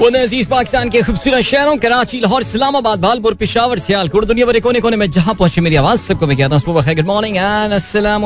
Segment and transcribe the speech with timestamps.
[0.00, 4.96] अज़ीज़ पाकिस्तान के खूबसूरत शहरों, कराची, लाहौर, इस्लामाबाद, भालपुर, पिशावर, सियालकोट, दुनिया भर कोने कोने
[4.96, 8.24] में जहाँ पहुँचे मेरी आवाज़, सबको मैं कहता हूँ गुड मॉर्निंग एंड अस्सलाम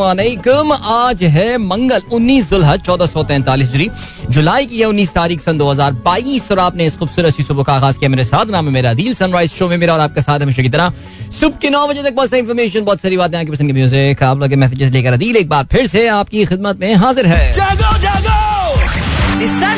[0.73, 3.91] आज है मंगल 19 जुल्हज चौदह सौ तैंतालीस जुरी
[4.31, 8.11] जुलाई की है उन्नीस तारीख, सन 2022 और आपने इस खूबसूरत सुबह का आगाज़ किया
[8.11, 10.69] मेरे साथ। नाम है मेरा दिल सनराइज शो में मेरा और आपका साथ हमेशा की
[10.69, 10.93] तरह।
[11.41, 14.23] सुबह के नौ बजे तक बहुत सारी इन्फॉर्मेशन बहुत सारी बातें, आपकी पसंद की म्यूज़िक
[14.23, 17.53] आप लोग मैसेजेस लेकर दिल एक बार फिर से आपकी खिदमत में हाजिर है।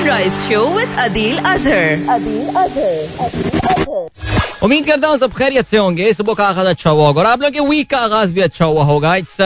[0.06, 1.98] जागो The Sunrise Show with Adil Azhar.
[4.62, 7.42] उम्मीद करता हूँ सब खैरियत से होंगे। सुबह का आगाज़ अच्छा हुआ होगा और आप
[7.42, 9.36] लोग के वीक का आगाज़ भी अच्छा हुआ होगा। It's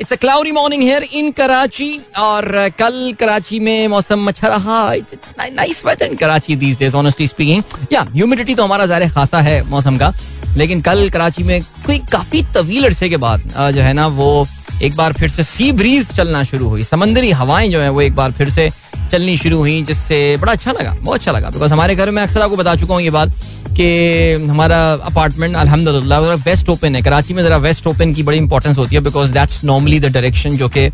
[0.00, 4.92] it's a cloudy morning here in Karachi और uh, कल कराची में मौसम अच्छा रहा।
[4.94, 7.62] It's nice weather in Karachi these days honestly speaking
[7.92, 10.12] या ह्यूमिडिटी तो हमारा ज़ाहिर खासा है मौसम का।
[10.56, 13.40] लेकिन कल कराची में कोई काफ़ी तवील अरसे के बाद
[13.74, 14.46] जो है ना वो
[14.82, 18.14] एक बार फिर से सी ब्रीज चलना शुरू हुई। समंदरी हवाएँ जो है, वो एक
[18.14, 18.68] बार फिर से
[19.10, 22.40] चलनी शुरू हुई, जिससे बड़ा अच्छा लगा, बहुत अच्छा लगा। बिकॉज़ हमारे घर में अक्सर
[22.40, 23.32] आपको बता चुका हूँ ये बात
[23.76, 23.86] कि
[24.48, 28.96] हमारा अपार्टमेंट अल्हम्दुलिल्लाह वेस्ट ओपन है। कराची में जरा वेस्ट ओपन की बड़ी इंपॉर्टेंस होती
[28.96, 30.88] है because that's normally the direction जो कि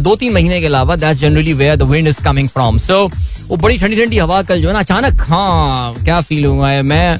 [0.00, 3.04] दो तीन महीने के अलावा that's generally where the wind is coming from so
[3.48, 6.82] वो बड़ी ठंडी ठंडी हवा कल जो है ना, अचानक हाँ क्या फील हुआ है?
[6.82, 7.18] मैं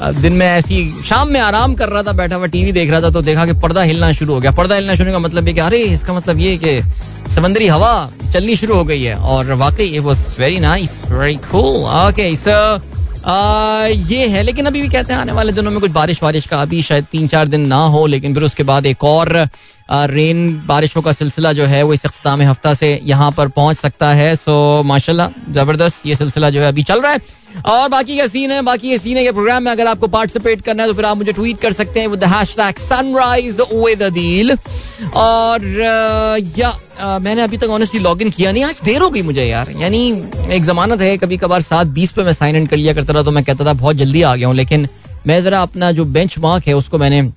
[0.00, 3.10] दिन में ऐसी शाम में आराम कर रहा था, बैठा हुआ टीवी देख रहा था
[3.10, 5.60] तो देखा कि पर्दा हिलना शुरू हो गया। पर्दा हिलना शुरू का मतलब ये कि,
[5.60, 6.80] अरे, इसका मतलब ये कि
[7.30, 11.84] समंदरी हवा चलनी शुरू हो गई है, और वाकई it was very nice very cool
[11.98, 12.28] okay
[14.08, 16.60] ये है, लेकिन अभी भी कहते हैं, आने वाले दिनों में कुछ बारिश वारिश का
[16.62, 19.32] अभी शायद तीन चार दिन ना हो, लेकिन फिर उसके बाद एक और
[19.90, 24.12] रेन बारिशों का सिलसिला जो है, वो इस अख्ताम हफ़्ता से यहाँ पर पहुँच सकता
[24.14, 27.20] है। सो माशाल्लाह, ज़बरदस्त ये सिलसिला जो है अभी चल रहा है।
[27.66, 30.82] और बाकी का सीन है बाकी ये सीने के प्रोग्राम में अगर आपको पार्टिसिपेट करना
[30.82, 34.56] है तो फिर आप मुझे ट्वीट कर सकते हैं with hashtag sunrise with Adeel
[35.14, 35.66] और
[36.58, 39.70] या आ, मैंने अभी तक ऑनेस्टली लॉगिन किया नहीं आज देर हो गई मुझे यार।
[39.80, 40.00] यानी
[40.50, 43.22] एक जमानत है कभी कभार सात बीस पे मैं साइन इन कर लिया करता था
[43.22, 44.88] तो मैं कहता था बहुत जल्दी आ गया हूँ लेकिन
[45.26, 47.30] मैं जरा अपना जो बेंच है उसको मैंने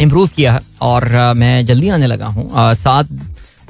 [0.00, 3.08] इम्प्रूव किया है और मैं जल्दी आने लगा हूँ। सात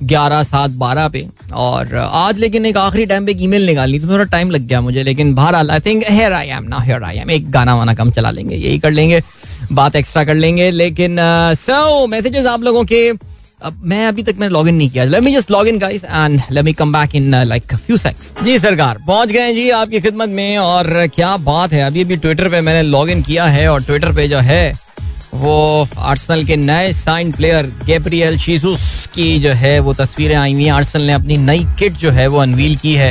[0.02, 4.08] ग्यारह सात बारह पे। और आज लेकिन एक आखिरी टाइम पे एक ईमेल निकालनी तो
[4.08, 7.18] थोड़ा टाइम लग गया मुझे, लेकिन बहरहाल I think here I am ना हेयर आई
[7.18, 9.22] एम एक गाना वाना कम चला लेंगे, यही कर लेंगे,
[9.72, 11.16] बात एक्स्ट्रा कर लेंगे, लेकिन
[11.56, 13.10] सो मैसेजेस आप लोगों के,
[13.62, 16.40] अब मैं अभी तक मैंने लॉगिन नहीं किया। Let me just log in guys and
[16.50, 20.28] let me come back in like few seconds जी, सरकार, पहुँच गए जी आपकी खिदमत
[20.28, 23.82] में, और क्या बात है, अभी अभी ट्विटर पे मैंने लॉग इन किया है, और
[23.82, 24.72] ट्विटर पे जो है,
[25.34, 30.68] वो आर्सेनल के नए साइन प्लेयर गैब्रियल शीजुस की जो है, वो तस्वीरें आई हुई
[30.68, 33.10] आर्सेनल ने अपनी नई किट जो है, वो अनवील की है।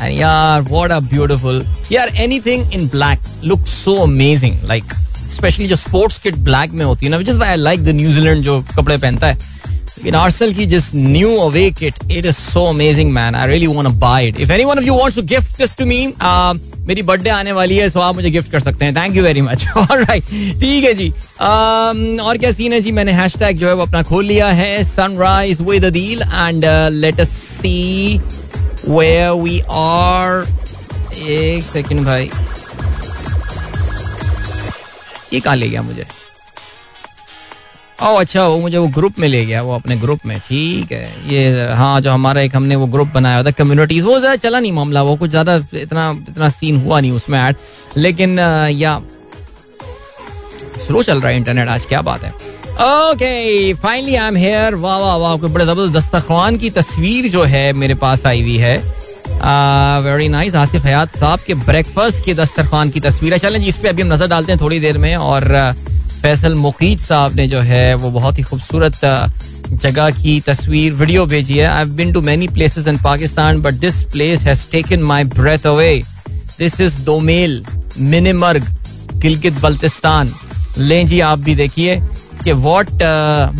[0.00, 4.94] एंड यार व्हाट अ ब्यूटीफुल यार anything in black look so amazing like
[5.34, 8.60] especially जो स्पोर्ट्स किट ब्लैक में होती है ना which I like the New Zealand जो
[8.76, 9.52] कपड़े पहनता है।
[9.98, 13.88] लेकिन आर्सेनल की जिस new away kit it is so amazing man I really want
[13.88, 16.06] to buy it if anyone of you wants to gift this to me
[16.86, 19.40] मेरी birthday आने वाली है सो आप मुझे गिफ्ट कर सकते हैं। Thank you very
[19.40, 20.24] much right
[20.60, 22.92] ठीक है जी। Um, और क्या सीन है जी?
[22.92, 28.20] मैंने हैश जो है वो अपना खोल लिया है। Sunrise with and let us see
[28.88, 30.46] where we are
[31.18, 32.30] एक सेकंड भाई।
[35.32, 36.06] ये कहा ले गया मुझे?
[38.02, 41.32] ओ अच्छा वो मुझे वो ग्रुप में ले गया वो अपने ग्रुप में ठीक है।
[41.32, 44.72] ये हाँ जो हमारा एक हमने वो ग्रुप बनाया था कम्युनिटीज वो ज़्यादा चला नहीं
[44.72, 47.56] मामला वो कुछ ज़्यादा इतना इतना सीन हुआ नहीं उसमें ऐड
[47.96, 48.38] लेकिन
[48.78, 49.00] या
[50.86, 52.32] स्लो चल रहा है इंटरनेट आज क्या बात है।
[53.10, 57.42] Okay finally I am here वाह वाह वाह कोई बड़े ज़बरदस्त दस्तरखान की तस्वीर जो
[57.44, 58.76] है मेरे पास आई हुई है।
[60.04, 63.76] वेरी नाइस आसिफ हयात साहब के ब्रेकफास्ट के दस्तरखान की तस्वीर है। चलें जी इस
[63.76, 65.93] पे अभी हम नज़र डालते हैं थोड़ी देर में और uh,
[66.24, 69.00] फैसल मुकीद साहब ने जो है, वो बहुत ही खूबसूरत
[69.72, 74.02] जगह की तस्वीर, वीडियो भेजी है। I been to many places in Pakistan but this
[74.12, 75.92] place has taken my breath away
[76.58, 77.64] this is Domel
[77.98, 78.68] Minimarg
[79.16, 80.32] Gilgit Baltistan
[80.78, 82.00] लें जी, आप भी देखिए
[82.44, 83.02] कि व्हाट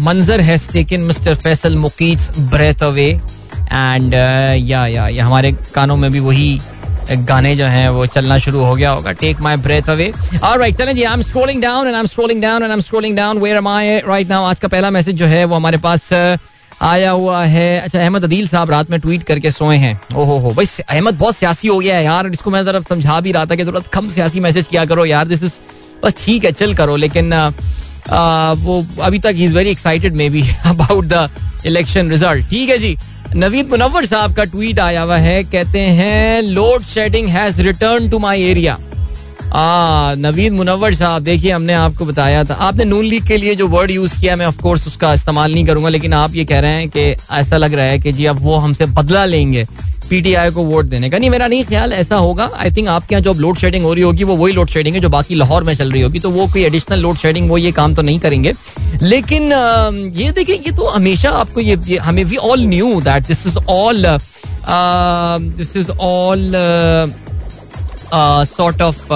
[0.00, 3.08] मंजर has taken mister Faisal Muqeed breath away
[3.72, 6.60] and या या, हमारे कानों में भी वही
[7.10, 10.12] गाने जो हैं वो चलना शुरू हो गया होगा। Take my breath away
[10.42, 12.80] alright चलें जी I am scrolling down and I am scrolling down and I am
[12.80, 15.78] scrolling down where am I right now आज का पहला मैसेज जो है वो हमारे
[15.78, 16.12] पास
[16.82, 20.50] आया हुआ है। अच्छा अहमद अदील साहब रात में ट्वीट करके सोए हैं। ओहो हो
[20.54, 23.54] भाई अहमद बहुत सियासी हो गया है यार। इसको मैं जरा समझा भी रहा था
[23.54, 25.52] कि थोड़ा कम सियासी मैसेज किया करो यार। दिस इज़
[26.04, 30.42] बस ठीक है चल करो। लेकिन आ, वो अभी तक ही is very excited maybe
[30.66, 31.28] about the
[31.66, 32.96] election result ठीक है जी।
[33.36, 38.18] नवीद मुनवर साहब का ट्वीट आया हुआ है, कहते हैं load shedding has return to
[38.18, 38.78] my area
[39.54, 43.66] आ, नवीद मुनवर साहब देखिए हमने आपको बताया था। आपने नून लीग के लिए जो
[43.68, 46.72] वर्ड यूज़ किया मैं ऑफ़ कोर्स उसका इस्तेमाल नहीं करूँगा लेकिन आप ये कह रहे
[46.72, 47.00] हैं कि
[47.32, 49.66] ऐसा लग रहा है कि जी अब वो हमसे बदला लेंगे
[50.10, 53.22] पीटीआई को वोट देने का। नहीं मेरा नहीं ख्याल ऐसा होगा। आई थिंक आपके यहाँ
[53.22, 55.74] जो लोड शेडिंग हो रही होगी वो वही लोड शेडिंग है जो बाकी लाहौर में
[55.74, 58.52] चल रही होगी तो वो कोई एडिशनल लोड शेडिंग वो ये काम तो नहीं करेंगे।
[59.02, 59.52] लेकिन
[60.16, 63.58] ये देखिए ये तो हमेशा आपको ये, ये हमें we all knew that this is
[63.58, 64.06] all
[65.56, 66.52] this is all
[68.48, 69.12] sort of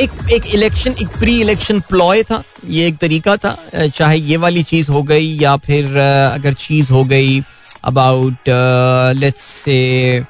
[0.00, 3.56] एक एक इलेक्शन एक प्री इलेक्शन प्लॉय था, ये एक तरीका था
[3.86, 7.40] चाहे ये वाली चीज़ हो गई या फिर अगर चीज़ हो गई
[7.84, 8.48] अबाउट
[9.18, 10.24] लेट्स से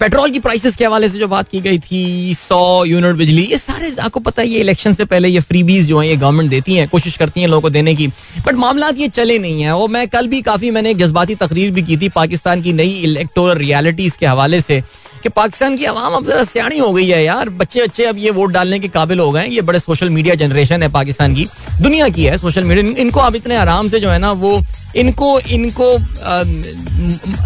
[0.00, 3.58] पेट्रोल की प्राइसेस के हवाले से जो बात की गई थी, सौ यूनिट बिजली, ये
[3.58, 6.74] सारे, आपको पता है, ये इलेक्शन से पहले ये फ्रीबीज जो है, ये गवर्नमेंट देती
[6.74, 8.06] है, कोशिश करती है लोगों को देने की
[8.46, 11.70] बट मामला ये चले नहीं है। और मैं कल भी काफ़ी मैंने एक जज्बाती तकरीर
[11.70, 14.82] भी की थी पाकिस्तान की नई इलेक्टोरल रियलिटीज के हवाले से
[15.26, 18.30] कि पाकिस्तान की आवाम अब जरा सियाणी हो गई है यार। बच्चे अच्छे अब ये
[18.30, 21.46] वोट डालने के काबिल हो गए ये बड़े सोशल मीडिया जनरेशन है पाकिस्तान की।
[21.82, 24.60] दुनिया की है सोशल मीडिया इनको अब इतने आराम से जो है ना वो
[24.96, 25.96] इनको इनको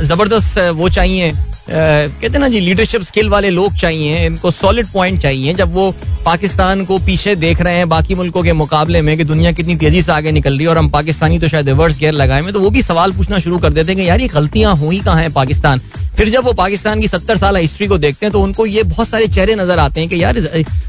[0.05, 1.33] ज़बरदस्त वो चाहिए।
[1.71, 5.91] कहते ना जी लीडरशिप स्किल वाले लोग चाहिए। इनको सॉलिड पॉइंट चाहिए। जब वो
[6.25, 10.03] पाकिस्तान को पीछे देख रहे हैं बाकी मुल्कों के मुकाबले में कि दुनिया कितनी तेज़ी
[10.03, 12.61] से आगे निकल रही है और हम पाकिस्तानी तो शायद रिवर्स गेयर लगाए। में तो
[12.61, 15.33] वो भी सवाल पूछना शुरू कर देते हैं कि यार ये गलतियाँ हुई कहाँ हैं
[15.33, 15.81] पाकिस्तान?
[16.17, 19.09] फिर जब वो पाकिस्तान की सत्तर साल हिस्ट्री को देखते हैं तो उनको ये बहुत
[19.09, 20.41] सारे चेहरे नज़र आते हैं कि यार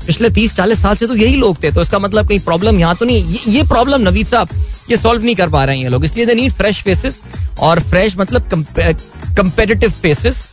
[0.06, 2.96] पिछले तीस, चालीस साल से तो यही लोग थे तो इसका मतलब कहीं प्रॉब्लम यहाँ
[2.96, 4.50] तो नहीं ये प्रॉब्लम नवीद साहब,
[4.90, 7.20] ये सॉल्व नहीं कर पा रहे हैं ये लोग। इसलिए दे नीड फ्रेश फेसेस
[7.60, 8.50] और फ्रेश मतलब
[9.38, 10.48] कंपेटिटिव फेसेस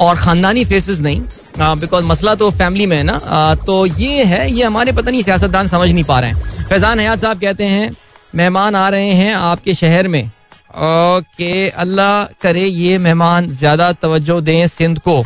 [0.00, 1.20] और खानदानी फेसेस नहीं।
[1.58, 5.66] बिकॉज़ मसला तो फैमिली में है ना। तो ये है, ये हमारे पता नहीं सियासतदान
[5.68, 7.90] समझ नहीं पा रहे हैं। फैजान हयात साहब कहते हैं,
[8.34, 10.30] मेहमान आ रहे हैं आपके शहर में।
[10.72, 15.24] ओके, अल्लाह करे ये मेहमान ज़्यादा तवज्जो दें सिंध को।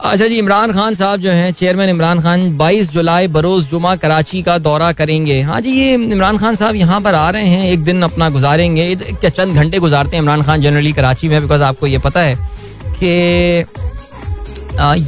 [0.00, 4.42] अच्छा जी, इमरान खान साहब जो हैं चेयरमैन इमरान खान 22 जुलाई बरोज जुमा कराची
[4.42, 7.82] का दौरा करेंगे। हाँ जी, ये इमरान खान साहब यहाँ पर आ रहे हैं, एक
[7.84, 11.86] दिन अपना गुजारेंगे। क्या चंद घंटे गुजारते हैं इमरान खान जनरली कराची में बिकॉज़ आपको
[11.86, 12.36] ये पता है
[13.02, 13.64] कि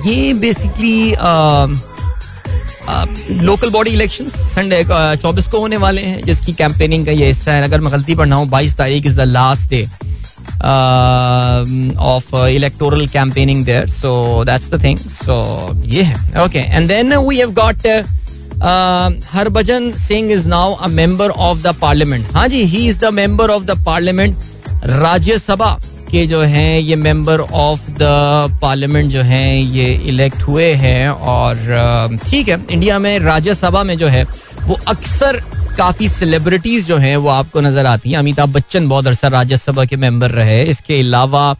[0.08, 1.12] ये basically
[3.42, 4.82] local body election Sunday
[5.22, 8.26] चौबीस को होने वाले हैं, जिसकी कैंपेनिंग का ये हिस्सा है। अगर मैं गलती पर
[8.26, 9.82] ना हूँ, बाईस तारीख is the last day
[12.04, 15.36] of electoral campaigning there so that's the thing so
[15.86, 17.86] ये है। Okay and then we have got
[19.32, 23.50] Harbhajan Singh is now a member of the parliament हाँ जी he is the member
[23.50, 24.36] of the parliament
[24.84, 25.78] Rajya Sabha
[26.10, 32.18] के जो हैं, ये member of the parliament जो हैं, ये इलेक्ट हुए हैं और
[32.26, 34.24] ठीक है इंडिया में राज्यसभा में जो है,
[34.62, 35.40] वो अक्सर
[35.78, 39.96] काफ़ी सेलिब्रिटीज जो हैं, वो आपको नज़र आती हैं। अमिताभ बच्चन बहुत अरसा राज्यसभा के
[39.98, 41.54] मेंबर रहे। इसके अलावा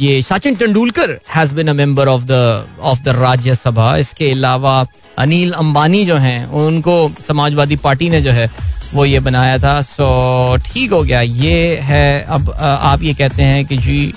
[0.00, 4.86] ये Sachin Tendulkar has been a member of the of the Rajya Sabha इसके अलावा
[5.18, 8.48] अनिल अंबानी जो हैं, उनको समाजवादी पार्टी ने जो है
[8.94, 13.64] वो ये बनाया था, सो ठीक हो गया। ये है, अब आप ये कहते हैं
[13.66, 14.14] कि जी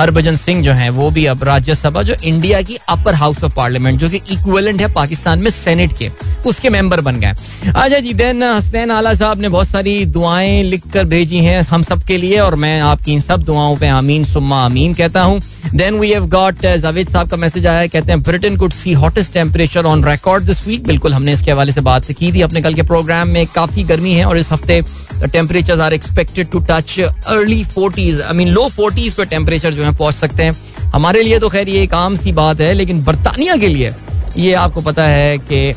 [0.00, 3.98] हरभजन सिंह जो हैं, वो भी अब राज्यसभा, जो इंडिया की अपर हाउस ऑफ़ पार्लियामेंट,
[4.00, 6.10] जो कि इक्विवेलेंट है पाकिस्तान में सेनेट के,
[6.46, 7.34] उसके मेंबर बन गए।
[7.68, 11.82] अच्छा जी देन हसनैन आला साहब ने बहुत सारी दुआएँ लिख कर भेजी हैं हम
[11.82, 15.40] सब के लिए, और मैं आपकी इन सब दुआओं पे आमीन, सुम्मा आमीन कहता हूँ।
[15.74, 19.32] Then we have got Javed sahab का मैसेज आया कहते हैं Britain could see hottest
[19.32, 22.74] temperature on record this week बिल्कुल, हमने इसके हवाले से बात की थी अपने कल
[22.74, 24.80] के प्रोग्राम में, काफ़ी गर्मी है, और इस हफ़्ते
[25.22, 29.96] temperature are expected to touch early forties I mean low forties पे टेम्परेचर जो है
[29.96, 30.52] पहुँच सकते हैं।
[30.94, 33.94] हमारे लिए तो खैर ये एक आम सी बात है, लेकिन बरतानिया के लिए
[34.36, 35.72] ये आपको पता है कि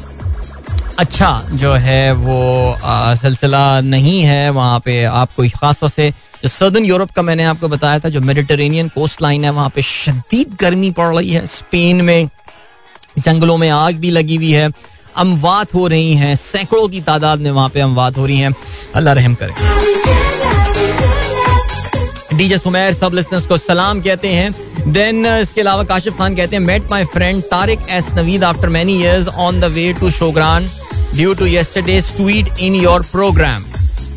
[1.00, 2.78] अच्छा जो है वो
[3.18, 6.10] सिलसिला नहीं है वहाँ पे आपको खास तौर से
[6.44, 9.82] जो सदर्न यूरोप का मैंने आपको बताया था, जो मेडिटेरेनियन कोस्ट लाइन है, वहाँ पे
[9.82, 12.30] शदीद गर्मी पड़ रही है। स्पेन में,
[13.20, 14.70] जंगलों में आग भी लगी हुई है।
[15.16, 18.52] अमवात हो रही हैं, सैकड़ों की तादाद में वहाँ पे अमवात हो रही हैं।
[18.96, 19.54] अल्लाह रहम करे।
[22.38, 24.52] डीजे सुमेर सब लिसनर्स को सलाम कहते हैं।
[24.84, 28.70] देन uh, इसके अलावा काशिफ खान कहते हैं met my friend Tariq S Naveed after
[28.70, 30.70] many years on the way to Shogran
[31.16, 33.64] due to yesterday's tweet in your program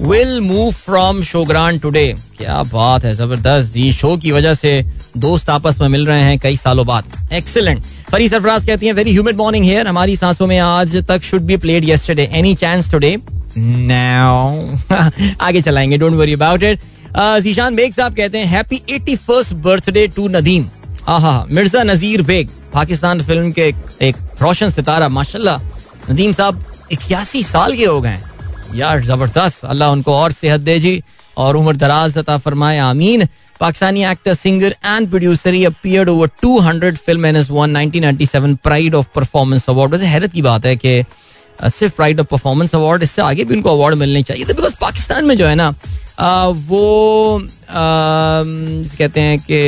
[0.03, 4.83] will move from Shogran today क्या बात है ज़बरदस्त। जी शो की वजह से
[5.19, 9.13] दोस्त आपस में मिल रहे हैं कई सालों बाद। एक्सेलेंट फरी सरफराज कहती हैं वेरी
[9.13, 13.17] ह्यूमिड मॉर्निंग हेयर हमारी सांसों में आज तक should be played yesterday any chance today
[13.59, 14.77] now
[15.41, 16.81] आगे चलाएँगे don't worry about it
[17.43, 20.69] Zeeshan Baig sahab कहते हैं happy eighty first birthday to Nadeem
[21.09, 23.73] आहा मिर्ज़ा नजीर बेग, पाकिस्तान फ़िल्म के
[24.03, 25.59] एक रोशन सितारा, माशाल्लाह।
[26.11, 28.19] नदीम साहब इक्यासी साल के हो गए
[28.75, 31.03] यार, ज़बरदस्त, अल्लाह उनको और सेहत दे जी
[31.37, 33.27] और उम्र दराज अता फरमाए, आमीन।
[33.61, 39.07] Pakistani actor singer and producer he appeared over 200 film and won 1997 pride of
[39.15, 41.01] performance award वैसे हैरत की बात है कि
[41.65, 45.25] सिर्फ़ प्राइड ऑफ़ परफॉर्मेंस अवार्ड इससे आगे भी उनको अवार्ड मिलने चाहिए। थे बिकॉज़ पाकिस्तान
[45.25, 45.69] में जो है ना
[46.69, 47.41] वो
[48.99, 49.61] कहते हैं कि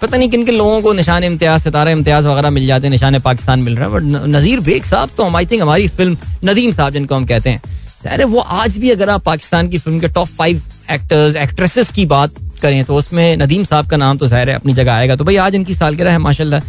[0.00, 3.18] पता नहीं किन किन लोगों को निशान इम्तियाज़, सितारा इम्तियाज़ वगैरह मिल जाते हैं, निशान
[3.20, 6.92] पाकिस्तान मिल रहा है बट नज़ीर बेग साहब तो आई थिंक हमारी फ़िल्म नदीम साहब,
[6.92, 7.60] जिनको हम कहते हैं,
[8.06, 12.06] अरे वो आज भी अगर आप पाकिस्तान की फ़िल्म के टॉप फाइव एक्टर्स एक्ट्रेसेस की
[12.06, 15.24] बात करें तो उसमें नदीम साहब का नाम तो ज़ाहिर है अपनी जगह आएगा। तो
[15.24, 16.60] भाई आज इनकी सालगिरह है, माशाल्लाह।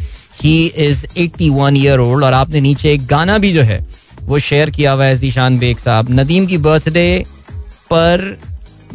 [0.43, 3.85] ही इज़ 81 ईयर ओल्ड और आपने नीचे एक गाना भी जो है,
[4.23, 7.25] वो शेयर किया हुआ है जीशान बेग साहब। नदीम की बर्थडे
[7.89, 8.39] पर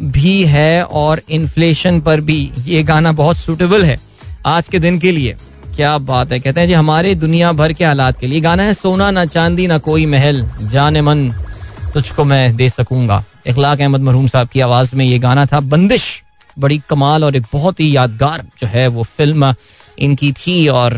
[0.01, 3.97] भी है और इन्फ्लेशन पर भी ये गाना बहुत सुटेबल है।
[4.45, 5.35] आज के दिन के लिए
[5.75, 6.39] क्या बात है?
[6.39, 9.67] कहते हैं, जी, हमारे दुनिया भर के हालात के लिए गाना है सोना ना चांदी
[9.67, 11.29] ना कोई महल, जाने मन
[11.93, 16.23] तुझको मैं दे सकूँगा। इखलाक अहमद मरहूम साहब की आवाज़ में ये गाना था, बंदिश।
[16.59, 19.53] बड़ी कमाल और एक बहुत ही यादगार जो है वो फ़िल्म
[19.97, 20.93] इनकी थी और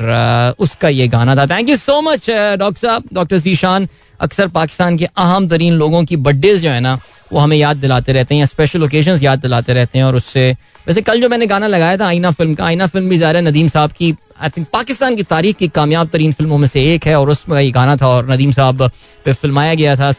[0.60, 3.88] उसका ये गाना था। Thank you so much doctor sahab, doctor Zeeshan.
[4.20, 6.98] अक्सर पाकिस्तान के अहम तरीन लोगों की बर्थडेज जो है ना,
[7.34, 10.52] वो हमें याद दिलाते रहते हैं स्पेशल ओकेजन याद दिलाते रहते हैं और उससे,
[10.88, 13.68] वैसे कल जो मैंने गाना लगाया था, आईना फ़िल्म का, आईना फ़िल्म भी ज़्यादा नदीम
[13.68, 17.16] साहब की आई थिंक पाकिस्तान की तारीख की कामयाब तरीन फ़िल्मों में से एक है
[17.20, 18.90] और उसमें ये गाना था और नदीम साहब
[19.26, 20.12] पे फिल्माया गया था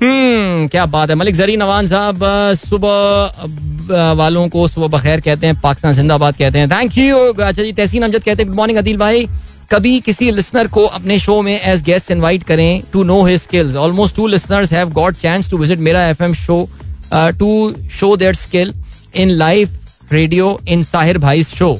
[0.00, 2.24] हम्म क्या बात है। मलिक जरी नवान साहब
[2.58, 7.72] सुबह वालों को सुबह बखैर कहते हैं, पाकिस्तान जिंदाबाद कहते हैं। थैंक यू अच्छा जी,
[7.72, 9.26] तहसीन अमजद कहते हैं गुड मॉर्निंग अदिल भाई।
[9.70, 13.74] कभी किसी लिसनर को अपने शो में एज गेस्ट इनवाइट करें to know his skills
[13.76, 16.68] almost two listeners have got chance to visit मेरा FM show
[17.12, 17.50] to
[17.90, 18.72] show that skill
[19.14, 19.78] in live
[20.12, 21.78] radio in Sahir भाई शो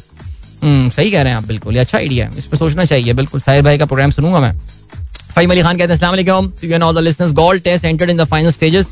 [0.64, 3.62] सही कह रहे हैं आप, बिल्कुल। अच्छा आइडिया है। इस पर सोचना चाहिए। बिल्कुल साहिर
[3.62, 4.52] भाई का प्रोग्राम सुनूँगा मैं।
[5.40, 8.86] फहीम अली खान कहते हैं listeners goal test entered in the final stages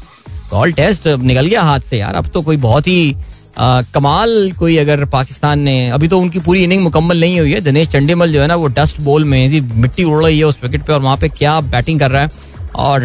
[0.51, 3.17] goal test निकल गया हाथ से यार। अब तो कोई बहुत ही
[3.59, 7.61] आ, कमाल कोई अगर पाकिस्तान ने अभी तो उनकी पूरी इनिंग मुकम्मल नहीं हुई है।
[7.61, 10.59] दिनेश चंडीमल जो है ना वो डस्ट बॉल में जी मिट्टी उड़ रही है उस
[10.63, 12.31] विकेट पे और वहाँ पे क्या बैटिंग कर रहा है।
[12.77, 13.01] और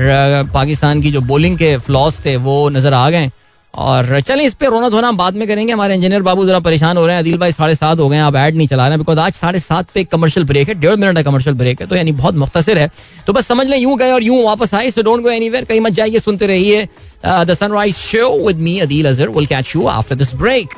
[0.53, 3.29] पाकिस्तान की जो बॉलिंग के फ्लॉस थे वो नज़र आ गए।
[3.73, 7.05] और चलें इस पे रोना धोना बाद में करेंगे। हमारे इंजीनियर बाबू जरा परेशान हो
[7.05, 8.99] रहे हैं। अदिल भाई साढ़े सात हो गए हैं आप ऐड नहीं चला रहे हैं।
[8.99, 11.95] बिकॉज़ आज साढ़े सात पे कमर्शियल ब्रेक है डेढ़ मिनट का कमर्शियल ब्रेक है। तो
[11.95, 12.89] यानी बहुत मुख्तर है।
[13.27, 15.81] तो बस समझ लें यूँ गए और यूँ वापस आए। सो डोंट गो एनीवेयर कहीं
[15.81, 16.87] मत जाइए सुनते रहिए
[17.25, 20.69] the sunrise show with me Adeel Azhar will catch you after this break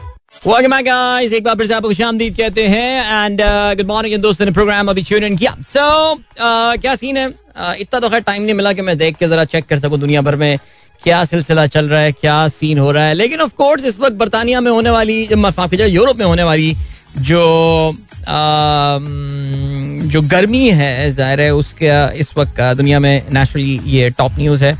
[0.46, 1.34] guys.
[1.34, 3.42] एक बार फिर से आपको खुशामदीद कहते हैं। एंड
[3.78, 7.28] गुड मॉर्निंग दोस्तों ने प्रोग्राम अभी ट्यून इन किया। सो so, uh, क्या सीन है?
[7.30, 10.00] Uh, इतना तो खैर टाइम नहीं मिला कि मैं देख के जरा चेक कर सकूँ
[10.00, 10.58] दुनिया भर में।
[11.04, 13.14] क्या सिलसिला चल रहा है, क्या सीन हो रहा है?
[13.14, 15.22] लेकिन ऑफ़ कोर्स इस वक्त बरतानिया में होने वाली
[15.90, 16.76] यूरोप में होने वाली
[17.20, 17.96] जो
[20.10, 24.74] जो गर्मी है, ज़ाहिर है उसके, इस वक्त दुनिया में नेशनली ये टॉप न्यूज़ है।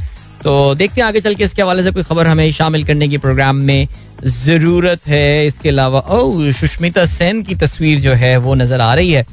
[0.44, 3.18] तो देखते हैं आगे चल के इसके हवाले से कोई खबर हमें शामिल करने की
[3.18, 3.88] प्रोग्राम में
[4.26, 9.12] ज़रूरत है। इसके अलावा, ओ, सुष्मिता सेन की तस्वीर जो है, वो नज़र आ रही
[9.12, 9.26] है।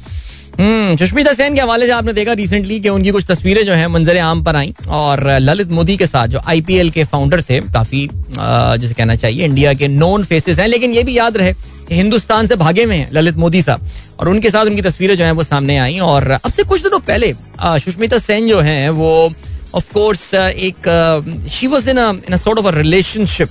[0.59, 4.17] सुष्मिता सेन के हवाले से आपने देखा रिसेंटली कि उनकी कुछ तस्वीरें जो है मंजर
[4.17, 8.07] आम पर आई और ललित मोदी के साथ जो आईपीएल के फाउंडर थे, काफ़ी
[8.79, 11.53] जिसे कहना चाहिए इंडिया के नोन फेसेस हैं, लेकिन ये भी याद रहे
[11.91, 15.31] हिंदुस्तान से भागे में हैं ललित मोदी साहब और उनके साथ उनकी तस्वीरें जो है
[15.31, 17.33] वो सामने आई और अब से कुछ दिनों पहले
[17.63, 19.11] सुष्मिता सेन जो है वो
[19.75, 20.89] ऑफ़ कोर्स एक
[21.51, 23.49] she was in in sort of a relationship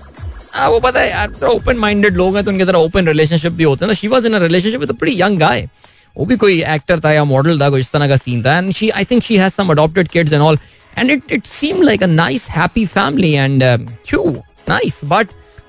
[0.62, 3.84] वो पता है यार ओपन माइंडेड लोग हैं तो उनके तरह ओपन रिलेशनशिप भी होते
[3.84, 5.68] हैं she was in relationship a pretty young guy
[6.16, 8.72] वो भी कोई एक्टर था या मॉडल था कोई इस तरह का सीन था। And
[8.72, 10.58] she I think she has some adopted kids and all
[10.98, 13.62] and it it seem like a nice happy family and
[14.08, 14.36] cue
[14.68, 15.28] nice but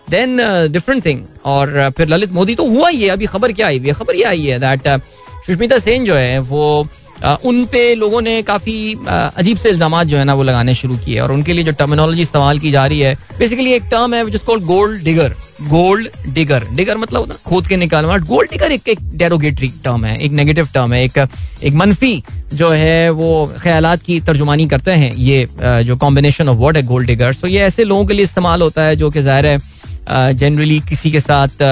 [0.10, 0.38] then
[0.72, 3.80] different thing और uh, फिर ललित मोदी तो हुआ ही है अभी खबर क्या आई?
[3.80, 5.02] हुई है खबर ये आई है दैट uh,
[5.46, 6.88] सुष्मिता सेन जो है वो
[7.24, 8.76] उन पे लोगों ने काफ़ी
[9.08, 12.22] अजीब से इल्ज़ाम जो है ना वो लगाने शुरू किए और उनके लिए जो टर्मिनोलॉजी
[12.22, 16.98] इस्तेमाल की जा रही है बेसिकली एक टर्म है जिसको gold digger gold digger digger
[16.98, 20.68] मतलब होता है खोद के निकालना। गोल्ड डिगर एक एक डेरोगेटरी टर्म है, एक नेगेटिव
[20.74, 21.18] टर्म है, एक
[21.64, 23.30] एक मनफी जो है वो
[23.62, 27.62] ख्याल की तर्जुमानी करते हैं। ये जो कॉम्बिनेशन ऑफ़ वर्ड है गोल्ड डिगर सो ये
[27.64, 31.64] ऐसे लोगों के लिए इस्तेमाल होता है जो कि ज़ाहिर है जनरली किसी के साथ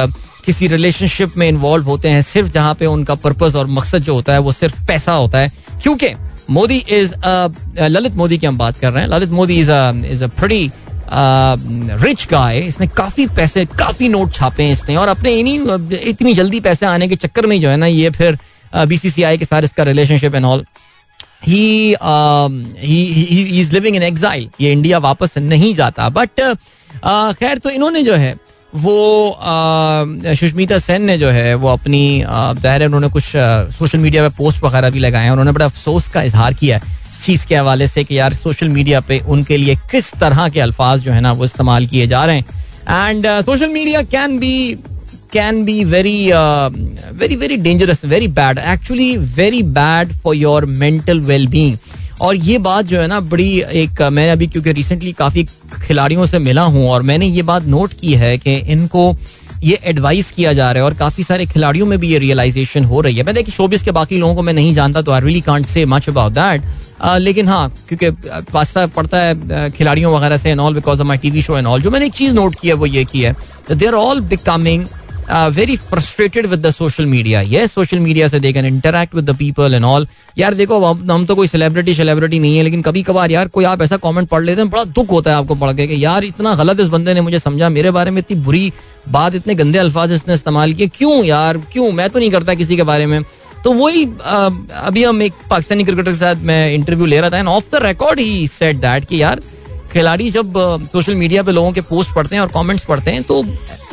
[0.46, 4.34] किसी रिलेशनशिप में इन्वॉल्व होते हैं, सिर्फ़ जहाँ पे उनका पर्पज और मकसद जो होता
[4.34, 5.52] है, वो सिर्फ़ पैसा होता है।
[5.84, 6.08] क्योंकि
[6.50, 7.14] मोदी इज़
[7.80, 10.30] ललित मोदी की हम बात कर रहे हैं। Lalit Modi is is a
[12.02, 15.60] rich guy इसने काफ़ी पैसे, काफ़ी नोट छापे हैं इसने। और अपने इन्हीं,
[16.00, 18.38] इतनी जल्दी पैसे आने के चक्कर में जो है ना, ये फिर
[18.74, 20.66] बीसीसीआई के साथ इसका relationship and all
[21.48, 21.92] he
[23.60, 26.42] is living in exile ये इंडिया वापस नहीं जाता। बट
[27.40, 28.36] खैर तो इन्होंने जो है
[28.74, 29.38] वो
[30.36, 33.24] सुष्मिता सेन ने जो है, वो अपनी ज़ाहिर उन्होंने कुछ
[33.76, 37.00] सोशल मीडिया पे पोस्ट वगैरह भी लगाए हैं। उन्होंने बड़ा अफसोस का इजहार किया है
[37.22, 41.02] चीज़ के हवाले से कि यार सोशल मीडिया पे उनके लिए किस तरह के अल्फाज
[41.02, 42.46] जो है ना, वो इस्तेमाल किए जा रहे हैं।
[43.10, 44.78] And social media can be
[45.34, 46.32] can be very
[47.14, 51.78] very very dangerous very bad actually very bad for your mental well being
[52.22, 55.44] और ये बात जो है ना, बड़ी एक, मैं अभी क्योंकि रिसेंटली काफ़ी
[55.86, 59.14] खिलाड़ियों से मिला हूँ और मैंने ये बात नोट की है कि इनको
[59.64, 63.02] ये एडवाइस किया जा रहा है और काफ़ी सारे खिलाड़ियों में भी ये रियलाइजेशन हो
[63.02, 65.42] रही है। मैं देखिए शोबिस के बाकी लोगों को मैं नहीं जानता तो I really
[65.42, 66.64] can't say much about that
[67.20, 68.10] लेकिन हाँ क्योंकि
[68.54, 71.82] वास्ता पड़ता है खिलाड़ियों वगैरह से and all because of my TV show and all
[71.82, 73.36] जो मैंने एक चीज़ नोट की है, वो ये की है
[73.72, 74.86] they are all becoming
[75.32, 79.36] very frustrated with the social media ये सोशल मीडिया से they can interact with the
[79.38, 80.08] people and all
[80.38, 83.82] यार देखो हम, तो कोई सेलिब्रिटी सेलिब्रिटी नहीं है लेकिन कभी कभार यार कोई आप
[83.82, 86.54] ऐसा कमेंट पढ़ लेते हैं बड़ा दुख होता है आपको पढ़ के कि यार इतना
[86.56, 88.72] गलत इस बंदे ने मुझे समझा मेरे बारे में इतनी बुरी
[89.10, 91.58] बात इतने गंदे अल्फाज इसने इस्तेमाल किए। क्यों यार?
[91.74, 91.92] क्यों?
[91.92, 93.22] मैं तो नहीं करता किसी के बारे में।
[93.64, 97.48] तो वही अभी हम एक पाकिस्तानी क्रिकेटर के साथ मैं इंटरव्यू ले रहा था and
[97.48, 99.42] off the record he said that कि यार
[99.92, 100.54] खिलाड़ी जब
[100.92, 103.44] सोशल मीडिया पे लोगों के पोस्ट पढ़ते हैं और कमेंट्स पढ़ते हैं तो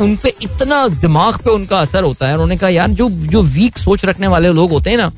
[0.00, 3.78] उन पे इतना दिमाग पे उनका असर होता है उन्होंने कहा, यार, जो जो वीक
[3.78, 5.11] सोच रखने वाले लोग होते हैं ना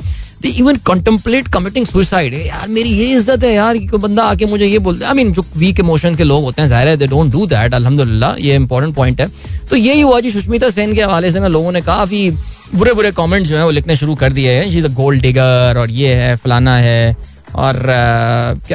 [0.43, 4.67] they even contemplate committing suicide यार, मेरी ये इज़्ज़त है यार कोई बंदा आके मुझे
[4.67, 7.07] ये बोलते हैं आई मीन जो वीक इमोशन के लोग होते हैं, ज़ाहिर है दे
[7.07, 9.29] डोंट डू दैट अल्हम्दुलिल्लाह, ये इंपॉर्टेंट पॉइंट है।
[9.71, 12.31] तो यही हुआ जी सुष्मिता सेन के हवाले से ना लोगों ने काफ़ी
[12.75, 15.23] बुरे बुरे कमेंट्स जो है, वो लिखने शुरू कर दिए हैं। She is a gold
[15.23, 17.17] digger और ये है, फलाना है।
[17.55, 17.75] और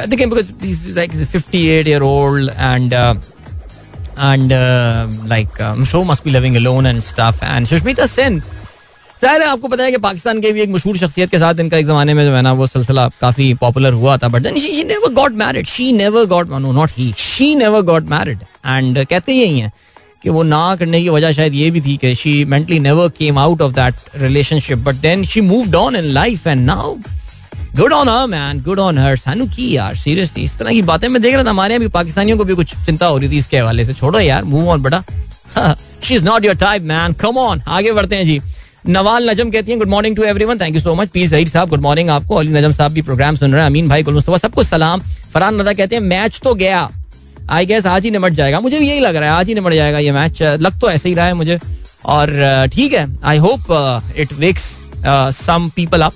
[0.06, 4.52] देखिए because like fifty eight year old and and
[5.28, 8.40] like she must be living alone and stuff and Sushmita Sen
[9.22, 11.76] ज़ाहिर है आपको पता है कि पाकिस्तान के भी एक मशहूर शख्सियत के साथ इनका
[11.76, 14.28] एक जमाने में जो है ना, वो सिलसिला काफ़ी पॉपुलर हुआ था.
[14.28, 18.10] But then she never got married she never got no not he she never got
[18.10, 19.72] married and कहते यही हैं
[20.22, 23.38] कि वो ना करने की वजह शायद ये भी थी कि she mentally never came
[23.38, 26.96] out of that relationship but then she moved on in life and now
[27.76, 31.08] good on her man good on her सानू की यार सीरियसली इस तरह की बातें
[31.08, 33.36] मैं देख रहा था हमारे यहाँ भी पाकिस्तानियों को भी कुछ चिंता हो रही थी
[33.36, 35.02] इसके हवाले से छोड़ो यार मूव ऑन बेटा
[36.02, 38.40] she is not your type man come on आगे बढ़ते हैं जी.
[38.88, 41.68] नवाल नजम कहती हैं good morning to everyone thank you so much peace Zaheer sahab
[41.68, 42.34] good morning आपको.
[42.34, 43.66] अली नजम साहब भी प्रोग्राम सुन रहे हैं.
[43.66, 45.00] अमीन भाई गुल सबको सलाम.
[45.34, 46.88] फरहान नदा कहते हैं मैच तो गया.
[47.50, 48.60] आई गेस आज ही निमट जाएगा.
[48.60, 51.08] मुझे भी यही लग रहा है, आज ही निमट जाएगा ये मैच लग तो ऐसे
[51.08, 51.58] ही रहा है मुझे.
[52.04, 53.06] और, ठीक है.
[53.24, 54.76] I hope it wakes
[55.36, 56.12] some people up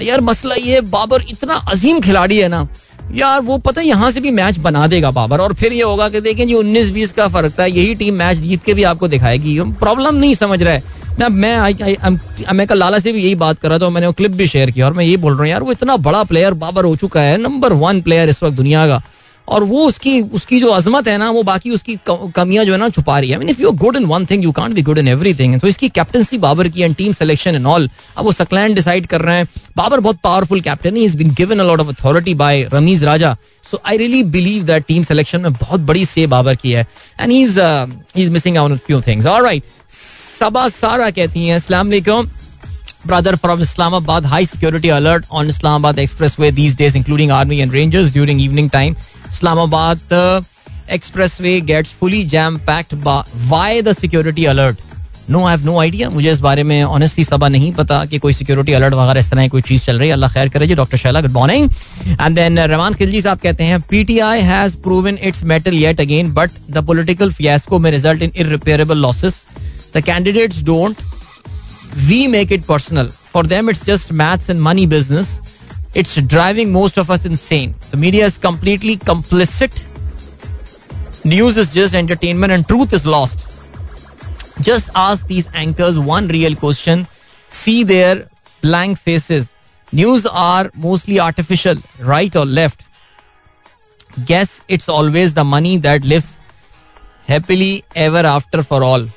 [0.00, 2.66] यार मसला ये बाबर इतना अजीम खिलाड़ी है ना।
[3.14, 6.08] यार वो पता है यहाँ से भी मैच बना देगा बाबर, और फिर ये होगा
[6.08, 9.08] कि देखें जी उन्नीस बीस का फ़र्क था, यही टीम मैच जीत के भी आपको
[9.08, 13.58] दिखाएगी। प्रॉब्लम नहीं समझ रहा। है मैं मैं मैं कल लाला से भी यही बात
[13.58, 15.48] कर रहा था मैंने वो क्लिप भी शेयर किया और मैं यही बोल रहा हूँ,
[15.48, 18.86] यार वो इतना बड़ा प्लेयर बाबर हो चुका है नंबर वन प्लेयर इस वक्त दुनिया
[18.88, 19.02] का।
[19.50, 22.88] और वो उसकी उसकी जो अजमत है ना वो बाकी उसकी कमियाँ जो है ना
[22.88, 25.08] छुपा रही है। Mean if you good in one thing you can't be good in
[25.08, 29.06] everything तो इसकी कैप्टनसी बाबर की and team selection and all अब वो सकलैंड डिसाइड
[29.06, 31.04] कर रहे हैं। बाबर बहुत powerful captain he.
[31.04, 33.36] Is been given a lot of authority by Rameez Raja
[33.70, 36.86] so I really believe that team selection में बहुत बड़ी से बाबर की है।
[37.20, 39.64] And he is missing out few things alright
[40.38, 42.30] Saba Sara कहती हैं अस्सलाम वालेकुम।
[43.08, 44.26] Brother from Islamabad.
[44.30, 48.96] High security alert on Islamabad Expressway these days, including army and rangers during evening time.
[49.32, 50.12] Islamabad
[51.40, 52.94] expressway gets fully jam packed.
[53.50, 54.78] Why the security alert
[55.30, 58.32] no I have no idea मुझे इस बारे में honestly सबा नहीं पता कि कोई
[58.32, 60.74] security alert वगैरह इस तरह की कोई चीज़ चल रही है। अल्लाह खैर करे जी
[60.74, 61.68] doctor Shaila good morning
[62.20, 66.50] and then Raman Khilji sahab कहते हैं PTI has proven its mettle yet again but
[66.70, 69.42] the political fiasco may result in irreparable losses
[69.96, 70.96] the candidates don't
[72.08, 75.38] we make it personal for them it's just maths and money business
[75.96, 79.70] it's driving most of us insane the media is completely complicit
[81.26, 83.38] news is just entertainment and truth is lost
[84.62, 87.06] just ask these anchors one real question
[87.52, 88.26] see their
[88.62, 89.48] blank faces
[89.94, 92.82] news are mostly artificial right or left
[94.28, 96.38] guess it's always the money that lives
[97.28, 99.10] happily ever after for all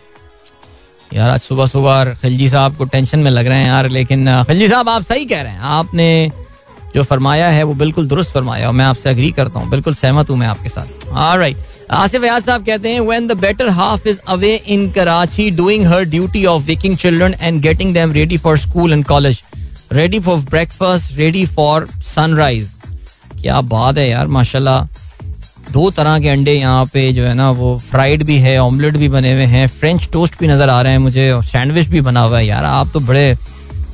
[1.14, 4.68] यार, आज सुबह सुबह खिलजी साहब को tension में लग रहे हैं यार, लेकिन खिलजी
[4.68, 6.32] साहब, आप सही कह रहे हैं। आपने
[6.96, 10.30] जो फरमाया है, वो बिल्कुल दुरुस्त फरमाया और मैं आपसे अग्री करता हूँ। बिल्कुल सहमत
[10.30, 11.58] हूँ मैं आपके साथ। राइट
[11.92, 16.04] आसिफ अयाज साहब कहते हैं when the better half is away in Karachi doing her
[16.06, 19.42] duty of waking children and getting them ready for school and college
[19.94, 22.70] ready for breakfast ready for Sunrise
[23.42, 24.88] क्या बात है यार, माशाल्लाह।
[25.72, 29.10] दो तरह के अंडे यहाँ पे जो है ना, वो फ्राइड भी है ऑमलेट भी
[29.10, 32.22] बने हुए हैं फ्रेंच टोस्ट भी नज़र आ रहे हैं मुझे और सैंडविच भी बना
[32.22, 33.36] हुआ है। यार, आप तो बड़े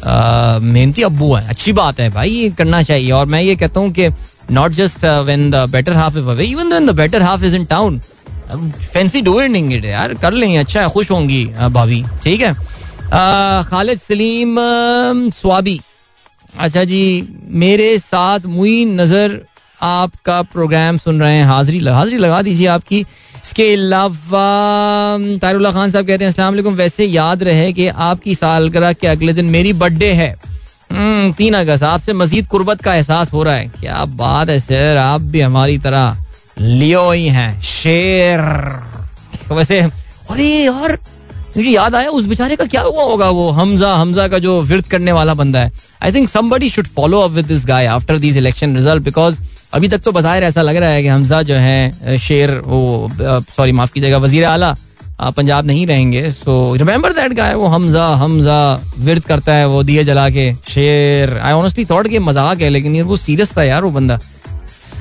[0.04, 3.92] मेहनती अबू है। अच्छी बात है भाई, ये करना चाहिए। और मैं ये कहता हूँ
[3.92, 4.08] कि
[4.52, 7.66] not just when the better half is away even when the better half is in
[7.66, 8.00] town
[8.94, 12.54] fancy doing it यार। कर लेंगे अच्छा है, खुश होंगी भाभी। ठीक है?
[13.70, 14.56] खालिद सलीम
[15.32, 15.80] स्वाबी।
[16.58, 17.28] अच्छा जी,
[17.62, 19.40] मेरे साथ मुई नज़र
[19.82, 23.06] आपका प्रोग्राम सुन रहे हैं। हाजिरी हाजिरी लगा दीजिए आपकी।
[23.46, 24.48] इसके अलावा
[25.42, 29.46] तारुल्ला खान साहब कहते हैं वालेकुम वैसे याद रहे कि आपकी सालगिरह के अगले दिन
[29.48, 30.30] मेरी बर्थडे है।
[30.92, 34.98] हम्म, तीन अगस्त आपसे मजीद कुर्बत का एहसास हो रहा है। क्या बात है सर
[34.98, 36.18] आप भी हमारी तरह
[36.60, 38.42] लियो ही हैं शेर।
[39.52, 40.98] वैसे अरे यार
[41.58, 44.88] मुझे याद आया उस बेचारे का क्या हुआ होगा वो हमजा हमजा का जो विरत
[44.88, 45.72] करने वाला बंदा है।
[46.04, 49.40] I think somebody should follow up with this guy after this election result because
[49.74, 53.10] अभी तक तो बाहर ऐसा लग रहा है कि हमजा जो है शेर, वो
[53.56, 54.76] सॉरी माफ़ कीजिएगा, वज़ीर आला
[55.38, 58.60] पंजाब नहीं रहेंगे। सो रिमेंबर दैट गाय वो हमजा हमजा
[58.98, 63.02] विरत करता है, वो दिए जला के, शेर। आई ऑनेस्टली थॉट कि मज़ाक है, लेकिन
[63.02, 64.20] वो सीरियस था यार, वो बंदा।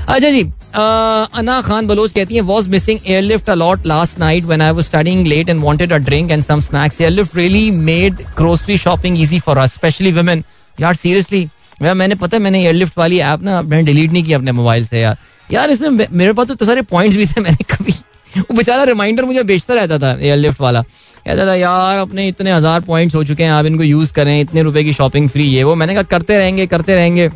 [0.09, 0.43] अच्छा जी
[0.75, 5.27] अना खान बलोच कहती है was missing Airlift a lot last night when I was studying
[5.27, 9.59] late and wanted a drink and some snacks Airlift really made grocery shopping easy for
[9.59, 10.45] us especially women
[10.79, 11.49] यार सीरियसली
[11.83, 14.85] मैं, मैंने, पता है, मैंने एयरलिफ्ट वाली app ना, मैंने delete नहीं की अपने मोबाइल
[14.87, 15.17] से यार।
[15.51, 17.93] यार इसमें मेरे पास तो सारे पॉइंट्स भी थे, मैंने कभी,
[18.39, 22.81] वो बेचारा रिमाइंडर मुझे बेचता रहता था एयरलिफ्ट वाला। कहता था, यार, अपने इतने हज़ार
[22.81, 25.75] पॉइंट्स हो चुके हैं, आप इनको यूज़ करें, इतने रुपए की शॉपिंग फ्री है वो।
[25.75, 27.31] मैंने कहा, करते रहेंगे करते रहेंगे।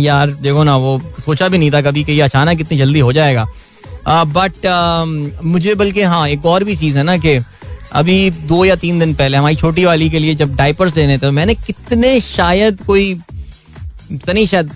[0.00, 3.12] यार, देखो ना, वो सोचा भी नहीं था कभी कि ये अचानक इतनी जल्दी हो
[3.12, 3.46] जाएगा।
[4.08, 4.66] बट
[5.44, 7.38] मुझे बल्कि हाँ एक और भी चीज़ है ना कि
[7.92, 11.30] अभी दो या तीन दिन पहले, हमारी छोटी वाली के लिए जब डाइपर्स लेने थे,
[11.30, 13.14] मैंने कितने शायद कोई
[14.10, 14.70] नहीं शायद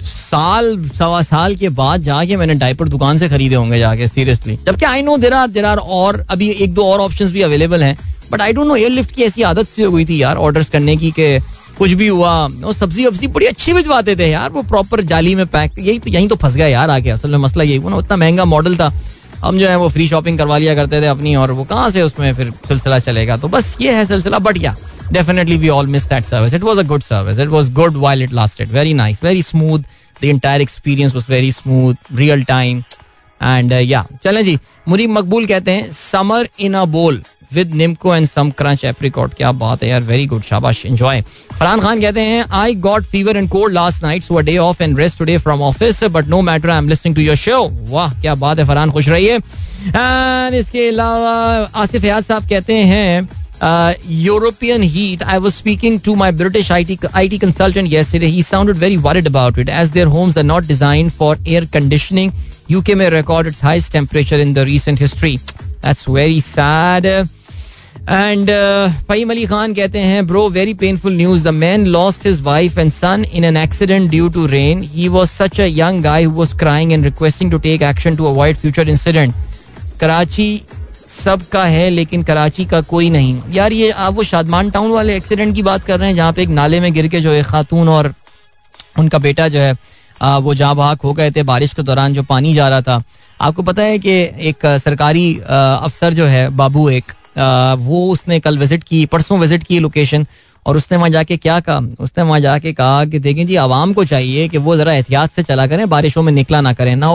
[0.00, 4.84] साल, सवा साल के बाद जाके मैंने डाइपर दुकान से खरीदे होंगे जाके सीरियसली जबकि
[4.84, 7.98] I know there are there are और, अभी एक दो और ऑप्शंस भी अवेलेबल हैं
[8.32, 10.96] but I don't know Airlift की ऐसी आदत सी हो गई थी यार ऑर्डर्स करने
[10.96, 11.38] की कि
[11.78, 15.46] कुछ भी हुआ, वो सब्ज़ी वब्जी बड़ी अच्छी भिजवाते थे यार, वो प्रॉपर जाली में
[15.46, 17.96] पैक यही तो यही तो फंस गया यार आके, असल में मसला यही, वो ना
[17.96, 18.92] उतना महँगा मॉडल था।
[19.44, 22.02] हम जो है वो फ्री शॉपिंग करवा लिया करते थे अपनी और वो कहाँ से
[22.02, 23.36] उसमें फिर सिलसिला चलेगा?
[23.36, 24.74] तो बस ये है सिलसिला but yeah
[25.12, 26.52] definitely we all missed that service.
[26.52, 27.38] It was a good service.
[27.38, 28.68] It was good while it lasted.
[28.68, 29.18] Very nice.
[29.18, 29.84] Very smooth.
[30.16, 32.84] The entire experience was very smooth real time.
[33.40, 34.04] Uh, yeah.
[34.24, 38.84] चलें जी मुरी मकबूल कहते हैं summer in a bowl with nimko and some crunch
[38.84, 41.20] apricot क्या बात है यार very good शाबाश enjoy
[41.58, 44.98] Farhan Khan कहते हैं I got fever and cold last night so day off and
[44.98, 48.34] rest today from office but no matter I am listening to your show वाह क्या
[48.34, 51.34] बात है फरहान खुश रहिए एंड इसके अलावा
[51.82, 53.28] आसिफ याद साहब कहते हैं
[53.61, 55.23] European heat.
[55.23, 58.29] I was speaking to my British IT, IT consultant yesterday.
[58.29, 62.33] He sounded very worried about it as their homes are not designed for air conditioning.
[62.69, 65.39] UK may record its highest temperature in the recent history.
[65.81, 67.29] That's very sad.
[68.09, 68.49] And
[69.07, 72.91] Faheem Ali Khan कहते हैं bro very painful news the man lost his wife and
[72.91, 76.53] son in an accident due to rain he was such a young guy who was
[76.59, 79.33] crying and requesting to take action to avoid future incident
[80.01, 80.49] Karachi
[81.16, 85.16] सब का है लेकिन कराची का कोई नहीं। यार ये आप वो शादमान टाउन वाले
[85.16, 87.42] एक्सीडेंट की बात कर रहे हैं जहाँ पे एक नाले में गिर के जो है
[87.44, 88.12] खातून और
[88.98, 89.76] उनका बेटा जो है
[90.22, 93.02] आ, वो जहाँ भाग हो गए थे बारिश के दौरान जो पानी जा रहा था।
[93.40, 94.10] आपको पता है कि
[94.48, 97.12] एक सरकारी अफसर जो है बाबू एक
[97.78, 100.26] वो उसने कल विज़िट की परसों विज़िट की लोकेशन
[100.66, 101.80] और उसने वहाँ जाके क्या कहा?
[102.00, 105.42] उसने वहाँ जाके कहा कि देखें जी आवाम को चाहिए कि वो जरा एहतियात से
[105.42, 107.12] चला करें बारिशों में निकला ना करें। ना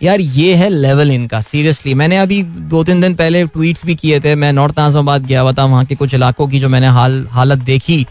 [0.00, 4.20] यार, ये है लेवल इनका सीरियसली मैंने अभी दो तीन दिन पहले ट्वीट्स भी किए
[4.20, 7.26] थे, मैं नॉर्थ आजमाबाद गया हुआ था, वहाँ के कुछ इलाकों की जो मैंने हाल,
[7.30, 8.06] हालत देखी।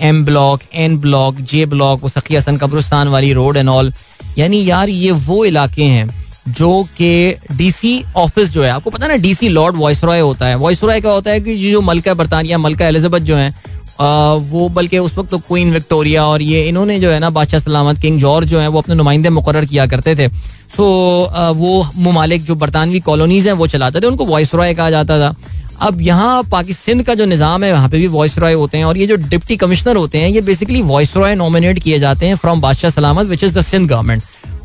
[0.00, 3.92] M block N block J block वो सखी हसन कब्रस्तान वाली रोड एंड ऑल
[4.38, 6.08] यानी यार, ये वो इलाके हैं
[6.48, 10.54] जो कि डीसी ऑफ़िस जो है, आपको पता ना डीसी लॉर्ड वॉइस रॉय होता है।
[10.56, 13.52] वॉइस रॉय का होता है कि जो मलका बरतानिया, मलका एलिजाबेथ जो है
[14.00, 17.98] वो बल्कि उस वक्त तो क्वीन विक्टोरिया और ये इन्होंने जो है ना बादशाह सलामत
[18.00, 20.28] किंग जॉर्ज जो है, वो अपने नुमाइंदे मुकर किया करते थे।
[20.76, 20.84] सो
[21.54, 25.34] वो ममालिक जो बरतानवी कॉलोनीज हैं, वो चलाते थे, उनको वॉइस रॉय कहा जाता था।
[25.80, 28.96] अब यहाँ पाकिस्तान का जो निज़ाम है, वहाँ पे भी वॉइस रॉय होते हैं और
[28.98, 32.60] ये जो डिप्टी कमिश्नर होते हैं, ये बेसिकली वॉइस रॉय नॉमिनेट किए जाते हैं फ्रॉम
[32.60, 34.22] बादशाह सलामत which is the Sindh government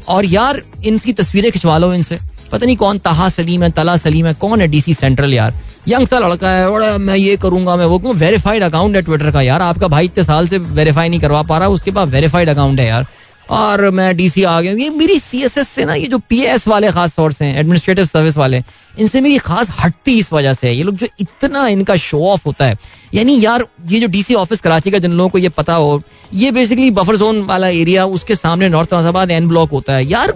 [0.08, 2.20] और यार, इनकी तस्वीरें खिंचवा लो इनसे।
[2.52, 5.54] पता नहीं कौन तहा सलीम है, तला सलीम है, कौन है डीसी सेंट्रल यार?
[5.88, 9.32] यंग सा लड़का है और मैं ये करूँगा, मैं वो क्यों वेरीफाइड अकाउंट है ट्विटर
[9.32, 12.50] का यार। आपका भाई इतने साल से वेरीफाई नहीं करवा पा रहा, उसके पास वेरीफाइड
[12.50, 13.06] अकाउंट है यार।
[13.50, 17.16] और मैं डीसी आ गया ये मेरी सीएसएस से ना, ये जो पीएस वाले खास
[17.16, 18.62] तौर से एडमिनिस्ट्रेटिव सर्विस वाले,
[19.00, 22.42] इनसे मेरी खास हटती इस वजह से। है ये लोग जो इतना इनका शो ऑफ़
[22.46, 22.78] होता है।
[23.14, 26.02] यानी यार, ये जो डीसी ऑफ़िस कराची का, जिन लोगों को ये पता हो,
[26.34, 30.34] ये बेसिकली बफर जोन वाला एरिया उसके सामने नॉर्थ अहमदाबाद एन ब्लॉक होता है। यार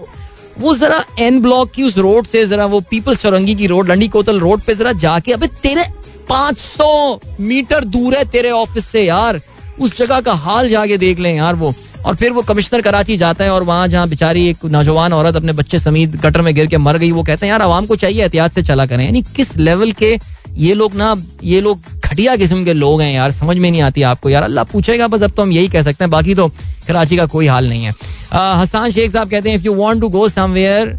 [0.59, 4.07] वो जरा एन ब्लॉक की उस रोड से जरा वो पीपल्स चौरंगी की रोड लंडी
[4.07, 5.85] कोतल रोड पे जरा जाके, अबे तेरे
[6.29, 9.41] 500 मीटर दूर है तेरे ऑफ़िस से यार।
[9.79, 11.73] उस जगह का हाल जाके देख लें यार वो।
[12.05, 15.53] और फिर वो कमिश्नर कराची जाता है और वहाँ जहाँ बेचारी एक नौजवान औरत अपने
[15.53, 18.21] बच्चे समीत गटर में गिर के मर गई, वो कहते हैं, यार, आवाम को चाहिए
[18.21, 20.17] एहतियात से चला करें। यानी किस लेवल के
[20.53, 24.01] ये लोग ना, ये लोग घटिया किस्म के लोग हैं यार, समझ में नहीं आती
[24.01, 26.47] आपको यार। अल्लाह पूछेगा, बस अब तो हम यही कह सकते हैं, बाकी तो
[26.87, 27.93] कराची का कोई हाल नहीं है।
[28.33, 30.97] हसान शेख साहब कहते हैं if you want to go somewhere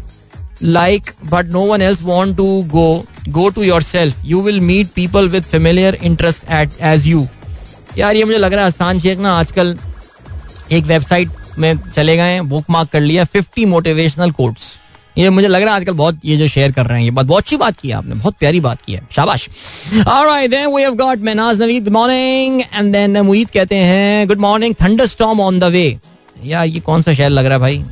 [0.63, 2.81] like, but no one else want to go
[3.37, 4.17] go to yourself.
[4.23, 7.21] You will meet people with familiar interest at, as you.
[7.97, 9.77] यार, ये मुझे लग रहा है आसान शेख ना आजकल
[10.71, 14.63] एक वेबसाइट में चले गए बुक मार्क कर लिया फिफ्टी मोटिवेशनल कोट्स
[15.17, 17.25] ये मुझे लग रहा है आजकल बहुत ये जो शेयर कर रहे हैं, ये बात,
[17.25, 19.47] बहुत अच्छी बात की है आपने, बहुत प्यारी बात की है, शाबाश।
[20.07, 24.75] Alright then we have got Menaj Naveed morning and then Moeed कहते हैं good morning
[25.07, 25.97] thunderstorm on the way
[26.43, 27.83] यार, ये कौन सा शहर लग रहा है भाई?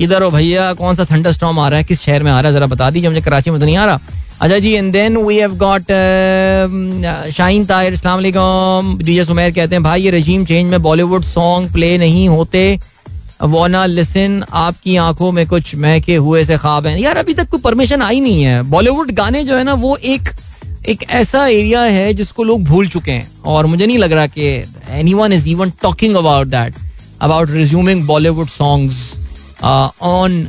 [0.00, 2.50] इधर हो भैया, कौन सा थंडर स्टॉम आ रहा है, किस शहर में आ रहा
[2.50, 4.00] है, जरा बता दीजिए, मुझे कराची में तो नहीं आ रहा।
[4.40, 5.92] अच्छा जी and then we have got
[7.32, 11.72] Shaheen Tahir, अस्सलाम वालेकुम। डीजे सुमेर कहते हैं, भाई, ये रजीम चेंज में बॉलीवुड सॉन्ग
[11.72, 12.78] प्ले नहीं होते।
[13.42, 17.60] वोना, लिसन, आपकी आँखों में कुछ महके हुए से ख्वाब हैं। यार, अभी तक कोई
[17.60, 20.28] परमिशन आई नहीं है। बॉलीवुड गाने जो है ना, वो एक
[20.88, 24.46] एक ऐसा एरिया है जिसको लोग भूल चुके हैं। और मुझे नहीं लग रहा कि
[25.14, 26.74] anyone is even talking about that
[27.20, 29.12] about resuming Bollywood songs
[29.62, 30.48] on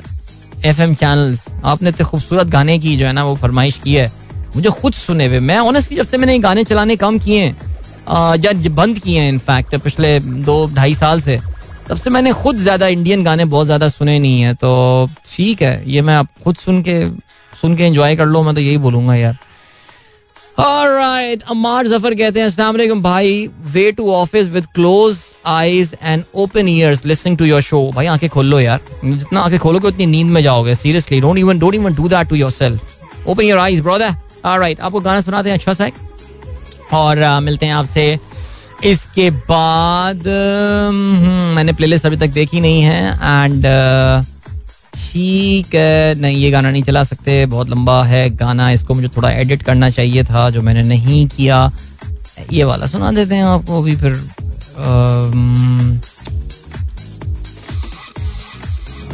[0.65, 4.11] F M channels आपने इतने खूबसूरत गाने की जो है ना, वो फरमाइश की है।
[4.55, 7.55] मुझे खुद सुने हुए। मैं ऑनेस्टली जब से मैंने गाने चलाने कम किए हैं
[8.37, 11.39] या बंद किए हैं इनफैक्ट पिछले दो, ढाई साल से
[11.87, 15.91] तब से मैंने खुद ज़्यादा इंडियन गाने बहुत ज़्यादा सुने नहीं है तो ठीक है
[15.91, 17.05] ये मैं आप खुद सुन के
[17.53, 19.37] सुन के एंजॉय कर लो मैं तो यही बोलूँगा यार।
[20.59, 26.23] Alright, अमार ज़फ़र कहते हैं अस्सलाम वालेकुम भाई way to office with close eyes and
[26.35, 30.05] open ears listening to your show भाई आँखें खोल लो यार जितना आँखें खोलोगे उतनी
[30.05, 33.79] नींद में जाओगे seriously don't even don't even do that to yourself open your eyes
[33.79, 34.15] brother
[34.45, 35.89] alright आपको गाना सुनाते हैं अच्छा सा
[36.93, 38.17] और मिलते हैं आपसे
[38.85, 40.93] इसके बाद uh,
[41.55, 43.65] मैंने प्लेलिस्ट अभी तक देखी नहीं है एंड
[44.95, 49.31] ठीक है नहीं ये गाना नहीं चला सकते बहुत लंबा है गाना इसको मुझे थोड़ा
[49.31, 51.71] एडिट करना चाहिए था जो मैंने नहीं किया।
[52.51, 54.13] ये वाला सुना देते हैं आपको अभी फिर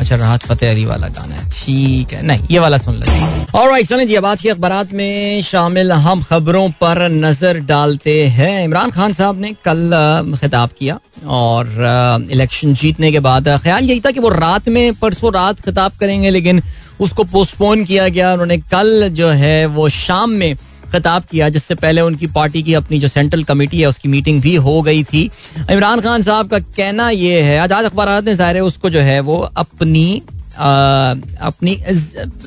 [0.09, 3.81] अच्छा राहत फतेह अली वाला गाना है। ठीक है। नहीं, ये वाला सुन लेते और
[3.85, 8.91] चलें जी, अब आज के अखबार में शामिल हम खबरों पर नज़र डालते हैं। इमरान
[8.91, 10.97] खान साहब ने कल खिताब किया
[11.29, 15.91] और इलेक्शन जीतने के बाद ख्याल यही था कि वो रात में, परसों रात खिताब
[15.99, 16.61] करेंगे, लेकिन
[16.99, 20.55] उसको पोस्टपोन किया गया। उन्होंने कल जो है वो शाम में
[20.89, 24.55] खिताब किया, जिससे पहले उनकी पार्टी की अपनी जो सेंट्रल कमेटी है, उसकी मीटिंग भी
[24.57, 25.29] हो गई थी।
[25.71, 29.19] इमरान खान साहब का कहना यह है, आज आज अखबार ने ज़ाहिर उसको जो है
[29.21, 30.21] वो अपनी
[30.59, 31.77] अपनी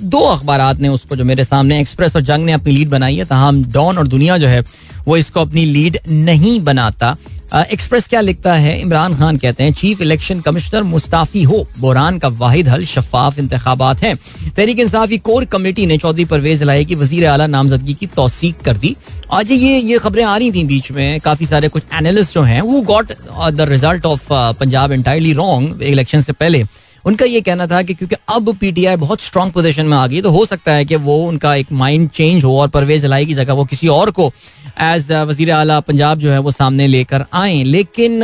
[0.02, 3.24] दो अखबार ने उसको जो मेरे सामने एक्सप्रेस और जंग ने अपनी लीड बनाई है,
[3.24, 4.64] तहम डॉन और दुनिया जो है,
[5.06, 7.16] वो इसको अपनी लीड नहीं बनाता।
[7.54, 8.78] एक्सप्रेस क्या लिखता है?
[8.80, 14.02] इमरान खान कहते हैं, चीफ इलेक्शन कमिश्नर मुस्ताफी हो बोरान का वाहिद हल शफाफ इंतबात
[14.02, 14.14] है।
[14.46, 18.76] तहरीक इंसाफी कोर कमेटी ने चौधरी परवेज लाई की वज़ीर अला नामजदगी की तोसीक कर
[18.76, 18.94] दी।
[19.32, 22.60] आज ये ये खबरें आ रही थी बीच में, काफ़ी सारे कुछ एनालिस्ट जो हैं
[22.62, 26.64] वो got the result of Punjab entirely wrong election से पहले।
[27.04, 30.30] उनका ये कहना था कि क्योंकि अब पीटीआई बहुत स्ट्रांग पोजीशन में आ गई तो
[30.30, 33.52] हो सकता है कि वो उनका एक माइंड चेंज हो और परवेज लाई की जगह
[33.52, 34.30] वो किसी और को
[34.80, 38.22] एज वज़ीर अला पंजाब जो है वो सामने लेकर आए। लेकिन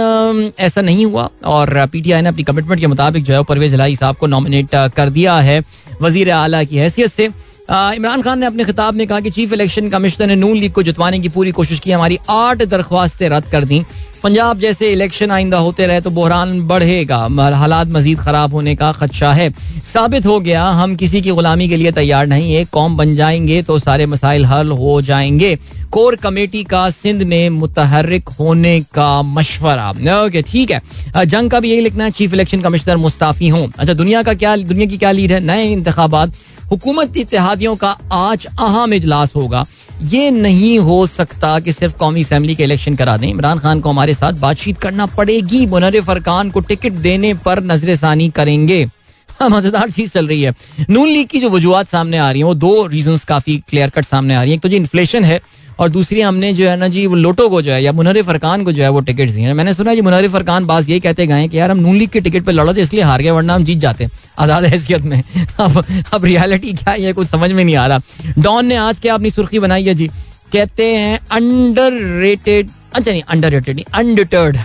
[0.59, 4.17] ऐसा नहीं हुआ और पीटीआई ने अपनी कमिटमेंट के मुताबिक जो है परवेज लाई साहब
[4.17, 5.62] को नॉमिनेट कर दिया है
[6.03, 7.29] वज़ीर अला की हैसियत से।
[7.68, 10.83] इमरान खान ने अपने खिताब में कहा कि चीफ इलेक्शन कमिश्नर ने नून लीग को
[10.83, 13.83] जितवाने की पूरी कोशिश की। हमारी आठ दरख्वास्तें रद्द कर दी।
[14.22, 17.16] पंजाब जैसे इलेक्शन आइंदा होते रहे तो बहरान बढ़ेगा।
[17.54, 19.50] हालात मजीद खराब होने का खदशा है।
[19.92, 23.62] साबित हो गया, हम किसी की गुलामी के लिए तैयार नहीं है। कौम बन जाएँगे
[23.62, 25.57] तो सारे मसाइल हल हो जाएँगे।
[25.92, 29.90] कोर कमेटी का सिंध में मुतहरक होने का मशवरा।
[30.24, 33.92] ओके, ठीक है। जंग का भी यही लिखना है। चीफ इलेक्शन कमिश्नर मुस्ताफी हूँ। अच्छा
[33.92, 35.40] दुनिया का क्या, दुनिया की क्या लीड है?
[35.40, 36.33] नए इंतबात
[36.70, 39.64] हुकूमत इतिहादियों का आज अहम इजलास होगा।
[40.02, 43.90] ये नहीं हो सकता कि सिर्फ़ कौमी असम्बली के इलेक्शन करा दें। इमरान खान को
[43.90, 48.83] हमारे साथ बातचीत करना पड़ेगी। मुनरफ फरकान को टिकट देने पर नज़र नजरसानी करेंगे।
[49.28, 50.54] हाँ, मज़ेदार चीज़ चल रही है।
[50.90, 54.04] नून लीग की जो वजूहत सामने आ रही है वो दो रीजन काफ़ी क्लियर कट
[54.04, 55.40] सामने आ रही है। एक तो जो इन्फ्लेशन है।
[55.79, 58.64] और दूसरी हमने जो है ना जी, वो लोटो को जो है, या मुनर फरकान
[58.64, 61.49] को जो है वो टिकट दिए मैंने सुना जी मुनर फरकान बास यही कहते गए
[61.49, 63.64] कि यार, हम नून लीग के टिकट पर लड़ो थे इसलिए हार गए, वरना हम
[63.64, 65.23] जीत जाते आज़ाद हैसियत में।
[65.61, 68.01] अब अब रियलिटी क्या है कुछ समझ में नहीं आ रहा।
[68.38, 70.09] डॉन ने आज क्या अपनी सुर्खी बनाई है जी?
[70.53, 74.57] कहते हैं अंडर रेटेड अच्छा नहीं अंडर रेटेड नहीं undeterred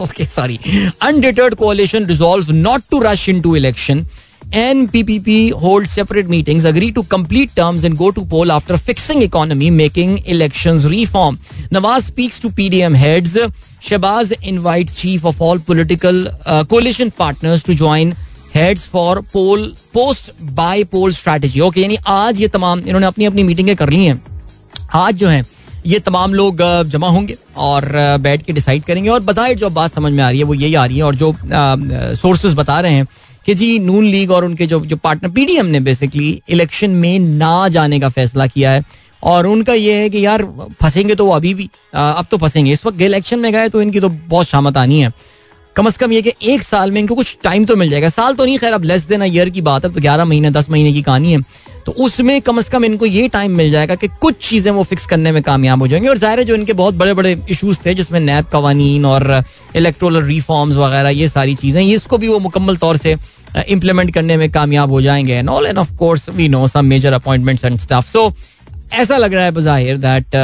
[0.00, 0.58] okay sorry
[1.02, 4.00] undeterred coalition resolves not to rush into election
[4.54, 8.50] N P P P hold separate meeting agree to complete terms and go to poll
[8.50, 11.38] after fixing economy making election reform
[11.72, 13.36] Nawaz speaks to P D M heads
[13.88, 16.28] Shahbaz invite chief of all political
[16.70, 18.14] coalition partners to join
[18.54, 23.42] heads for poll post by poll strategy okay यानी आज ये तमाम इन्होंने अपनी अपनी
[23.42, 24.22] मीटिंगें कर ली हैं
[24.94, 25.44] आज जो है
[25.86, 27.84] ये तमाम लोग जमा होंगे और
[28.20, 30.74] बैठ के डिसाइड करेंगे और बताए जो बात समझ में आ रही है वो यही
[30.74, 31.32] आ रही है और जो
[32.16, 33.06] सोर्सेज बता रहे हैं
[33.46, 37.68] कि जी नून लीग और उनके जो जो पार्टनर पीडीएम ने बेसिकली इलेक्शन में ना
[37.68, 38.84] जाने का फैसला किया है।
[39.22, 40.42] और उनका ये है कि यार
[40.80, 43.82] फंसेंगे तो वो अभी भी आ, अब तो फंसेंगे। इस वक्त इलेक्शन में गए तो
[43.82, 45.12] इनकी तो बहुत शामत आनी है।
[45.76, 48.34] कम अज कम ये कि एक साल में इनको कुछ टाइम तो मिल जाएगा। साल
[48.34, 50.92] तो नहीं खैर अब लेस देन ईयर की बात है तो ग्यारह महीने दस महीने
[50.92, 51.40] की कहानी है।
[51.86, 55.06] तो उसमें कम अज कम इनको ये टाइम मिल जाएगा कि कुछ चीज़ें वो फिक्स
[55.06, 57.94] करने में कामयाब हो जाएँगे। और ज़ाहिर है जो इनके बहुत बड़े बड़े इशूज़ थे
[57.94, 59.42] जिसमें नैब कवानीन और
[59.76, 63.16] इलेक्ट्रोल रिफॉर्म्स वगैरह ये सारी चीज़ें इसको भी वो मुकम्मल तौर से
[63.68, 65.34] इम्प्लीमेंट करने में कामयाब हो जाएँगे.
[65.34, 68.32] And all and of course we know some major appointments and staff so
[68.92, 70.36] ऐसा लग रहा है बजाहिर दैट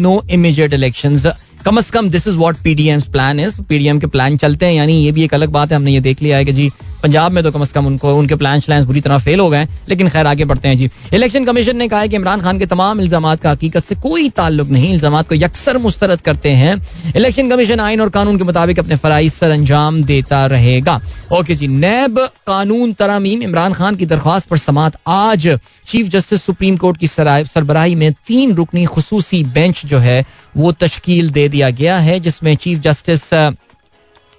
[0.00, 1.18] नो इमीजिएट इलेक्शन
[1.64, 4.72] कम अज कम this is what PDM plan is PDM के प्लान चलते हैं.
[4.74, 5.76] यानी ये भी एक अलग बात है.
[5.76, 6.70] हमने ये देख लिया है कि जी
[7.04, 9.66] पंजाब में तो कम अज कम उनको, उनके प्लान श्लान बुरी तरह फेल हो गए
[9.88, 12.66] लेकिन खैर, आगे बढ़ते हैं जी। इलेक्शन कमीशन ने कहा है कि इमरान खान के
[12.66, 16.74] तमाम इल्ज़ाम का हकीकत से कोई ताल्लुक नहीं। इल्ज़ाम को यकसर मुस्तरद करते हैं।
[17.16, 21.00] इलेक्शन कमीशन आइन और कानून के मुताबिक अपने फराइज सर अंजाम देता रहेगा।
[21.32, 25.48] ओके जी, नैब कानून तरामीम इमरान खान की दरख्वास्त पर समात आज
[25.86, 30.24] चीफ जस्टिस सुप्रीम कोर्ट की सरबराही में तीन रुकनी खसूसी बेंच जो है,
[30.56, 33.32] वो तश्कील दे दिया गया है, जिसमें चीफ जस्टिस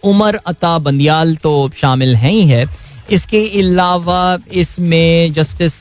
[0.06, 2.66] उमर अता बंदियाल तो शामिल है ही है।
[3.12, 5.74] इसके अलावा इसमें जस्टिस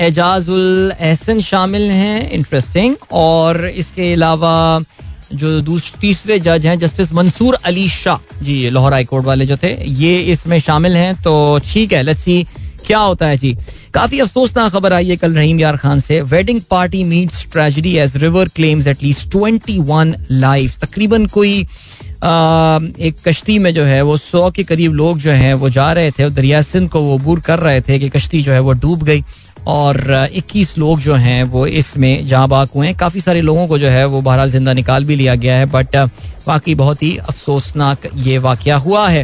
[0.00, 4.80] एजाजुल एहसन शामिल हैं इंटरेस्टिंग और इसके अलावा
[5.32, 9.72] जो तीसरे जज हैं, जस्टिस मंसूर अली शाह। जी लाहौर हाई कोर्ट वाले जो थे,
[9.84, 12.46] ये इसमें शामिल हैं तो ठीक है लेट्स सी
[12.86, 13.56] क्या होता है जी।
[13.94, 18.16] काफ़ी अफसोसनाक खबर आई है कल रहीम यार खान से। Wedding party meets tragedy as
[18.16, 21.66] river claims at least twenty one life तकरीबन कोई
[22.24, 26.10] एक कश्ती में जो है, वो सौ के करीब लोग जो हैं, वो जा रहे
[26.10, 29.02] थे दरिया सिंध को वो अबूर कर रहे थे कि कश्ती जो है, वो डूब
[29.02, 29.22] गई।
[29.66, 33.78] और 21 लोग जो हैं, वो इसमें जहाँ बाक हुए हैं। काफ़ी सारे लोगों को
[33.78, 35.96] जो है, वो बहरहाल ज़िंदा निकाल भी लिया गया है बट
[36.48, 39.22] वाकई बहुत ही अफसोसनाक ये वाक़ हुआ है।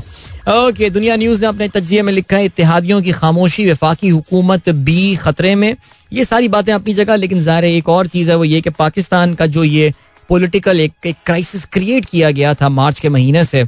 [0.48, 5.14] ओके, दुनिया न्यूज़ ने अपने तजिए में लिखा है इतिहादियों की खामोशी, विफाकी हुकूमत भी
[5.16, 5.76] खतरे में।
[6.12, 9.34] ये सारी बातें अपनी जगह, लेकिन ज़ाहिर एक और चीज़ है, वो ये कि पाकिस्तान
[9.34, 9.92] का जो ये
[10.28, 13.66] पॉलिटिकल एक, एक क्राइसिस क्रिएट किया गया था मार्च के महीने से।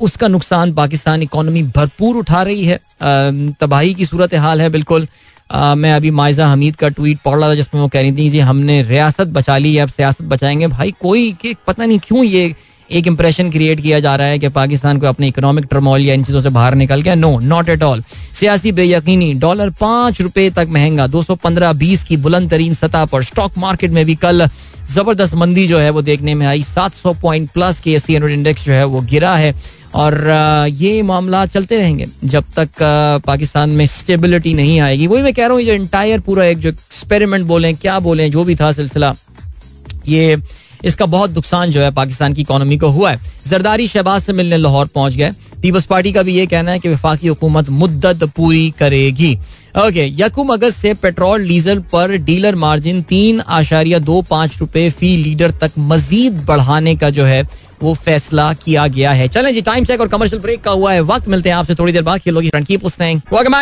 [0.00, 2.80] उसका नुकसान पाकिस्तान इकोनॉमी भरपूर उठा रही है।
[3.60, 5.06] तबाही की सूरत हाल है बिल्कुल।
[5.50, 8.28] आ, मैं अभी माइजा हमीद का ट्वीट पढ़ रहा था जिसमें वो कह रही थी
[8.30, 12.24] जी हमने रियासत बचा ली है अब सियासत बचाएँगे। भाई कोई कि पता नहीं क्यों
[12.24, 12.54] ये
[12.90, 16.24] एक इंप्रेशन क्रिएट किया जा रहा है कि पाकिस्तान को अपने इकोनॉमिक टर्मोल या इन
[16.24, 18.02] चीज़ों से बाहर निकल गया। नो नॉट एट ऑल
[18.34, 23.04] सियासी बेयकीनी डॉलर पाँच रुपए तक महँगा दो सौ पंद्रह बीस की बुलंद तरीन सतह
[23.04, 24.46] पर। स्टॉक मार्केट में भी कल
[24.90, 28.72] ज़बरदस्त मंदी जो है वो देखने में आई। 700 point plus K S index जो
[28.72, 29.54] है वो गिरा है
[29.94, 30.14] और
[30.70, 32.68] ये मामला चलते रहेंगे जब तक
[33.26, 36.68] पाकिस्तान में स्टेबिलिटी नहीं आएगी। वही मैं कह रहा हूँ जो इंटायर पूरा एक जो
[36.68, 39.14] एक्सपेरिमेंट बोले, क्या बोले, जो भी था सिलसिला,
[40.08, 40.36] ये
[40.84, 44.56] इसका बहुत नुकसान जो है पाकिस्तान की इकोनॉमी को हुआ है। जरदारी शहबाज से मिलने
[44.56, 48.70] लाहौर पहुँच गए। पीपल्स पार्टी का भी ये कहना है कि विफाकी हुकूमत मुद्दत पूरी
[48.78, 49.38] करेगी।
[49.74, 55.16] ओके यकुम अगस्त से पेट्रोल डीजल पर डीलर मार्जिन तीन आशारिया दो पाँच रुपए फ़ी
[55.16, 57.42] लीटर तक मजीद बढ़ाने का जो है,
[57.82, 61.00] वो फैसला किया गया है। चलें जी टाइम चेक और कमर्शियल ब्रेक का हुआ है
[61.02, 62.76] वक्त। मिलते हैं आपसे थोड़ी देर बाद। की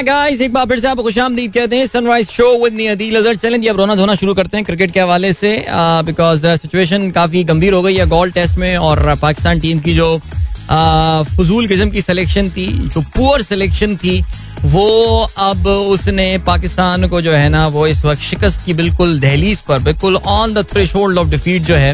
[0.05, 3.37] गाइस एक बार फिर से आपको खुशामदीद कहते हैं Sunrise show with me Adeel Azhar
[3.37, 7.44] चलें जी, अब रोना धोना शुरू करते हैं क्रिकेट के हवाले से बिकॉज़ सिचुएशन काफ़ी
[7.44, 10.16] गंभीर हो गई है गोल्ड टेस्ट में और पाकिस्तान टीम की जो
[10.68, 14.21] फजूल किस्म की सिलेक्शन थी, जो पुअर सिलेक्शन थी
[14.64, 14.87] वो
[15.38, 19.79] अब उसने पाकिस्तान को जो है ना वो इस वक्त शिकस्त की बिल्कुल दहलीज पर
[19.79, 21.92] बिल्कुल on the threshold of defeat जो है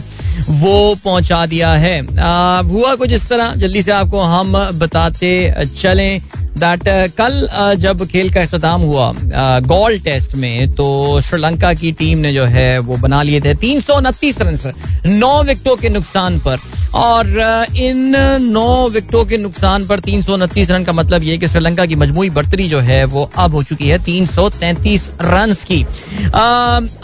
[0.51, 3.55] वो पहुँचा दिया है। आ, हुआ कुछ इस तरह?
[3.55, 6.23] जल्दी से आपको हम बताते चलें
[6.59, 6.83] दैट
[7.17, 7.49] कल
[7.79, 12.79] जब खेल का अख्ताम हुआ uh, टेस्ट में तो श्रीलंका की टीम ने जो है
[12.79, 14.73] वो बना लिए थे तीन सौ उनतीस रन
[15.07, 16.59] नौ विकेटों के नुकसान पर।
[16.95, 17.27] और
[17.77, 21.87] इन नौ विकेटों के नुकसान पर तीन सौ उनतीस रन का मतलब ये कि श्रीलंका
[21.87, 25.83] की मजमू बढ़तरी जो है वो अब हो चुकी है तीन सौ तैंतीस रन की।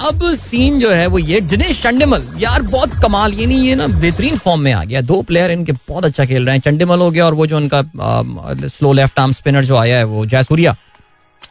[0.00, 3.87] अब सीन जो है वो ये, दिनेश चंडिमल, यार बहुत कमाल, ये नहीं, ये ना
[3.88, 7.11] बेहतरीन फॉर्म में आ गया। दो प्लेयर इनके बहुत अच्छा खेल रहे हैं। चंडिमल हो
[7.11, 7.83] गया और वो जो उनका
[8.68, 10.76] स्लो लेफ़्ट आर्म स्पिनर जो आया है वो जयसूर्या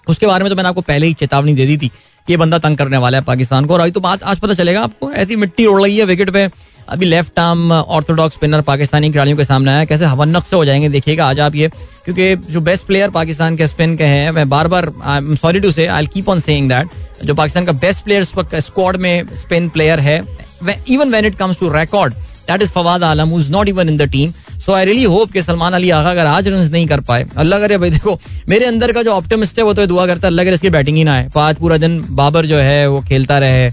[0.09, 2.57] उसके बारे में तो मैंने आपको पहले ही चेतावनी दे दी थी कि ये बंदा
[2.59, 5.35] तंग करने वाला है पाकिस्तान को। और अभी तो बात, आज पता चलेगा आपको, ऐसी
[5.35, 6.47] मिट्टी उड़ रही है विकेट पे।
[6.89, 10.89] अभी left arm orthodox spinner Pakistani खिलाड़ियों के सामने आया। कैसे हवन्नक से हो जाएँगे,
[10.89, 11.67] देखिएगा आज आप ये।
[12.05, 15.59] क्योंकि जो बेस्ट प्लेयर पाकिस्तान के स्पिन के हैं, मैं बार बार I am sorry
[15.59, 19.69] to say I keep on saying that जो पाकिस्तान का बेस्ट प्लेयर स्क्वाड में स्पिन
[19.69, 20.17] प्लेयर है
[20.89, 24.09] even when it comes to record that is Fawad Alam is not even in the
[24.11, 27.27] team so I really hope कि सलमान अली आगा अगर आज run नहीं कर पाए,
[27.37, 28.19] अल्लाह करे भाई देखो,
[28.49, 30.97] मेरे अंदर का जो ऑप्टिमिस्ट है, वो तो दुआ करता है, अल्लाह करे इसकी बैटिंग
[30.97, 33.69] ही ना आए। पाँच पूरा दिन बाबर जो है, वो खेलता रहे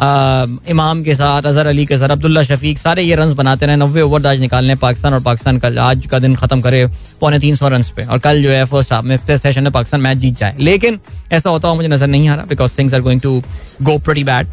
[0.00, 4.00] इमाम के साथ अजहर अली के साथ अब्दुल्ला शफीक सारे ये रन बनाते रहे नब्बे
[4.02, 6.86] ओवर आज निकालने पाकिस्तान और पाकिस्तान कल आज का दिन खत्म करे
[7.20, 9.72] पौने तीन सौ रन पे। और कल जो है फ़र्स्ट हाफ़ में फिफ्थ सेशन में
[9.72, 10.98] पाकिस्तान मैच जीत जाए। लेकिन
[11.32, 13.42] ऐसा होता हुआ मुझे नज़र नहीं आ रहा because things are going to
[13.82, 14.46] go pretty bad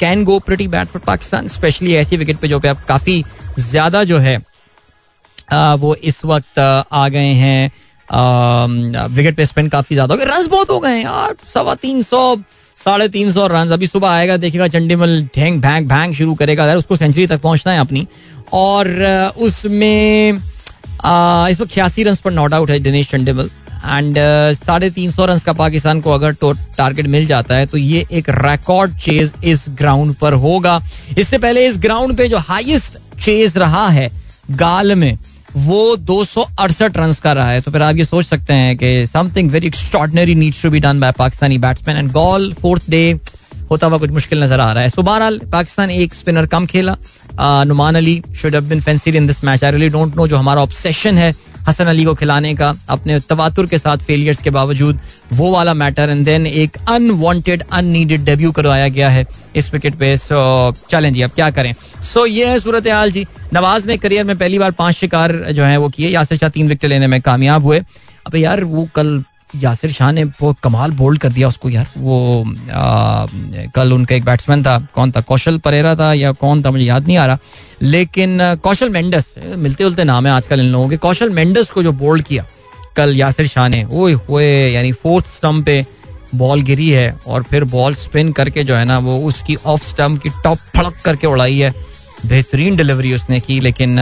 [0.00, 3.22] can go pretty bad for Pakistan especially ऐसी विकेट पे जो पे अब काफ़ी
[3.60, 7.70] ज़्यादा जो है uh, वो इस वक्त आ गए हैं।
[9.10, 12.20] विकेट पे स्पिन काफ़ी ज़्यादा हो गए। रन बहुत हो गए यार सवा तीन सौ
[12.78, 16.76] साढ़े तीन सौ रन अभी सुबह आएगा देखेगा चंडीमल ढेंग, भैंग भैंग शुरू करेगा। अगर
[16.76, 18.06] उसको सेंचुरी तक पहुँचना है अपनी।
[18.52, 18.88] और
[19.38, 24.16] उसमें इस वक्त छियासी रन पर नॉट आउट है दिनेश चंडीमल। एंड
[24.56, 28.30] साढ़े तीन सौ रन का पाकिस्तान को अगर टारगेट मिल जाता है तो ये एक
[28.30, 30.80] रिकॉर्ड चेज इस ग्राउंड पर होगा।
[31.18, 34.10] इससे पहले इस ग्राउंड पे जो हाईएस्ट चेज रहा है,
[34.50, 35.16] गाल में
[35.56, 36.22] वो दो
[36.96, 40.34] रन का रहा है। तो फिर आप ये सोच सकते हैं कि something very extraordinary
[40.34, 43.18] needs to be done by Pakistani batsman and Galle fourth day
[43.70, 46.96] होता हुआ कुछ मुश्किल नज़र आ रहा है। सो बहरहाल, पाकिस्तान एक स्पिनर कम खेला।
[47.64, 50.62] Numan Ali should have been fancied in this match I really don't know जो हमारा
[50.62, 51.34] ऑब्सेशन है।
[51.68, 55.00] हसन अली को खिलाने का, अपने तवातुर के साथ फेलियर्स के बावजूद,
[55.32, 60.16] वो वाला मैटर एंड देन एक अनवांटेड अननीडेड डेब्यू करवाया गया है इस विकेट पे।
[60.16, 61.74] सो चलें जी, अब क्या करें?
[62.04, 65.64] सो ये है सूरत हाल जी। नवाज़ ने करियर में पहली बार पाँच शिकार जो
[65.64, 67.82] है वो किए। यासिर शाह तीन विकेट लेने में कामयाब हुए।
[68.26, 69.22] अब यार, वो कल
[69.56, 73.26] यासिर शाह ने वो कमाल बोल्ड कर दिया उसको यार। वो आ,
[73.74, 75.20] कल उनका एक बैट्समैन था। कौन था?
[75.20, 76.70] कौशल परेरा था या कौन था?
[76.70, 77.38] मुझे याद नहीं आ रहा।
[77.82, 81.92] लेकिन कौशल मेंडस मिलते जुलते नाम है आजकल इन लोगों के। कौशल मेंडस को जो
[81.94, 82.46] बोल्ड किया
[82.96, 85.84] कल यासिर शाह ने ओए हुए यानी फोर्थ स्टंप पे
[86.34, 90.22] बॉल गिरी है और फिर बॉल स्पिन करके जो है ना वो उसकी ऑफ़ स्टम्प
[90.22, 91.72] की टॉप फड़क करके उड़ाई है।
[92.26, 93.98] बेहतरीन डिलीवरी उसने की लेकिन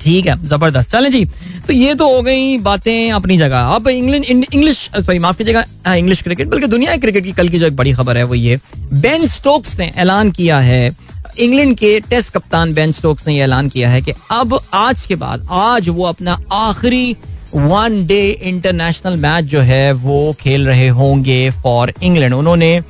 [0.00, 1.24] ठीक है, ज़बरदस्त। चले जी
[1.66, 6.22] तो ये तो हो गई बातें अपनी जगह। अब इंग्लैंड इंग्लिश, सॉरी, माफ़ कीजिएगा इंग्लिश
[6.22, 9.26] क्रिकेट, बल्कि दुनिया क्रिकेट की कल की जो एक बड़ी खबर है वो ये बेन
[9.28, 10.96] स्टोक्स ने ऐलान किया है,
[11.38, 15.16] इंग्लैंड के टेस्ट कप्तान बेन स्टोक्स ने यह ऐलान किया है कि अब आज के
[15.16, 17.16] बाद, आज वो अपना आखिरी
[17.54, 22.80] वन डे इंटरनेशनल मैच जो है वो खेल रहे होंगे फॉर इंग्लैंड। उन्होंने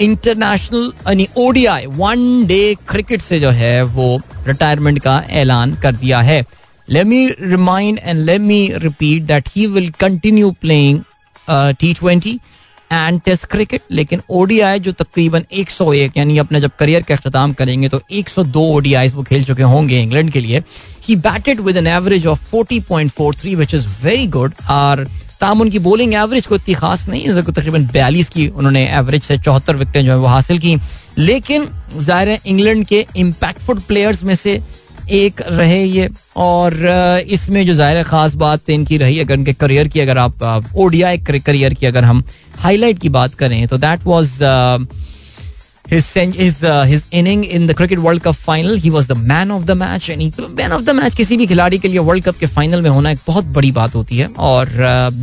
[0.00, 6.20] इंटरनेशनल, यानी ओडीआई वन डे क्रिकेट से जो है वो रिटायरमेंट का ऐलान कर दिया
[6.20, 6.42] है।
[6.88, 7.16] Let me
[7.48, 11.04] remind and let me repeat that he will continue playing
[11.48, 12.38] uh, T20
[12.92, 17.88] and test cricket लेकिन ओडीआई जो तकरीबन 101 यानी अपने जब करियर का अख्ताम करेंगे
[17.88, 20.62] तो 102 ओडीआई वो खेल चुके होंगे इंग्लैंड के लिए।
[21.08, 25.06] He batted with an average of 40.43 which is very good और
[25.40, 29.38] ताम उनकी बॉलिंग एवरेज को इतनी खास नहीं है तकरीबन बयालीस की उन्होंने एवरेज से
[29.38, 30.76] चौहत्तर विकेटें जो है वो हासिल की।
[31.18, 31.68] लेकिन
[31.98, 34.60] ज़ाहिर है इंग्लैंड के इम्पैक्टफुल प्लेयर्स में से
[35.10, 36.74] एक रहे ये। और
[37.28, 41.74] इसमें जो ज़ाहिर खास बात इनकी रही, अगर इनके करियर की, अगर आप ओडिया करियर
[41.74, 42.22] की अगर हम
[42.58, 44.38] हाईलाइट की बात करें तो that was
[45.90, 46.06] his
[46.38, 49.66] his uh, his inning in the cricket world cup final he was the man of
[49.68, 50.28] the match and he
[50.58, 53.10] man of the match किसी भी खिलाड़ी के लिए वर्ल्ड कप के फाइनल में होना
[53.10, 54.68] एक बहुत बड़ी बात होती है। और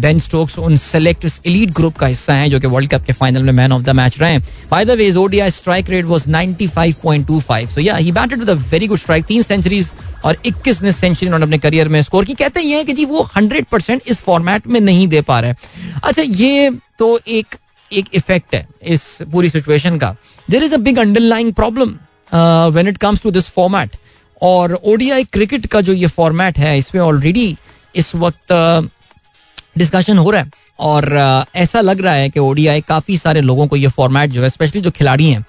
[0.05, 3.13] बेन uh, स्टोक्स उन सेलेक्ट एलीट ग्रुप का हिस्सा है जो कि वर्ल्ड कप के
[3.13, 4.37] फाइनल में मैन ऑफ़ द मैच रहे
[4.71, 8.53] by the way is ODI strike rate was 95.25 so या he batted with a
[8.71, 9.91] very good strike तीन सेंचुरीज
[10.25, 13.27] और 21 ने सेंचुरी उन्होंने अपने करियर में स्कोर की। कहते हैं कि जी वो
[13.37, 15.53] 100% इस फॉर्मेट में नहीं दे पा रहे।
[16.03, 17.55] अच्छा ये तो एक
[17.91, 20.15] एक इफ़ेक्ट है इस पूरी सिचुएशन का।
[20.49, 21.97] There is a big underlying problem
[22.75, 23.95] when it comes to this format
[24.41, 27.55] और ओडीआई क्रिकेट का जो ये फॉर्मेट है इसमें ऑलरेडी
[27.95, 28.53] इस वक्त
[29.77, 33.41] डिस्कशन uh, हो रहा है। और uh, ऐसा लग रहा है कि ओडीआई काफ़ी सारे
[33.41, 35.45] लोगों को ये फॉर्मेट जो है स्पेशली जो खिलाड़ी हैं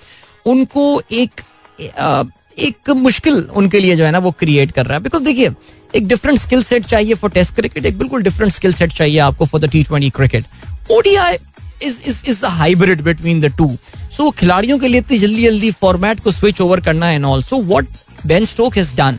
[0.47, 1.41] उनको एक
[1.81, 2.27] uh,
[2.59, 5.51] एक मुश्किल उनके लिए जो है ना वो क्रिएट कर रहा है। बिकॉज़ देखिए
[5.95, 9.47] एक डिफरेंट स्किल सेट चाहिए फॉर टेस्ट क्रिकेट एक बिल्कुल डिफरेंट स्किल सेट चाहिए आपको
[9.47, 10.45] for the T twenty cricket
[10.91, 11.37] ODI
[11.83, 13.77] is is is hybrid between the two
[14.17, 17.87] so खिलाड़ियों के लिए इतनी जल्दी जल्दी फॉर्मेट को स्विच ओवर करना है also what
[18.27, 19.19] Ben Stoke has done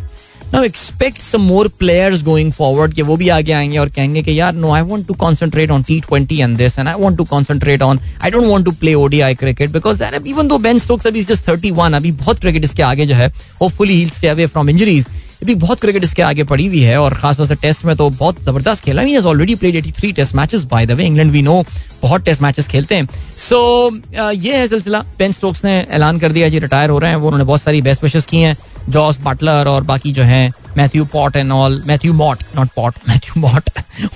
[0.53, 4.39] now expect some more players going forward कि वो भी आगे आएँगे और कहेंगे कि
[4.39, 7.23] यार no I want to concentrate on T twenty and this and I want to
[7.25, 11.21] concentrate on I don't want to play ODI cricket because even though Ben Stokes अभी
[11.23, 13.31] जस्ट थर्टी वन अभी बहुत cricket इसके आगे जो है
[13.61, 15.07] hopefully he stay away from injuries
[15.45, 18.41] भी बहुत cricket इसके आगे पड़ी हुई है और खासतौर से टेस्ट में तो बहुत
[18.43, 21.63] ज़बरदस्त खेला ही। Already played eighty three test matches by the way England we know
[22.01, 23.07] बहुत टेस्ट मैचेस खेलते हैं।
[23.39, 27.09] सो so, ये है सिलसिला। बेन स्टोक्स ने ऐलान कर दिया जी रिटायर हो रहे
[27.09, 28.55] हैं वो उन्होंने बहुत सारी बेस्ट विशेष की हैं।
[28.89, 33.41] जॉस बटलर और बाकी जो है Matthew Pott and all Matthew Mott not Pott Matthew
[33.41, 33.69] Mott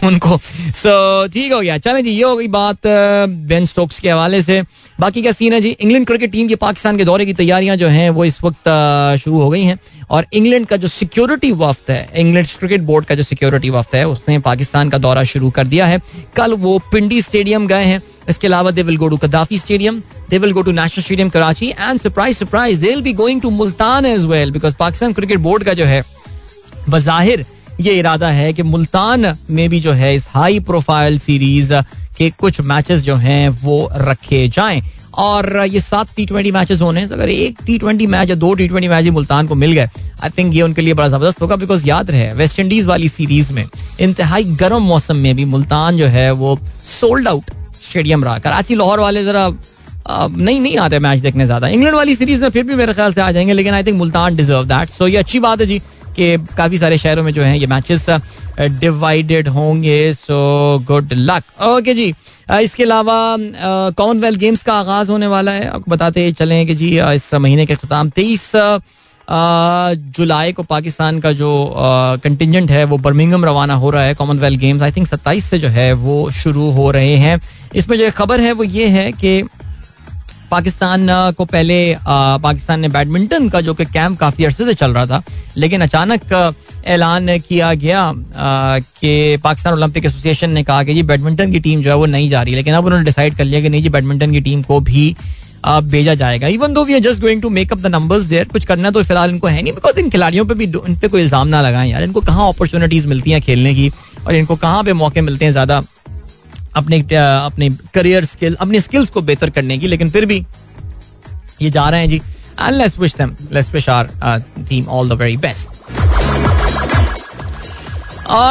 [0.03, 2.87] उनको। सो so, ठीक हो गया। चले जी ये हो गई बात
[3.47, 4.61] बेन स्टोक्स के हवाले से।
[4.99, 5.69] बाकी क्या सीन है जी?
[5.71, 8.69] इंग्लैंड क्रिकेट टीम की पाकिस्तान के दौरे की तैयारियाँ जो हैं वो इस वक्त
[9.23, 13.15] शुरू हो गई हैं। और इंग्लैंड का जो सिक्योरिटी वफ्त है इंग्लैंड क्रिकेट बोर्ड का
[13.15, 16.01] जो सिक्योरिटी वफ्त है उसने पाकिस्तान का दौरा शुरू कर दिया है।
[16.35, 20.01] कल वो पिंडी स्टेडियम गए हैं। इसके अलावा they will go to Gaddafi stadium
[20.37, 24.05] will go to national stadium Karachi and surprise surprise they will be going to Multan
[24.05, 26.03] as well because Pakistan cricket board का जो है,
[26.89, 27.45] बजाहिर
[27.81, 31.73] ये इरादा है कि मुल्तान में भी जो है इस हाई प्रोफ़ाइल सीरीज़
[32.17, 34.81] के कुछ मैचेस जो हैं वो रखे जाएँ।
[35.19, 38.67] और ये सात टी ट्वेंटी मैचेस होने अगर एक टी ट्वेंटी मैच या दो टी
[38.67, 39.89] ट्वेंटी मैच मुल्तान को मिल गए
[40.23, 43.51] आई थिंक ये उनके लिए बड़ा ज़बरदस्त होगा बिकॉज़ याद रहे वेस्ट इंडीज वाली सीरीज़
[43.53, 43.65] में
[43.99, 47.51] इंतहाई गर्म मौसम में भी मुल्तान जो है वो सोल्ड आउट
[47.83, 49.47] स्टेडियम रहा। कराची, लाहौर वाले जरा
[50.09, 53.21] नहीं नहीं आते मैच देखने ज़्यादा। इंग्लैंड वाली सीरीज़ में फिर भी मेरे ख्याल से
[53.21, 55.79] आ जाएँगे, लेकिन I think Multan deserve that so ये अच्छी बात है जी
[56.15, 58.09] कि काफ़ी सारे शहरों में जो है, ये मैचेस
[58.59, 62.13] डिवाइडेड होंगे। सो गुड लक ओके जी
[62.61, 63.35] इसके अलावा
[63.97, 67.73] कॉमनवेल्थ गेम्स का आगाज़ होने वाला है। आपको बताते चले कि जी इस महीने के
[67.73, 68.51] अख्ताम तेईस
[70.11, 71.51] जुलाई को पाकिस्तान का जो
[72.23, 75.67] कंटिजेंट है, वो बर्मिंगम रवाना हो रहा है कॉमनवेल्थ गेम्स आई थिंक सत्ताईस से जो
[75.69, 77.39] है, वो शुरू हो रहे हैं।
[77.75, 79.41] इसमें जो खबर है, वो ये है कि
[80.51, 85.05] पाकिस्तान को पहले पाकिस्तान ने बैडमिंटन का जो कि कैंप काफ़ी अरसे से चल रहा
[85.07, 85.23] था,
[85.57, 86.53] लेकिन अचानक
[86.87, 91.89] ऐलान किया गया कि पाकिस्तान ओलंपिक एसोसिएशन ने कहा कि जी बैडमिंटन की टीम जो
[91.89, 94.31] है वो नहीं जा रही, लेकिन अब उन्होंने डिसाइड कर लिया कि नहीं जी बैडमिंटन
[94.31, 95.15] की टीम को भी
[95.65, 98.91] भेजा जाएगा। Even though we are just going to make up the numbers there कुछ करना
[98.91, 101.61] तो फ़िलहाल इनको है नहीं बिकॉज़ इन खिलाड़ियों पे भी इन पे कोई इल्ज़ाम ना
[101.61, 103.91] लगाएँ यार। इनको कहाँ अपॉर्चुनिटीज़ मिलती हैं खेलने की,
[104.27, 105.81] और इनको कहाँ पे मौके मिलते हैं ज़्यादा?
[106.75, 110.45] अपने अपने करियर स्किल अपनी स्किल्स को बेहतर करने की, लेकिन फिर भी
[111.61, 112.21] ये जा रहे हैं जी।
[112.59, 114.09] And let's wish them let's wish our
[114.69, 115.79] team all the very best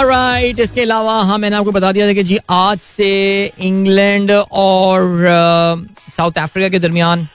[0.05, 3.11] right इसके अलावा हाँ मैंने आपको बता दिया था कि जी, आज से
[3.61, 5.27] इंग्लैंड और
[6.17, 7.27] साउथ अफ्रीका के दरमियान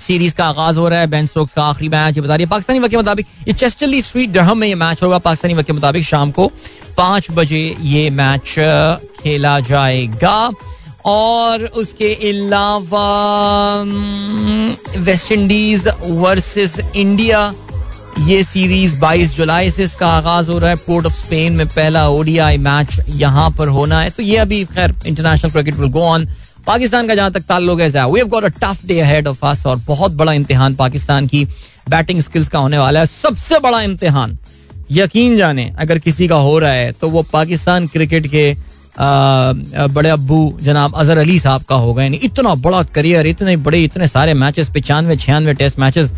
[0.00, 2.50] सीरीज़ का आगाज़ हो रहा है बेन स्टोक्स का आखिरी मैच ये बता रही है।
[2.50, 5.72] पाकिस्तानी वक्त के मुताबिक ये चेस्टरली स्ट्रीट डरहम में ये मैच होगा। पाकिस्तानी वक्त के
[5.72, 6.50] मुताबिक शाम को
[6.96, 8.54] पाँच बजे ये मैच
[9.20, 10.50] खेला जाएगा।
[11.06, 13.02] और उसके अलावा
[14.98, 17.52] वेस्ट इंडीज वर्सेस इंडिया
[18.20, 22.08] ये सीरीज़ 22 जुलाई से इसका आगाज़ हो रहा है। पोर्ट ऑफ़ स्पेन में पहला
[22.08, 26.28] ओडीआई मैच यहाँ पर होना है। तो ये अभी खैर international cricket will go on
[26.66, 27.90] Pakistan का जहाँ तक ताल्लुक है
[28.50, 31.44] tough day ahead of us और बहुत बड़ा इम्तिहान पाकिस्तान की
[31.88, 34.38] बैटिंग स्किल्स का होने वाला है। सबसे बड़ा इम्तिहान,
[34.90, 38.54] यकीन जाने, अगर किसी का हो रहा है तो वो पाकिस्तान क्रिकेट के
[39.88, 44.06] बड़े अबू जनाब अजहर अली साहब का होगा। यानी इतना बड़ा करियर इतने बड़े, इतने
[44.06, 46.12] सारे मैचेस पचानवे, छियानवे टेस्ट मैचेस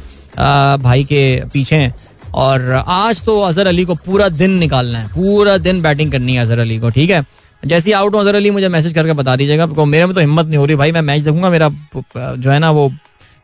[0.82, 1.22] भाई के
[1.53, 1.95] पीछे हैं।
[2.34, 6.43] और आज तो अजहर अली को पूरा दिन निकालना है, पूरा दिन बैटिंग करनी है
[6.43, 7.24] अजहर अली को, ठीक है?
[7.62, 10.46] जैसे ही आउट हो अजहर अली मुझे मैसेज करके बता दीजिएगा। मेरे में तो हिम्मत
[10.46, 11.68] नहीं हो रही भाई, मैं मैच देखूँगा, मेरा
[12.16, 12.88] जो है ना वो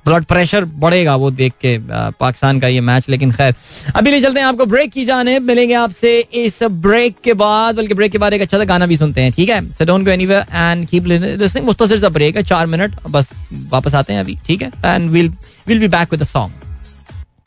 [0.06, 3.54] ब्लड प्रेशर बढ़ेगा वो देख के पाकिस्तान का ये मैच लेकिन खैर।
[3.96, 7.94] अभी ले चलते हैं आपको ब्रेक की जाने मिलेंगे आपसे इस ब्रेक के बाद, बल्कि
[7.94, 9.60] ब्रेक के बाद एक अच्छा सा गाना भी सुनते हैं, ठीक है?
[9.72, 13.30] So don't go anywhere and keep मुझे सिर्फ़ ब्रेक है, चार मिनट बस
[13.70, 14.70] वापस आते हैं अभी, ठीक है?
[14.84, 15.32] And will
[15.66, 16.66] will be back with song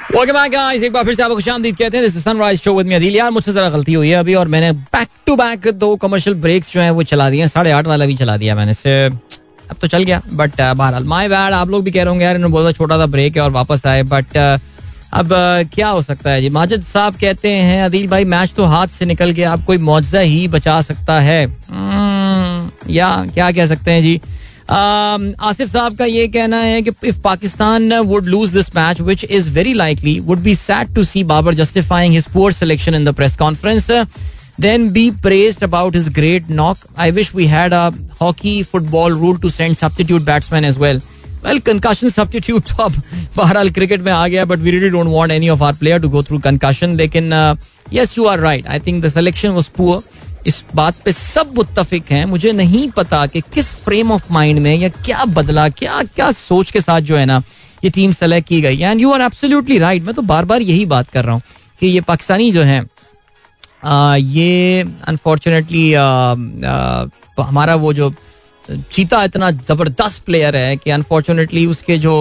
[0.01, 0.83] Welcome back guys?
[0.83, 3.15] एक बार फिर से आपको खुशामदीद कहते हैं। This is sunrise show with me Adeel
[3.15, 6.73] यार। मुझसे जरा गलती हुई है अभी और मैंने बैक टू बैक दो कमर्शियल ब्रेक्स
[6.73, 9.87] जो हैं वो चला दिए साढ़े आठ वाला भी चला दिया मैंने। से अब तो
[9.87, 12.53] चल गया। बट uh, बहरहाल माय बैड आप लोग भी कह रहे होंगे यार इन्होंने
[12.53, 14.59] बोला छोटा सा ब्रेक है और वापस आए। बट uh,
[15.13, 16.49] अब uh, क्या हो सकता है जी?
[16.49, 20.19] माजिद साहब कहते हैं अदील भाई मैच तो हाथ से निकल गया। अब कोई मुआवजा
[20.19, 24.21] ही बचा सकता है। Hmm, या क्या कह सकते हैं जी?
[24.71, 29.49] आसिफ साहब का ये कहना है कि if Pakistan would lose this match which is
[29.53, 33.35] very likely would be sad to see Babar justifying his poor selection in the press
[33.37, 33.89] conference
[34.59, 36.81] then be praised about his great knock.
[36.95, 41.01] I wish we had a hockey football rule to send substitute batsmen as well.
[41.43, 43.01] Well, concussion substitute तो अब
[43.37, 46.09] बहरहाल cricket में आ गया but we really don't want any of our player to
[46.09, 47.33] go through concussion लेकिन
[47.93, 50.01] yes you are right I think the selection was poor
[50.47, 54.75] इस बात पे सब मुत्तफिक हैं। मुझे नहीं पता कि किस फ्रेम ऑफ़ माइंड में
[54.75, 57.41] या क्या बदला, क्या क्या सोच के साथ जो है ना,
[57.83, 60.85] ये टीम सेलेक्ट की गई। And you are absolutely right मैं तो बार बार यही
[60.87, 61.41] बात कर रहा हूँ
[61.79, 62.83] कि ये पाकिस्तानी जो हैं
[64.17, 65.91] ये अनफॉर्चुनेटली
[67.39, 68.13] हमारा वो जो
[68.91, 72.13] चीता इतना ज़बरदस्त प्लेयर है कि अनफॉर्चुनेटली उसके जो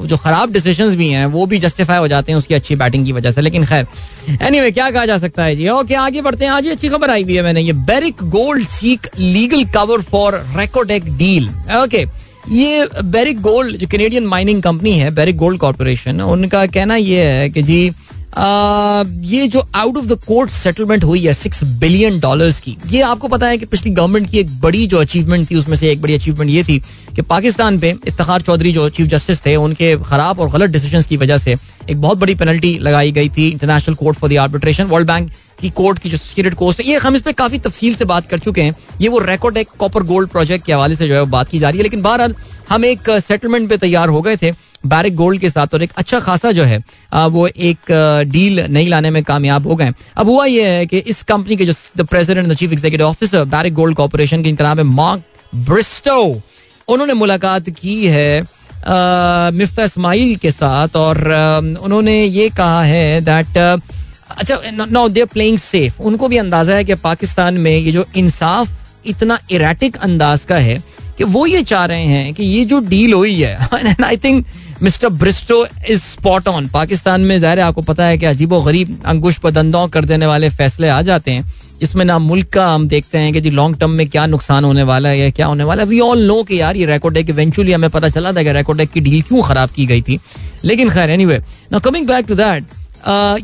[0.00, 3.12] जो खराब डिसीज़न भी हैं वो भी जस्टिफाई हो जाते हैं उसकी अच्छी बैटिंग की
[3.12, 3.86] वजह से। लेकिन खैर
[4.28, 5.68] एनीवे anyway, क्या कहा जा सकता है जी?
[5.68, 8.66] ओके आगे बढ़ते हैं। आज ये अच्छी खबर आई हुई है मैंने। ये Barrick Gold
[8.68, 11.48] seek legal cover for Reko Diq deal
[11.82, 12.04] okay
[12.50, 17.48] ये बेरिक गोल्ड जो कैनेडियन माइनिंग कंपनी है बेरिक गोल्ड कॉरपोरेशन उनका कहना यह है
[17.50, 17.90] कि जी
[18.34, 23.28] ये जो out of the court settlement हुई है सिक्स बिलियन डॉलर्स की, ये आपको
[23.28, 26.14] पता है कि पिछली गवर्नमेंट की एक बड़ी जो अचीवमेंट थी, उसमें से एक बड़ी
[26.14, 26.78] अचीवमेंट ये थी
[27.16, 31.16] कि पाकिस्तान पे इफ्तार चौधरी जो चीफ जस्टिस थे, उनके खराब और गलत डिसीज़न की
[31.16, 31.56] वजह से
[31.90, 35.70] एक बहुत बड़ी पेनल्टी लगाई गई थी international court for the arbitration World Bank की
[35.70, 38.62] कोर्ट की जो सीक्रेट है, ये हम इस पर काफ़ी तफसील से बात कर चुके
[38.62, 41.58] हैं। ये वो रेकॉर्ड एक कॉपर गोल्ड प्रोजेक्ट के हवाले से जो है बात की
[41.58, 42.34] जा रही है। लेकिन बहरहाल,
[42.68, 44.52] हम एक सेटलमेंट पे तैयार हो गए थे।
[44.86, 46.82] बैरिक गोल्ड के साथ और एक अच्छा खासा जो है
[47.12, 47.92] वो एक
[48.28, 51.64] डील नहीं लाने में कामयाब हो गए अब हुआ यह है कि इस कंपनी के
[51.64, 55.22] जो the president chief executive officer Barrick Gold Corporation की नाम है मार्क
[55.54, 56.42] ब्रिस्टो।
[56.88, 58.42] उन्होंने मुलाकात की है
[59.52, 61.18] मिफ्ता इस्माइल के साथ और
[61.82, 66.94] उन्होंने ये कहा है दैट अच्छा नो दे प्लेइंग सेफ़ उनको भी अंदाज़ा है कि
[66.94, 68.68] पाकिस्तान में ये जो इंसाफ
[69.06, 70.82] इतना इराटिक अंदाज का है
[71.18, 73.58] कि वो ये चाह रहे हैं कि ये जो डील हुई है
[74.04, 74.46] I think
[74.82, 76.66] mister Bristow is spot on.
[76.68, 80.88] Pakistan में ज़ाहिर आपको पता है कि अजीबो गरीब अंकुश पदंदों कर देने वाले फैसले
[80.88, 84.08] आ जाते हैं। जिसमें ना मुल्क का हम देखते हैं कि जी लॉन्ग टर्म में
[84.08, 86.76] क्या नुकसान होने वाला है या क्या होने वाला है। वी ऑल नो कि यार
[86.76, 90.02] ये रेकोडेक इवेंचुअली हमें पता चला था कि रेकोडेक की डील क्यों खराब की गई
[90.02, 90.18] थी।
[90.64, 91.38] लेकिन खैर anyway
[91.72, 92.64] now coming back to that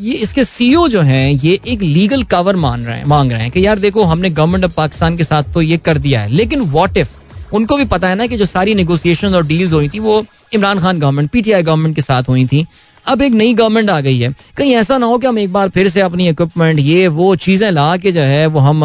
[0.00, 3.50] ये इसके सीईओ जो हैं, ये एक लीगल कवर मान रहे हैं, मांग रहे हैं
[3.50, 6.60] कि यार देखो, हमने गवर्नमेंट ऑफ़ पाकिस्तान के साथ तो ये कर दिया है। लेकिन
[6.70, 7.10] वॉट इफ़
[7.54, 10.24] उनको भी पता है ना कि जो सारी नेगोशिएशन और डील्स हुई थी, वो
[10.54, 12.66] Imran Khan government PTI government के साथ हुई थी।
[13.06, 15.68] अब एक नई गवर्नमेंट आ गई है। कहीं ऐसा ना हो कि हम एक बार
[15.68, 18.80] फिर से अपनी इक्विपमेंट ये, वो चीज़ें ला के जो है, वो हम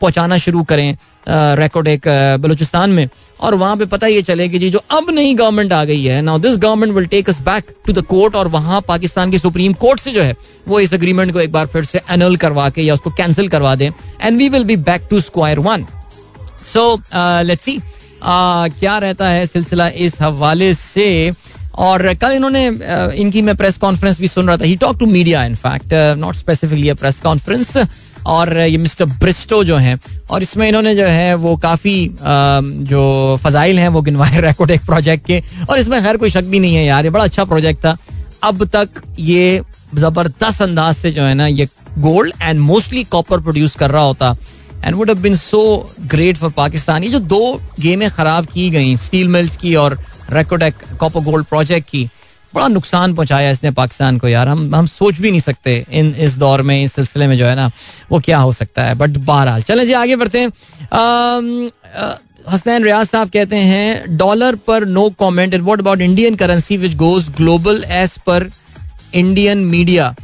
[0.00, 0.96] पहुंचाना शुरू करें
[1.56, 2.08] रिकॉर्ड एक
[2.40, 3.08] बलूचिस्तान में।
[3.40, 6.20] और वहाँ पे पता ये चले कि जी, जो अब नई गवर्नमेंट आ गई है।
[6.22, 9.72] Now this government will take us back to the court और वहाँ पाकिस्तान की सुप्रीम
[9.74, 10.36] कोर्ट से जो है,
[10.68, 13.74] वो इस अग्रीमेंट को एक बार फिर से एनल करवा के या उसको कैंसिल करवा
[13.74, 13.90] दें।
[14.22, 15.86] And we will be back to square one
[16.66, 17.78] so let's see
[18.22, 21.32] क्या रहता है सिलसिला इस हवाले से?
[21.74, 22.66] और कल इन्होंने
[23.20, 26.92] इनकी मैं प्रेस कॉन्फ्रेंस भी सुन रहा था। He talk to media in fact not specifically
[26.94, 27.76] press conference
[28.26, 29.98] और ये मिस्टर ब्रिस्टो जो हैं,
[30.30, 35.26] और इसमें इन्होंने जो है, वो काफ़ी जो फजाइल हैं, वो गिनवाए रिकॉर्ड एक प्रोजेक्ट
[35.26, 37.96] के, और इसमें खैर कोई शक भी नहीं है यार, ये बड़ा अच्छा प्रोजेक्ट था।
[38.42, 39.62] अब तक ये
[39.94, 41.68] ज़बरदस्त अंदाज से जो है ना, ये
[41.98, 44.34] gold and mostly copper produce कर रहा होता।
[44.84, 45.60] And would been so
[46.06, 49.98] great for Pakistan ये जो दो गेमें खराब की गई स्टील मिल्स की और
[50.30, 52.08] रेकोडेक कॉपर गोल्ड प्रोजेक्ट की,
[52.54, 56.36] बड़ा नुकसान पहुँचाया इसने पाकिस्तान को यार। हम हम सोच भी नहीं सकते इन इस
[56.38, 57.70] दौर में, इस सिलसिले में जो है ना,
[58.10, 61.70] वो क्या हो सकता है। बट बहरहाल, चलें जी, आगे बढ़ते हैं।
[62.48, 66.94] हसनैन रियाज साहब कहते हैं डॉलर पर no comment and what about Indian currency which
[66.96, 68.48] goes global as per
[69.14, 70.14] Indian media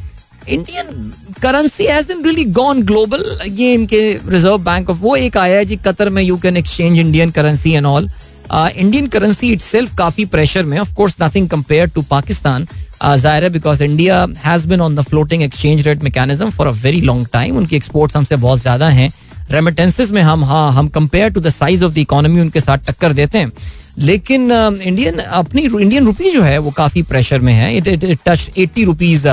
[0.49, 5.65] Indian currency has really gone global ये इनके रिज़र्व बैंक ऑफ़ वो एक आया है
[5.65, 8.09] जी कतर में you can exchange Indian currency and all
[8.53, 12.67] Indian currency it काफ़ी pressure में of course nothing compare to Pakistan
[13.03, 17.01] ज़ाहिर है because India has been on the floating exchange rate mechanism for a very
[17.01, 19.11] long time उनकी exports हमसे बहुत ज़्यादा हैं.
[19.51, 23.13] Remittances में हम हाँ हम compare to the size of the economy उनके साथ टक्कर
[23.13, 23.51] देते हैं.
[23.97, 27.75] लेकिन इंडियन uh, अपनी इंडियन रुपी जो है वो काफ़ी प्रेशर में है.
[27.77, 29.27] It it touch eighty rupees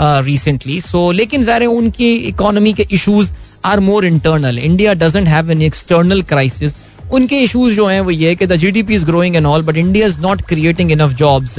[0.00, 3.32] recently so लेकिन ज़ाहिर उनकी इकोनॉमी के issues
[3.64, 6.74] are more internal India doesn't have an external crisis
[7.12, 9.62] उनके इशूज जो हैं वो ये कि the G D P is growing and all
[9.62, 11.58] but India is not creating enough jobs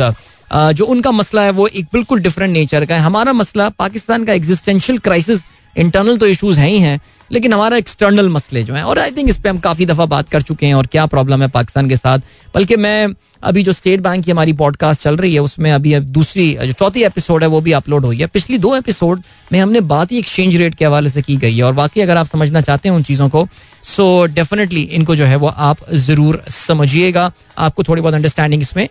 [0.76, 4.34] जो उनका मसला है वो एक बिल्कुल डिफरेंट नेचर का है। हमारा मसला पाकिस्तान का
[4.34, 5.44] एग्जिस्टेंशियल क्राइसिस
[5.76, 7.00] इंटरनल तो इशूज हैं ही हैं
[7.32, 10.30] लेकिन हमारा एक्सटर्नल मसले जो हैं, और आई थिंक इस पर हम काफ़ी दफ़ा बात
[10.30, 12.20] कर चुके हैं, और क्या प्रॉब्लम है पाकिस्तान के साथ।
[12.56, 13.08] बल्कि मैं
[13.44, 17.04] अभी जो स्टेट बैंक की हमारी पॉडकास्ट चल रही है, उसमें अभी दूसरी जो चौथी
[17.04, 19.22] एपिसोड है, वो भी अपलोड हुई है। पिछली दो एपिसोड
[19.52, 22.18] में हमने बात ही एक्सचेंज रेट के हवाले से की गई है, और बाकी अगर
[22.18, 23.48] आप समझना चाहते हैं उन चीज़ों को
[23.86, 28.88] सो so डेफिनेटली इनको जो है वो आप ज़रूर समझिएगा। आपको थोड़ी बहुत अंडरस्टैंडिंग इसमें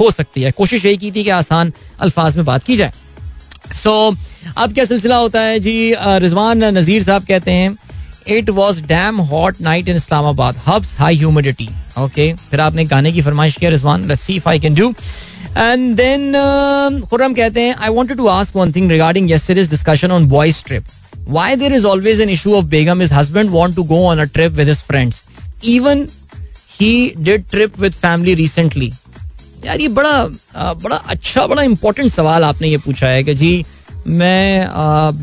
[0.00, 2.92] हो सकती है। कोशिश यही की थी कि आसान अल्फाज में बात की जाए।
[3.72, 5.58] सो so, अब क्या सिलसिला होता है?
[5.60, 7.76] जी रिजवान नजीर साहब कहते हैं
[8.36, 13.22] it was damn hot night in Islamabad hubs high humidity okay फिर आपने गाने की
[13.22, 14.94] फरमाइश किया Rizwan let's I can do
[15.56, 16.32] and then
[17.10, 20.84] Khurram कहते हैं I wanted to ask one thing regarding yesterday's discussion on boys trip
[21.26, 24.26] why there is always an issue of Begum his husband want to go on a
[24.28, 25.24] trip with his friends?
[25.62, 26.08] Even
[26.78, 28.92] he did trip with family recently.
[29.66, 33.64] यार, ये बड़ा बड़ा अच्छा बड़ा important सवाल आपने ये पूछा है कि जी,
[34.08, 34.68] मैं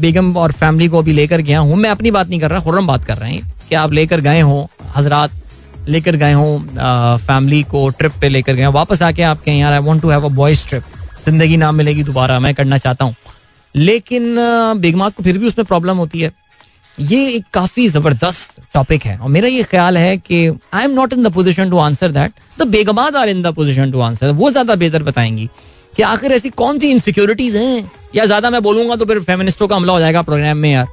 [0.02, 2.88] बेगम और फैमिली को अभी लेकर गया हूँ। मैं अपनी बात नहीं कर रहा, खुर्रम
[2.88, 5.32] बात कर रहे हैं कि आप लेकर गए हो, हजरात
[5.88, 6.58] लेकर गए हो
[7.20, 10.26] फैमिली को ट्रिप पे लेकर गए वापस आके आप कहें, यार I want to have
[10.26, 10.84] a boys trip
[11.26, 13.16] ज़िंदगी ना मिलेगी दोबारा, मैं करना चाहता हूँ।
[13.76, 14.36] लेकिन
[14.80, 16.32] बेगमात को फिर भी उसमें प्रॉब्लम होती है।
[16.98, 21.14] ये एक काफ़ी ज़बरदस्त टॉपिक है। और मेरा ये ख्याल है कि I am not
[21.14, 24.52] in the position to answer that the बेगमात are in the position to answer वो
[24.52, 25.50] ज़्यादा बेहतर बताएँगी
[25.98, 27.92] कि आखिर ऐसी कौन सी इनसिक्योरिटीज हैं?
[28.16, 30.88] या ज़्यादा मैं बोलूँगा तो फिर फेमिनिस्टों का हमला हो जाएगा प्रोग्राम में यार।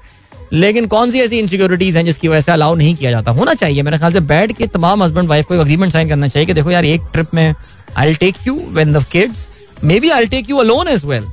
[0.53, 3.31] लेकिन कौन सी ऐसी इनसिक्योरिटीज हैं जिसकी वजह से अलाउ नहीं किया जाता?
[3.31, 6.47] होना चाहिए। मेरे ख्याल से बैठ के तमाम हस्बैंड वाइफ को अग्रीमेंट साइन करना चाहिए
[6.47, 7.55] कि देखो यार, एक ट्रिप में
[7.97, 9.47] I take you when the kids
[9.85, 11.27] may be I take you alone as well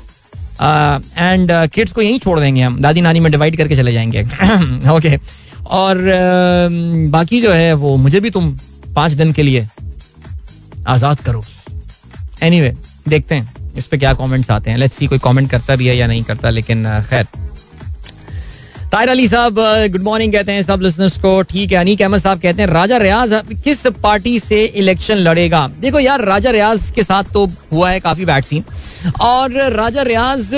[0.61, 4.23] and kids को यहीं छोड़ देंगे हम। दादी नानी में डिवाइड करके चले जाएँगे।
[4.89, 5.19] ओके
[5.67, 8.57] और uh, बाकी जो है वो मुझे भी तुम
[8.95, 9.67] पाँच दिन के लिए
[10.87, 11.43] आज़ाद करो।
[12.43, 15.75] एनी anyway, देखते हैं इस पे क्या कमेंट्स आते हैं। लेट्स सी कोई कमेंट करता
[15.75, 17.27] भी है या नहीं करता लेकिन uh, खैर।
[18.91, 19.55] ताहिर अली साहब
[19.91, 22.97] गुड मॉर्निंग कहते हैं सब लिसनर्स को। ठीक है, अनीक अहमद साहब कहते हैं, राजा
[22.97, 23.33] रियाज
[23.63, 25.67] किस पार्टी से इलेक्शन लड़ेगा?
[25.79, 28.63] देखो यार, राजा रियाज के साथ तो हुआ है काफ़ी बैड सीन
[29.21, 30.53] और राजा रियाज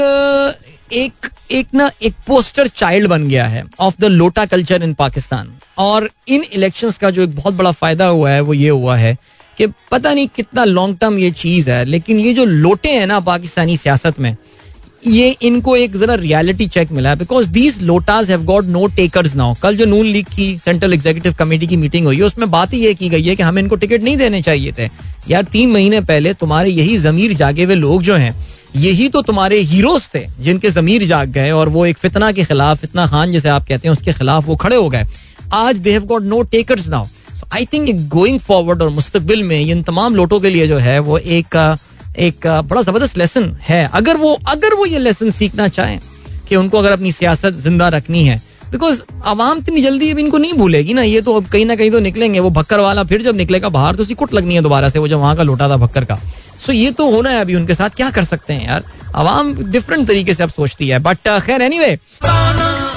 [0.93, 5.51] एक एक ना, एक पोस्टर चाइल्ड बन गया है of the lota culture in Pakistan
[5.79, 9.17] और इन इलेक्शंस का जो एक बहुत बड़ा फ़ायदा हुआ है, वो ये हुआ है
[9.57, 13.19] कि पता नहीं कितना लॉन्ग टर्म ये चीज़ है, लेकिन ये जो लोटे हैं ना
[13.21, 14.35] पाकिस्तानी सियासत में
[15.07, 19.53] ये इनको एक जरा रियलिटी चेक मिला because these lotas have got no takers now
[19.61, 22.79] कल जो नून लीग की सेंट्रल एग्जीक्यूटिव कमेटी की मीटिंग हुई है उसमें बात ही
[22.79, 24.89] ये की गई है कि हमें इनको टिकट नहीं देने चाहिए थे।
[25.29, 28.35] यार, तीन महीने पहले तुम्हारे यही जमीर जागे हुए लोग जो हैं,
[28.75, 32.77] यही तो तुम्हारे हीरोज थे जिनके जमीर जाग गए और वो एक फितना के खिलाफ,
[32.77, 35.05] फितना खान जैसे आप कहते हैं, उसके खिलाफ वो खड़े हो गए।
[35.53, 37.05] आज they have got no takers now
[37.53, 41.17] I think going forward और मुस्तबिल में इन तमाम लोटों के लिए जो है, वो
[41.17, 41.77] एक
[42.17, 45.99] एक बड़ा ज़बरदस्त लेसन है। अगर वो अगर वो ये लेसन सीखना चाहें
[46.49, 48.41] कि उनको अगर अपनी सियासत ज़िंदा रखनी है
[48.71, 51.91] बिकॉज़ आवाम इतनी जल्दी अब इनको नहीं भूलेगी ना ये तो अब कहीं ना कहीं
[51.91, 54.89] तो निकलेंगे। वो भक्कर वाला फिर जब निकलेगा बाहर तो उसी कुट लगनी है दोबारा
[54.89, 56.19] से वो जब वहाँ का लौटा था भक्कर का।
[56.65, 58.83] सो ये तो होना है अभी उनके साथ क्या कर सकते हैं यार?
[59.15, 61.97] आवाम डिफरेंट तरीके से अब सोचती है बट खैर anyway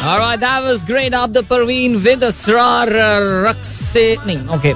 [0.02, 1.14] Alright, that was great.
[1.48, 2.88] Parveen with Asrar
[3.46, 4.72] रक्स से नहीं ओके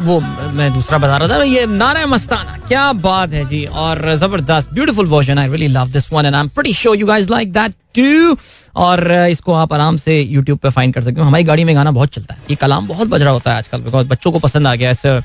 [0.00, 0.20] वो
[0.52, 5.06] मैं दूसरा बता रहा था, ये नारा मस्ताना। क्या बात है जी, और ज़बरदस्त beautiful
[5.06, 7.74] version I really love this one and I am pretty sure you guys like that
[7.94, 8.36] too
[8.76, 11.90] और इसको आप आराम से यूट्यूब पे फाइंड कर सकते हो। हमारी गाड़ी में गाना
[11.90, 14.66] बहुत चलता है। ये कलाम बहुत बज रहा होता है आजकल बिकॉज़ बच्चों को पसंद
[14.66, 15.20] आ गया है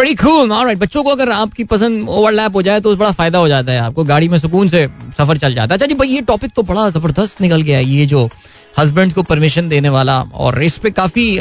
[0.00, 3.48] cool all right बच्चों को अगर आपकी पसंद ओवरलैप हो जाए तो बड़ा फ़ायदा हो
[3.48, 4.86] जाता है आपको। गाड़ी में सुकून से
[5.18, 7.84] सफ़र चल जाता है। अच्छा जी, भाई, ये टॉपिक तो बड़ा ज़बरदस्त निकल गया है।
[7.84, 8.28] ये जो
[8.78, 11.38] हस्बैंड को परमिशन देने वाला और इस पे काफ़ी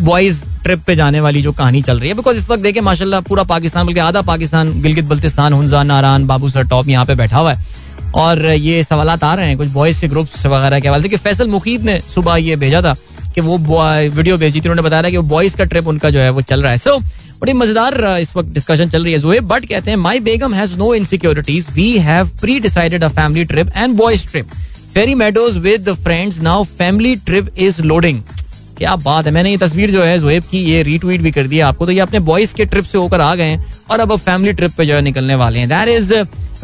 [0.00, 3.20] बॉयज़ ट्रिप पे जाने वाली जो कहानी चल रही है। बिकॉज़ इस वक्त देखे माशाल्लाह
[3.20, 7.38] पूरा पाकिस्तान, बल्कि आधा पाकिस्तान, गिलगित बल्तिस्तान हुंजान नारान बाबू सर टॉप यहाँ पे बैठा
[7.38, 7.84] हुआ है।
[8.14, 11.48] और ये सवाल आ रहे हैं, कुछ बॉयज़ के ग्रुप्स वगैरह के हवाले। कि फैसल
[11.48, 12.94] मुकीद ने सुबह ये भेजा था।
[13.36, 16.30] कि वो वीडियो भेजी थी, उन्होंने बताया कि वो बॉयज़ का ट्रिप उनका जो है,
[16.30, 16.98] वो चल रहा है। सो
[17.40, 20.76] बड़ी मज़ेदार इस वक्त डिस्कशन चल रही है जोए बट कहते हैं my begum has
[20.76, 24.54] no insecurities we have pre decided a family trip and boys trip
[24.94, 28.22] Fairy Meadows with friends now family trip is loading
[28.78, 31.68] क्या बात है, मैंने ये तस्वीर जो है जोहेब की ये रीट्वीट भी कर दिया
[31.68, 34.18] आपको। तो ये अपने बॉयज़ के ट्रिप से होकर आ गए हैं और अब अब
[34.20, 36.12] फैमिली ट्रिप पे जो है निकलने वाले हैं। That is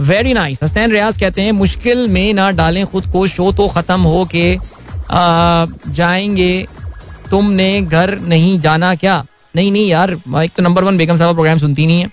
[0.01, 4.01] very nice Hasnain Riaz कहते हैं, मुश्किल में ना डालें खुद को, शो तो खत्म
[4.03, 4.57] हो के
[5.11, 6.67] जाएँगे
[7.31, 9.25] तुमने घर नहीं जाना क्या?
[9.57, 10.11] नहीं नहीं यार
[10.43, 12.11] एक तो नंबर वन बेगम साहब प्रोग्राम सुनती नहीं है।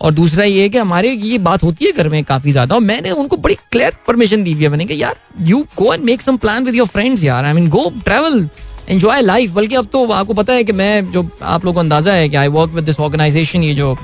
[0.00, 2.80] और दूसरा ये है कि हमारे ये बात होती है घर में काफ़ी ज़्यादा और
[2.80, 5.16] मैंने उनको बड़ी क्लियर परमिशन दी हुई है। मैंने कहा यार
[5.48, 8.48] you go and make some plan with your friends यार। I mean go travel
[8.88, 12.12] enjoy life बल्कि अब तो आपको पता है कि मैं जो आप लोगों को अंदाज़ा
[12.12, 13.96] है कि I work with this organization ये जो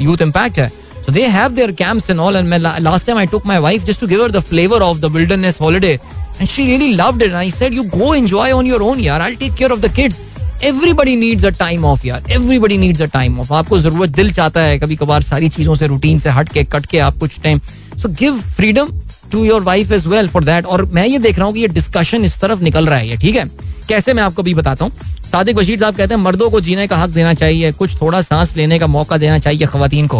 [0.00, 0.70] यूथ इम्पैक्ट है
[1.00, 2.36] So they have their camps and all.
[2.36, 5.08] And last time I took my wife just to give her the flavor of the
[5.08, 7.32] wilderness holiday, and she really loved it.
[7.32, 9.20] And I said, "You go enjoy on your own, yaar.
[9.20, 10.20] I'll take care of the kids."
[10.64, 14.60] Everybody needs a time off यार everybody needs a time off आपको ज़रूरत दिल चाहता
[14.60, 17.60] है कभी कभार सारी चीज़ों से रूटीन से हट के कट के आप कुछ time
[18.02, 18.88] so give freedom
[19.32, 21.68] to your wife as well for that और मैं ये देख रहा हूँ कि ये
[21.68, 23.50] डिस्कशन इस तरफ़ निकल रहा है ये ठीक है?
[23.88, 24.92] कैसे मैं आपको भी बताता हूँ?
[25.32, 28.56] सादिक बशीर साहब कहते हैं मर्दों को जीने का हक देना चाहिए कुछ थोड़ा सांस
[28.56, 30.18] लेने का मौका देना चाहिए खातन को.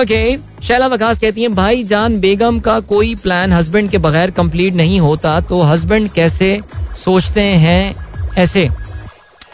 [0.00, 4.30] ओके hmm, शैला वकास कहती हैं, भाई जान बेगम का कोई प्लान हस्बैंड के बगैर
[4.30, 6.48] कंप्लीट नहीं होता तो हस्बैंड कैसे
[7.04, 7.94] सोचते हैं
[8.38, 8.68] ऐसे?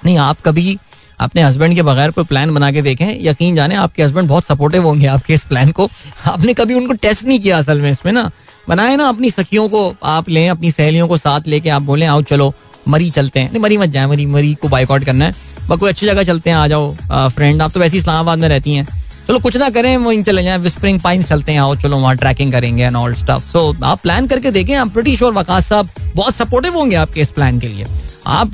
[0.05, 0.77] नहीं, आप कभी
[1.21, 4.85] अपने हस्बैंड के बगैर कोई प्लान बना के देखें, यकीन जाने आपके हस्बैंड बहुत सपोर्टिव
[4.85, 5.89] होंगे आपके इस प्लान को।
[6.27, 8.31] आपने कभी उनको टेस्ट नहीं किया असल में इसमें ना?
[8.69, 12.23] बनाए ना अपनी सखियों को, आप लें अपनी सहेलियों को साथ लेके, आप बोले, आओ
[12.23, 12.53] चलो,
[12.89, 15.35] मरी चलते हैं। नहीं, मरी मत जाए, मरी मरी को बाइकआउट करना है।
[15.69, 16.95] बस कोई अच्छी जगह चलते हैं, आ जाओ
[17.29, 18.89] फ्रेंड आप तो वैसे इस्लामाबाद में रहती हैं।
[19.31, 22.17] चलो, कुछ ना करें वो इन चले जाए विस्परिंग पाइंस चलते हैं, आओ, चलो, वहाँ
[22.17, 25.89] ट्रैकिंग करेंगे एंड ऑल स्टफ़ सो आप प्लान करके देखें आप प्रीटी श्योर वकास साहब
[26.15, 27.87] बहुत सपोर्टिव होंगे आपके इस प्लान के लिए।
[28.27, 28.53] आप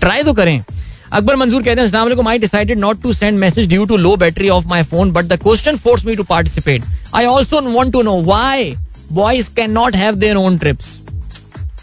[0.00, 0.64] ट्राई तो करें।
[1.12, 4.48] अकबर मंजूर कहते हैं, अस्सलाम I decided not to send message due to low battery
[4.48, 8.20] of my phone but the question force me to participate I also want to know
[8.22, 8.74] why
[9.12, 10.98] boys can not have their own trips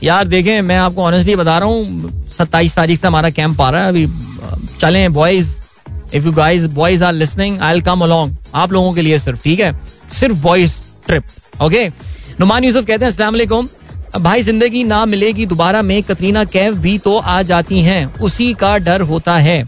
[0.03, 3.81] यार, देखें, मैं आपको honestly बता रहा हूँ, सत्ताईस तारीख से हमारा कैंप आ रहा
[3.81, 4.07] है, अभी
[4.79, 5.57] चलें boys
[6.13, 9.59] if you guys boys are listening I come along आप लोगों के लिए सिर्फ़ ठीक
[9.59, 9.75] है?
[10.19, 10.73] सिर्फ़ boys
[11.07, 11.87] trip okay
[12.39, 13.67] Numan Yusuf कहते हैं वालेकुम।
[14.19, 18.77] भाई ज़िंदगी ना मिलेगी दोबारा में कतरीना कैफ भी तो आ जाती हैं। उसी का
[18.79, 19.63] डर होता है।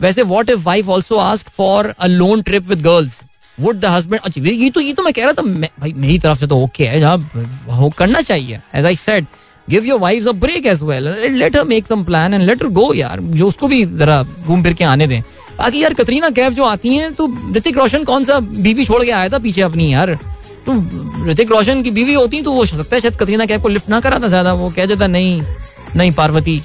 [0.00, 3.20] वैसे what if wife also ask for a lone trip with girls
[3.58, 6.18] would the husband अच्छा ये तो ये तो मैं कह रहा था मैं, भाई मेरी
[6.18, 7.16] तरफ़ से तो ओके है जहाँ
[7.78, 9.26] हो करना चाहिए। As I said
[9.68, 12.68] give your wife a break as well let her make some plan and let her
[12.70, 15.20] go यार। जो उसको भी जरा घूम फिर के आने दें।
[15.58, 19.10] बाकी यार कतरीना कैफ जो आती हैं तो ऋतिक रोशन कौन सा बीवी छोड़ के
[19.10, 20.14] आया था पीछे अपनी यार?
[20.66, 20.72] तो
[21.26, 24.00] ऋतिक रोशन की बीवी होती तो वो सकता है शायद कतरीना कैफ को लिफ्ट ना
[24.00, 25.40] करा था ज़्यादा, वो कह देता, नहीं
[25.96, 26.60] नहीं पार्वती,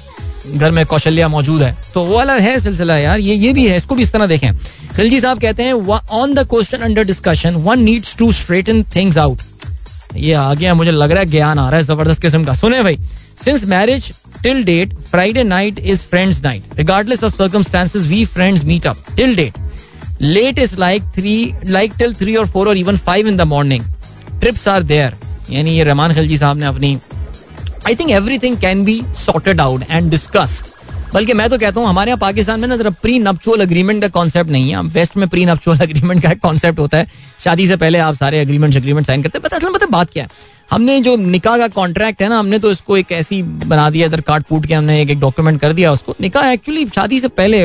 [0.48, 3.76] घर में कौशल्या मौजूद है। तो वो वाला है सिलसिला यार, ये ये भी है,
[3.76, 4.52] इसको भी इस तरह देखें।
[4.96, 5.72] खिलजी साहब कहते हैं
[6.12, 9.42] on the question under discussion one needs to straighten things out
[10.16, 12.82] ये आ गया मुझे लग रहा है ज्ञान आ रहा है ज़बरदस्त किस्म का। सुने
[12.82, 12.98] भाई
[13.44, 18.86] since marriage till date Friday night is friends night regardless of circumstances we friends meet
[18.86, 19.58] up till date
[20.20, 21.34] late is like three
[21.66, 23.84] like till three or four or even five in the morning
[24.40, 25.16] trips are there
[25.50, 26.98] यानी ये रहमान खिलजी साहब ने अपनी
[27.86, 30.71] I think everything can be sorted out and discussed
[31.14, 34.08] बल्कि मैं तो कहता हूँ, हमारे यहाँ पाकिस्तान में ना जरा प्री नपचुअल अग्रीमेंट का
[34.10, 37.06] कॉन्सेप्ट नहीं है। वेस्ट में प्री नपचुअल अग्रीमेंट का कॉन्सेप्ट होता है।
[37.44, 40.28] शादी से पहले आप सारे अग्रीमेंट अग्रीमेंट साइन करते हैं। पता असल बात क्या है?
[40.70, 44.20] हमने जो निकाह का कॉन्ट्रैक्ट है ना, हमने तो इसको एक ऐसी बना दिया, इधर
[44.20, 47.64] काट फूट के हमने एक एक डॉक्यूमेंट कर दिया उसको। निकाह एक्चुअली शादी से पहले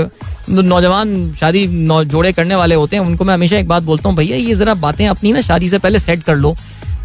[0.50, 4.18] नौजवान शादी नौ जोड़े करने वाले होते हैं, उनको मैं हमेशा एक बात बोलता हूँ,
[4.18, 6.56] भैया, ये जरा बातें अपनी ना शादी से पहले सेट कर लो।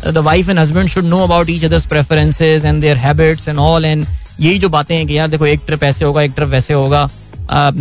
[0.05, 3.85] The wife and husband should know about each others preferences and their habits and all
[3.85, 4.05] and
[4.43, 7.09] यही जो बातें हैं कि यार देखो, एक ट्रिप ऐसे होगा, एक ट्रिप वैसे होगा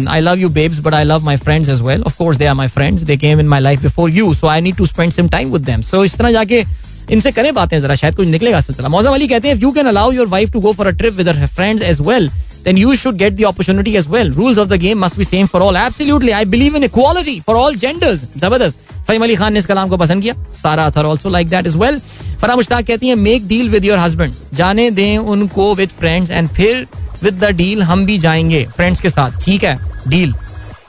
[0.10, 2.54] I love you babes but I love my friends as well of course they are
[2.56, 5.28] my friends they came in my life before you so I need to spend some
[5.30, 6.64] time with them so इस तरह जाके
[7.12, 10.12] इनसे करें बातें जरा, शायद कुछ निकलेगा सिलसिला मौजम अली कहते हैं you can allow
[10.12, 12.30] your wife to go for a trip with friends as well
[12.66, 14.28] then you should get the opportunity as well.
[14.40, 15.78] Rules of the game must be same for all.
[15.84, 16.34] Absolutely.
[16.40, 18.20] I believe in equality for all genders.
[18.42, 21.66] ज़बरदस्त फहीम अली खान ने इस कलाम को पसंद किया। Sara Athar also like that
[21.68, 22.00] is well
[22.42, 26.50] Farah Mushtaq कहती है make deal with your husband जाने दें उनको विद फ्रेंड्स एंड
[26.50, 26.86] फिर
[27.24, 29.40] विद द डील हम भी जाएँगे फ्रेंड्स के साथ.
[29.44, 30.34] ठीक है deal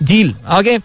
[0.02, 0.78] deal okay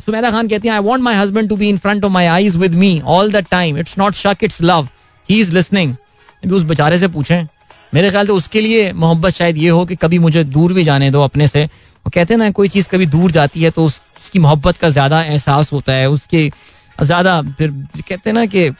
[0.00, 2.56] Sumera Khan कहती है I want my husband to be in front of my eyes
[2.56, 4.88] with me all the time it's not शक it's love
[5.28, 5.94] he is listening
[6.52, 7.46] उस बेचारे से पूछें।
[7.94, 11.10] मेरे ख्याल से उसके लिए मोहब्बत शायद ये हो कि कभी मुझे दूर भी जाने
[11.10, 14.00] दो अपने से। वो कहते हैं ना कोई चीज़ कभी दूर जाती है तो उस,
[14.26, 16.48] उसकी मोहब्बत का ज़्यादा एहसास होता है, उसके
[16.98, 17.70] ज़्यादा फिर
[18.08, 18.70] कहते ना कि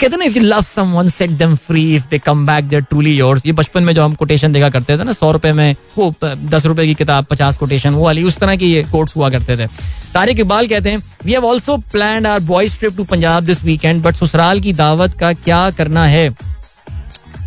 [0.00, 3.14] कहते ना if you love someone set them free if they come back they're truly
[3.16, 6.14] yours ये बचपन में जो हम कोटेशन देखा करते थे ना, सौ रुपए में, वो
[6.22, 9.56] दस रुपए की किताब, पचास कोटेशन वो वाली, उस तरह की ये कोट्स हुआ करते
[9.56, 9.66] थे।
[10.14, 14.02] तारिक इकबाल कहते हैं we have also planned our boys trip to Punjab this weekend
[14.02, 16.28] but ससुराल की दावत का क्या करना है?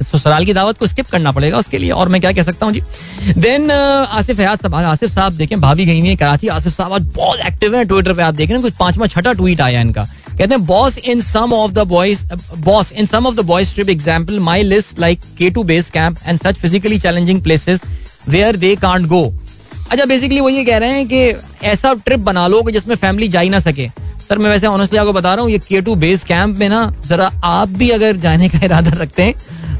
[0.06, 2.74] ससुराल की दावत को स्किप करना पड़ेगा उसके लिए। और मैं क्या कह सकता हूँ
[2.74, 2.82] जी?
[3.38, 7.02] देन आसिफ हयात साहब आसिफ साहब देखें, भाभी गई हुई है कराची। आसिफ साहब आज
[7.16, 10.04] बहुत एक्टिव है ट्विटर पे, आप देख रहे हैं, कुछ पांचवा, छठा ट्वीट आया इनका।
[10.28, 12.24] कहते हैं boss in some of the boys
[12.58, 16.18] boss in some of the boys trip example my list like K two base camp
[16.28, 17.82] and such physically challenging places
[18.28, 19.24] where they can't go
[19.92, 23.28] अच्छा basically वो ये कह रहे हैं कि ऐसा trip बना लो कि जिसमें फैमिली
[23.28, 23.88] जा ही ना सके।
[24.30, 26.94] सर, मैं वैसे ऑनेस्टली आपको बता रहा हूँ, ये के टू बेस कैंप में ना,
[27.08, 29.34] जरा आप भी अगर जाने का इरादा रखते हैं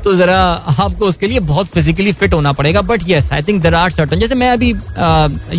[0.06, 0.40] तो जरा
[0.80, 4.20] आपको उसके लिए बहुत फिजिकली फिट होना पड़ेगा but yes I think there are certain
[4.20, 4.70] जैसे मैं अभी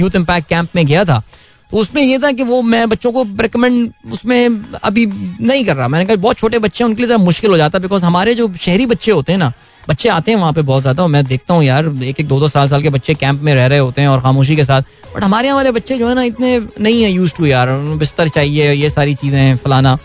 [0.01, 1.23] यूथ इम्पैक्ट कैंप में गया था
[1.71, 5.89] तो उसमें यह था कि वो मैं बच्चों को रिकमेंड उसमें अभी नहीं कर रहा।
[5.89, 8.35] मैंने कहा बहुत छोटे बच्चे हैं, उनके लिए ज़रा मुश्किल हो जाता है बिकॉज़ हमारे
[8.35, 9.53] जो शहरी बच्चे होते हैं ना,
[9.89, 12.39] बच्चे आते हैं वहाँ पे बहुत ज़्यादा, और मैं देखता हूँ यार एक एक दो
[12.41, 14.83] दो साल साल के बच्चे कैंप में रह रहे होते हैं और खामोशी के साथ
[15.15, 17.69] बट हमारे यहाँ वाले बच्चे जो है ना, इतने नहीं है यूज़ टू यार
[17.99, 19.97] बिस्तर चाहिए, ये सारी चीज़ें हैं, फलाना,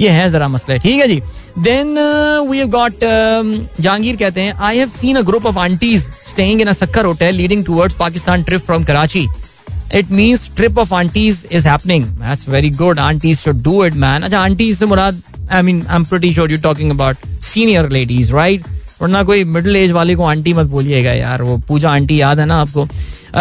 [0.00, 1.20] ये है जरा मसला। ठीक है जी?
[1.62, 1.98] Then
[2.48, 3.04] we have got
[3.80, 7.34] Jahangir कहते हैं I have seen a group of aunties staying in a Sukkur hotel
[7.34, 9.26] leading towards Pakistan trip from Karachi
[9.94, 14.22] it means trip of aunties is happening that's very good aunties should do it man
[14.22, 18.32] अच्छा aunties से मुराद I mean I am pretty sure you talking about senior ladies
[18.34, 18.66] right
[19.00, 22.46] वरना कोई middle age वाले को aunty मत बोलिएगा यार, वो पूजा आंटी याद है
[22.46, 22.86] ना आपको?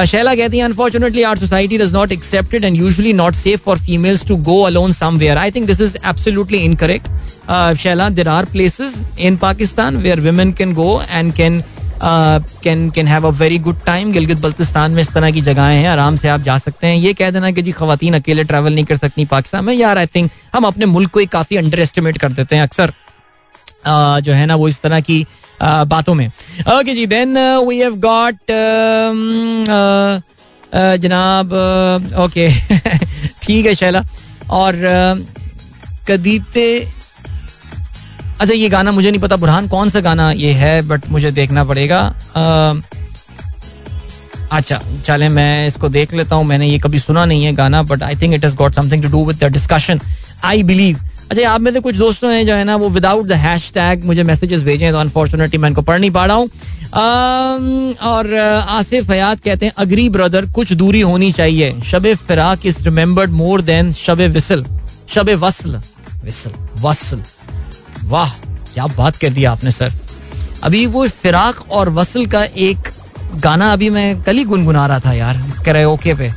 [0.05, 4.25] शैला कहती है unfortunately our society does not accepted and usually not safe for females
[4.27, 9.37] to go alone somewhere I think this is absolutely incorrect Shaila there are places in
[9.37, 11.63] Pakistan where women can go and can
[12.63, 15.87] can can have a very good time Gilgit Baltistan में इस तरह की जगहें हैं,
[15.89, 18.85] आराम से आप जा सकते हैं। ये कह देना कि जी खातन अकेले ट्रैवल नहीं
[18.85, 22.17] कर सकती पाकिस्तान में। यार आई थिंक हम अपने मुल्क को ही काफ़ी अंडर एस्टिमेट
[22.17, 22.93] कर देते हैं अक्सर।
[23.87, 25.25] जो है ना, वो इस तरह की
[25.61, 27.37] बातों में। ओके जी देन
[27.67, 28.51] वी हैव गॉट
[31.01, 31.53] जनाब
[32.19, 32.49] ओके
[33.41, 34.03] ठीक है शैला।
[34.51, 34.75] और
[36.07, 36.67] कदीते
[38.39, 41.63] अच्छा ये गाना मुझे नहीं पता, बुरहान, कौन सा गाना ये है बट मुझे देखना
[41.63, 42.01] पड़ेगा।
[44.51, 48.03] अच्छा चले, मैं इसको देख लेता हूँ, मैंने ये कभी सुना नहीं है गाना but
[48.03, 49.99] I think it has got something to do with the discussion
[50.43, 50.99] I believe
[51.32, 54.03] अच्छा आप में से कुछ दोस्तों हैं जो है ना, वो विदाउट द हैश टैग
[54.05, 56.49] मुझे मैसेजेस भेजे हैं तो अनफॉर्चुनेटली मैं इनको पढ़ नहीं पा रहा हूँ।
[58.03, 63.32] और आसिफ हयात कहते हैं, अग्री ब्रदर कुछ दूरी होनी चाहिए। शब फिराक is remembered
[63.32, 64.65] more than Shab whistle.
[65.09, 65.80] शब वसल।
[66.23, 66.51] विसल,
[66.82, 67.21] वसल।
[68.03, 68.30] वाह,
[68.73, 69.91] क्या बात कर दी आपने, सर।
[70.63, 72.89] अभी वो फिराक और वसल का एक
[73.36, 76.32] गाना अभी मैं कल ही गुनगुना रहा था यार करे ओके पे।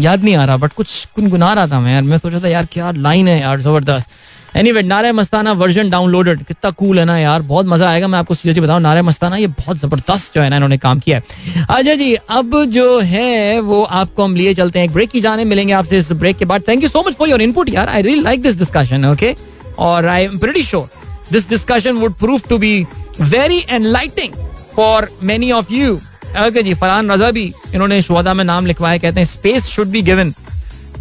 [0.00, 2.66] याद नहीं आ रहा बट कुछ गुनगुना रहा था मैं यार। मैं सोचा था, यार,
[2.72, 4.08] क्या लाइन है यार, ज़बरदस्त.
[4.56, 8.18] एनी वे नारे मस्ताना वर्जन डाउनलोडेड कितना कूल है ना यार, बहुत मज़ा आएगा। मैं
[8.18, 11.64] आपको सीरियसली बताऊँ, नारे मस्ताना, ये बहुत ज़बरदस्त जो है ना इन्होंने काम किया है।
[11.70, 15.72] अच्छा जी, अब जो है, वो आपको हम लिए चलते हैं ब्रेक की जाने, मिलेंगे
[15.72, 18.22] आपसे इस ब्रेक के बाद। Thank you so much for your input यार I really
[18.22, 19.34] like this discussion okay
[19.78, 20.88] और I am pretty sure
[21.32, 22.86] this discussion would prove to be
[23.20, 24.34] very enlightening
[24.76, 25.98] for many of you
[26.38, 30.02] okay जी, फरहान रजा भी इन्होंने शुहदा में नाम लिखवाया कहते हैं space should be
[30.02, 30.32] given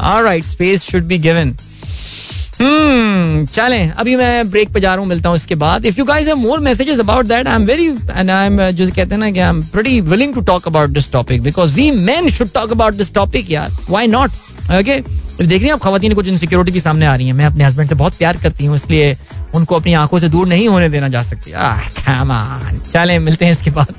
[0.02, 1.56] right space should be given
[2.62, 6.28] चलें, अभी मैं ब्रेक पे जा रहा हूँ, मिलता हूँ इसके बाद। If you guys
[6.28, 9.30] have more messages about that I am very and I am जो कहते हैं ना
[9.32, 12.72] कि I am pretty willing to talk about this topic because we men should talk
[12.72, 14.32] about this topic यार why not
[14.80, 15.00] okay
[15.40, 17.90] देख रही हैं आप खातन कुछ इनसिक्योरिटी भी सामने आ रही हैं। मैं अपने हस्बैंड
[17.90, 19.16] से बहुत प्यार करती हूँ, इसलिए
[19.56, 21.52] उनको अपनी आँखों से दूर नहीं होने देना जा सकती।
[22.92, 23.94] चलें, मिलते हैं इसके बाद।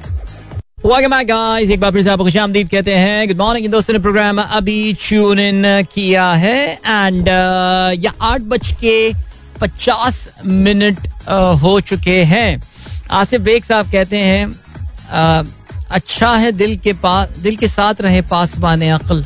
[0.85, 4.93] गाइस एक बार फिर से आपको खुशामदीद कहते हैं। गुड मॉर्निंग दोस्तों ने प्रोग्राम अभी
[5.01, 5.63] ट्यून इन
[5.95, 9.13] किया है। एंड uh, या आठ बज के
[9.61, 12.63] पचास मिनट uh, हो चुके हैं।
[13.11, 15.47] आसिफ बेग साहब कहते हैं uh,
[15.91, 19.25] अच्छा है दिल के पास दिल के साथ रहे पास बाने अकल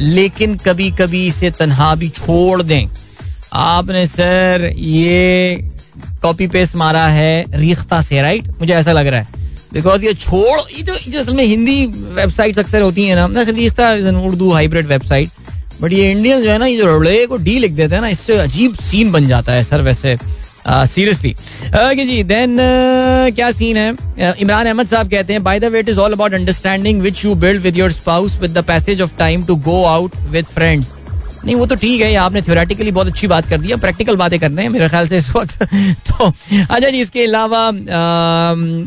[0.00, 2.86] लेकिन कभी कभी इसे तनहा भी छोड़ दें।
[3.52, 5.70] आपने सर ये
[6.22, 9.43] कॉपी पेस्ट मारा है रिख्ता से राइट मुझे ऐसा लग रहा है।
[9.74, 13.92] बिकॉज़ ये छोड़ ये जो जो असल में हिंदी वेबसाइट अक्सर होती है ना खलीख्ता
[13.94, 15.30] is an Urdu hybrid website
[15.80, 18.08] but ये इंडियन जो है ना ये जो रड़े को डी लिख देते हैं ना
[18.08, 20.16] इससे अजीब सीन बन जाता है सर वैसे।
[20.66, 22.56] सीरियसली uh, जी देन
[23.34, 23.90] क्या सीन है?
[24.40, 27.34] इमरान अहमद साहब कहते हैं by the way it is all about understanding which you
[27.34, 30.86] build with your spouse with the passage of time to go out with friends
[31.44, 34.38] नहीं, वो तो ठीक है, आपने थ्योरेटिकली बहुत अच्छी बात कर दी है प्रैक्टिकल बातें
[34.40, 35.62] करते हैं मेरे ख्याल से इस वक्त।
[36.08, 37.70] तो अच्छा जी, इसके अलावा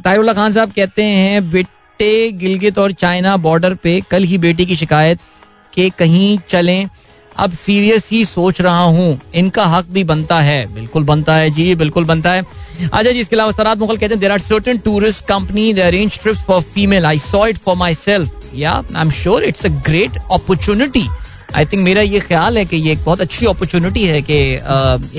[0.03, 4.76] तारुल्ला खान साहब कहते हैं, बेटे गिलगित और चाइना बॉर्डर पे कल ही बेटी की
[4.76, 5.20] शिकायत
[5.74, 6.88] के कहीं चलें।
[7.36, 11.74] अब सीरियस ही सोच रहा हूँ, इनका हक भी बनता है। बिल्कुल बनता है जी,
[11.76, 12.41] बिल्कुल बनता है।
[12.84, 16.20] अच्छा जी, इसके अलावा सराद मुगल कहते हैं there are certain tourist company they arrange
[16.22, 20.18] trips for female I saw it for myself yeah I am sure it's a great
[20.32, 21.08] opportunity
[21.58, 24.38] I think मेरा ये ख्याल है कि ये एक बहुत अच्छी अपॉर्चुनिटी है कि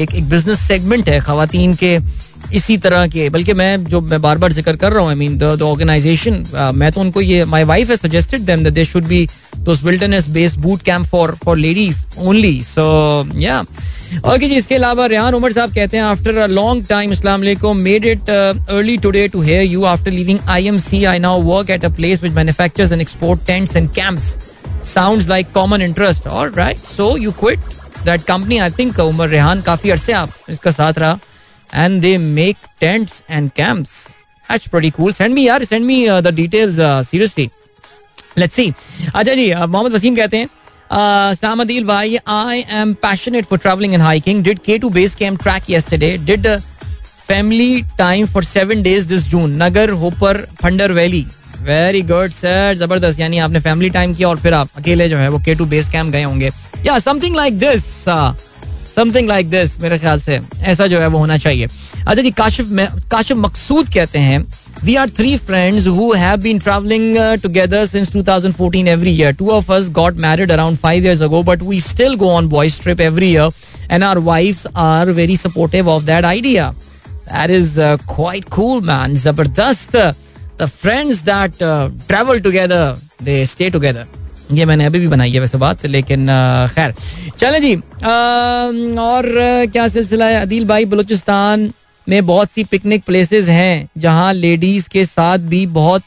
[0.02, 1.98] एक एक बिज़नेस सेगमेंट है खातन के
[2.54, 5.36] इसी तरह के। बल्कि मैं, जो मैं बार बार ज़िक्र कर रहा हूँ आई मीन
[5.38, 9.28] द ऑर्गेनाइजेशन मैं तो उनको ये माई वाइफ है suggested them that they should be
[9.58, 12.84] those wilderness based boot camp for for ladies only so
[13.36, 17.40] yeah okay जी, इसके अलावा रेहान उमर साहब कहते हैं आफ्टर अ लॉन्ग टाइम अस्सलाम
[17.40, 21.84] वालेकुम made it early today to hear you after living IMC I now work at
[21.84, 24.34] a place which manufactures and export tents and camps
[24.94, 27.74] sound like common interest और right so you quit
[28.04, 31.18] that company I think Umar Rehan काफ़ी अरसे आप इसका साथ रहा
[31.74, 34.06] and they make tents and camps
[34.48, 35.12] That's pretty cool.
[35.12, 37.50] Send me यार send me uh, the details uh, seriously.
[38.36, 38.72] Let's see.
[39.14, 40.48] अच्छा जी मोहम्मद वसीम कहते हैं
[41.40, 44.42] Sam Adil भाई I am passionate for traveling and hiking.
[44.42, 46.16] Did K2 base camp track yesterday.
[46.30, 46.58] Did uh,
[47.28, 49.58] family time for seven days this June.
[49.58, 51.26] Nagar Hopper Thunder Valley.
[51.68, 55.28] Very good sir ज़बरदस्त, यानी आपने family time किया और फिर आप अकेले जो है
[55.28, 56.50] वो के टू बेस कैंप गए होंगे।
[56.86, 57.84] या something like this
[58.94, 62.68] something like this मेरे ख्याल से ऐसा जो है वो होना चाहिए। अच्छा जी, काशिफ
[63.10, 64.38] काशिफ मकसूद कहते हैं
[64.84, 69.72] we are three friends who have been travelling together since 2014 every year two of
[69.72, 73.30] us got married around five years ago but we still go on boys trip every
[73.30, 79.14] year and our wives are very supportive of that idea that is quite cool man
[79.16, 79.96] ज़बरदस्त
[80.60, 81.52] the friends that
[82.08, 84.06] travel together they stay together
[84.52, 86.94] ये मैंने अभी भी बनाई है वैसे बात लेकिन uh, खैर।
[87.38, 90.40] चले जी uh, और uh, क्या सिलसिला है?
[90.42, 91.72] अदील भाई बलूचिस्तान
[92.06, 96.02] में बहुत सी पिकनिक प्लेसेस हैं जहाँ लेडीज़ के साथ भी बहुत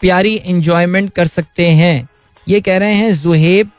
[0.00, 2.08] प्यारी इंजॉयमेंट कर सकते हैं।
[2.46, 3.70] ये कह रहे हैं Zuhaib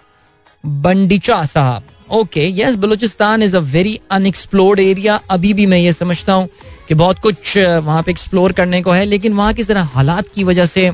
[0.64, 1.84] Bandicha sahab.
[2.12, 6.48] Okay yes Balochistan is a very unexplored area अभी भी मैं ये समझता हूँ
[6.88, 10.44] कि बहुत कुछ वहाँ पे एक्सप्लोर करने को है लेकिन वहाँ की जरा हालात की
[10.44, 10.92] वजह से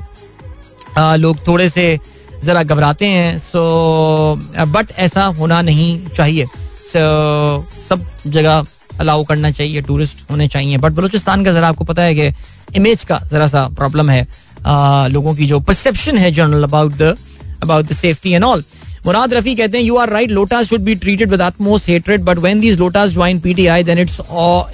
[0.97, 1.99] लोग थोड़े से
[2.43, 3.61] ज़रा घबराते हैं सो
[4.67, 6.45] बट ऐसा होना नहीं चाहिए।
[6.93, 8.65] सो सब जगह
[8.99, 12.31] अलाउ करना चाहिए टूरिस्ट होने चाहिए। बट बलूचिस्तान का ज़रा आपको पता है कि
[12.75, 14.27] इमेज का ज़रा सा प्रॉब्लम है
[14.65, 17.15] आ, लोगों की जो परसेप्शन है general about the
[17.63, 18.63] about the safety and all
[19.05, 22.37] Murad Rafi कहते हैं you are right lotus should be treated with utmost hatred but
[22.37, 24.19] when these lotus join PTI then it's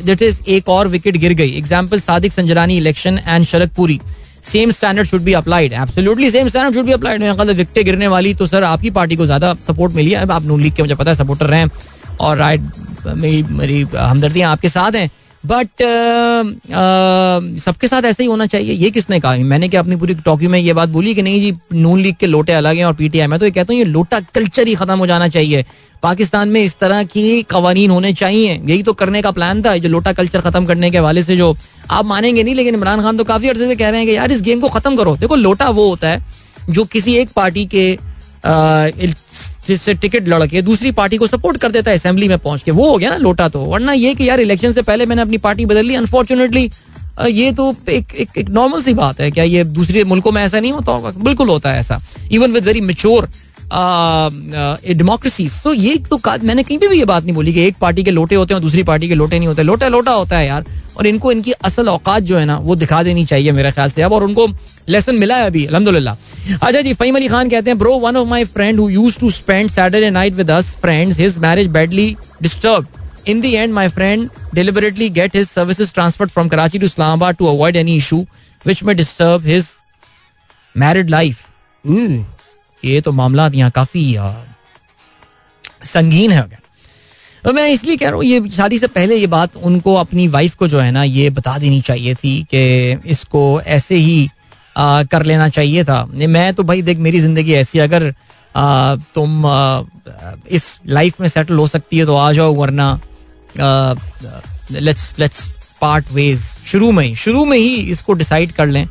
[0.03, 1.57] that is एक और wicket गिर गई.
[1.57, 3.99] Example Sadiq Sanjrani election and Sharad Puri
[4.43, 8.45] same standard should be applied absolutely same standard should be applied विकटें गिरने वाली तो
[8.45, 11.11] sir आपकी party को ज़्यादा सपोर्ट मिली है। अब आप नून लीग के मुझे पता
[11.11, 11.65] है सपोर्टर रहे
[12.19, 12.61] और राइट
[13.07, 15.09] मेरी मेरी हमदर्दियाँ आपके साथ हैं।
[15.45, 19.35] बट uh, uh, सबके साथ ऐसा ही होना चाहिए। ये किसने कहा?
[19.45, 22.27] मैंने क्या अपनी पूरी टॉकी में ये बात बोली कि नहीं जी नून लीग के
[22.27, 23.39] लोटे अलग हैं और पीटीआई मैं?
[23.39, 25.65] तो ये कहता हूँ ये लोटा कल्चर ही खत्म हो जाना चाहिए।
[26.03, 29.89] पाकिस्तान में इस तरह की कवानीन होने चाहिए। यही तो करने का प्लान था जो
[29.89, 31.55] लोटा कल्चर खत्म करने के हवाले से जो
[31.91, 34.31] आप मानेंगे नहीं लेकिन इमरान खान तो काफ़ी अर्से से कह रहे हैं कि यार
[34.31, 36.23] इस गेम को खत्म करो। देखो लोटा वो होता है
[36.69, 37.97] जो किसी एक पार्टी के
[38.45, 42.89] जिससे टिकट लड़के दूसरी पार्टी को सपोर्ट कर देता है असेंबली में पहुँच के वो
[42.91, 45.65] हो गया ना लोटा तो। वरना ये कि यार इलेक्शन से पहले मैंने अपनी पार्टी
[45.65, 46.69] बदल ली अनफॉर्चुनेटली
[47.21, 50.59] ये तो एक एक, एक नॉर्मल सी बात है। क्या ये दूसरे मुल्कों में ऐसा
[50.59, 51.11] नहीं होता होगा?
[51.17, 53.29] बिल्कुल होता है ऐसा। Even with very mature
[53.73, 58.11] democracy so ये तो मैंने कहीं भी ये बात नहीं बोली कि एक पार्टी के
[58.11, 60.65] लोटे होते हैं दूसरी पार्टी के लोटे नहीं होते। लोटा लोटा होता है यार।
[60.97, 64.01] और इनको इनकी असल औकात जो है ना, वो दिखा देनी चाहिए मेरे ख्याल से।
[64.01, 64.47] अब और उनको
[64.89, 66.15] लेसन मिला है अभी अलहमदुल्ला
[66.61, 69.29] अच्छा जी फईम अली खान कहते हैं bro one of my friend who use to
[69.29, 72.87] spend Saturday night with us friends his marriage badly disturb
[73.27, 77.45] in the end my friend deliberately get his services transfer from Karachi to Islamabad to
[77.45, 78.25] avoid any issue
[78.65, 79.67] which में disturb his
[80.75, 81.43] married life
[82.85, 84.03] ये तो मामला यहाँ काफ़ी
[85.83, 86.47] संगीन है
[87.43, 90.55] तो मैं इसलिए कह रहा हूँ ये शादी से पहले ये बात उनको अपनी वाइफ
[90.55, 92.61] को जो है ना ये बता देनी चाहिए थी कि
[93.09, 94.29] इसको ऐसे ही
[94.77, 98.13] आ, कर लेना चाहिए था। मैं तो भाई देख मेरी ज़िंदगी ऐसी अगर
[98.55, 99.83] आ, तुम आ,
[100.49, 102.99] इस लाइफ में सेटल हो सकती है तो आ जाओ वरना
[104.71, 105.47] लेट्स लेट्स
[105.81, 108.87] पार्ट वेज शुरू में ही शुरू में ही इसको डिसाइड कर लें।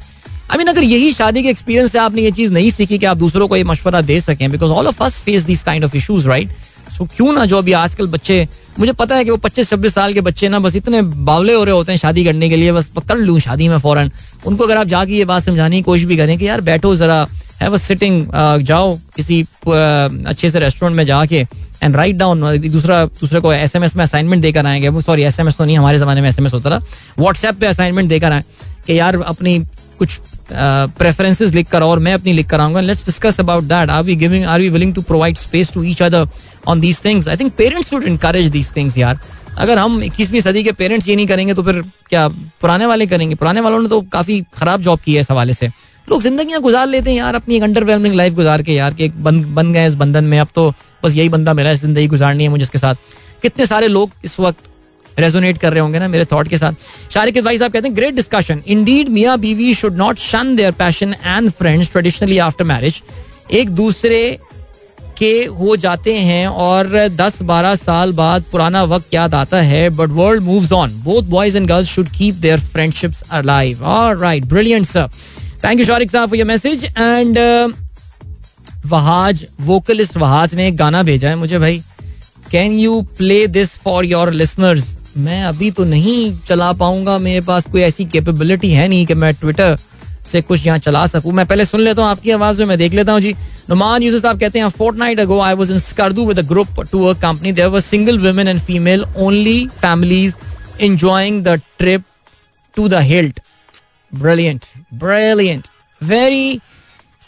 [0.51, 3.17] आई मीन अगर यही शादी के एक्सपीरियंस से आपने ये चीज़ नहीं सीखी कि आप
[3.17, 6.27] दूसरों को ये मशवरा दे सकें because all of us face this kind of issues
[6.27, 6.51] right
[6.93, 8.37] so क्यों ना जो अभी आजकल बच्चे,
[8.79, 11.63] मुझे पता है कि वो पच्चीस, छब्बीस साल के बच्चे ना बस इतने बावले हो
[11.65, 14.11] रहे होते हैं शादी करने के लिए, बस कर लूँ शादी में फ़ौरन।
[14.47, 17.27] उनको अगर आप जाके ये बात समझाने की कोशिश भी करें कि यार बैठो जरा
[17.61, 18.27] है बस सिटिंग
[18.63, 21.41] जाओ किसी अच्छे से रेस्टोरेंट में जाके
[21.83, 25.41] एंड राइट डाउन दूसरा, दूसरे को एस एम एस में असाइनमेंट देकर आएँगे। सॉरी एस
[25.41, 26.85] एम एस तो नहीं, हमारे जमाने में एस एम एस होता था।
[27.19, 28.45] व्हाट्सएप पे असाइनमेंट देकर आए
[28.87, 29.59] कि यार अपनी
[29.99, 30.19] कुछ
[30.49, 34.17] प्रेफरेंसेस लिख कर और मैं अपनी लिख कर आऊँगा। Let's discuss about that are we
[34.17, 36.29] giving are we willing to provide space to each other
[36.69, 39.19] on these things I think parents should encourage these things यार।
[39.59, 43.35] अगर हम इक्कीसवीं सदी के पेरेंट्स ये नहीं करेंगे तो फिर क्या पुराने वाले करेंगे?
[43.35, 45.67] पुराने वालों ने तो काफ़ी खराब जॉब की है इस हवाले से।
[46.09, 49.43] लोग ज़िंदगी गुजार लेते हैं यार, अपनी एक अंडरवेलमिंग लाइफ गुजार के यार, कि बन
[49.55, 50.73] बन गए इस बंधन में। अब तो
[51.05, 52.95] बस यही बंदा मिला है ज़िंदगी गुजारनी है मुझे इसके साथ।
[53.43, 54.69] कितने सारे लोग इस वक्त
[55.19, 58.15] रेजोनेट कर रहे होंगे ना मेरे थॉट के साथ शारिक भाई साहब कहते हैं ग्रेट
[58.15, 63.03] डिस्कशन इंडीड मियाँ बीवी should not shun their passion and friends traditionally after marriage
[63.53, 64.39] एक दूसरे
[65.19, 70.43] के हो जाते हैं और 10-12 साल बाद पुराना वक्त याद आता है but world
[70.43, 75.09] moves on both boys and girls should keep their friendships alive alright brilliant sir
[75.65, 77.39] thank you Shariq sahab for your message and
[78.87, 81.83] Wahaj vocalist Wahaj ने गाना भेजा है। मुझे भाई
[82.51, 87.67] can you play this for your listeners मैं अभी तो नहीं चला पाऊँगा, मेरे पास
[87.73, 89.77] कोई ऐसी कैपेबिलिटी है नहीं कि मैं ट्विटर
[90.33, 92.95] से कुछ यहाँ चला सकूँ। मैं पहले सुन लेता हूँ आपकी आवाज़ में, मैं देख
[92.95, 93.35] लेता हूँ जी।
[93.71, 97.13] नुमान यूसुफ साहब कहते हैं fortnight ago I was in Skardu with group to a
[97.21, 100.35] company there were single women and female only families
[100.81, 102.05] enjoying the trip
[102.77, 103.41] to the hilt
[104.13, 105.69] brilliant brilliant
[106.01, 106.61] very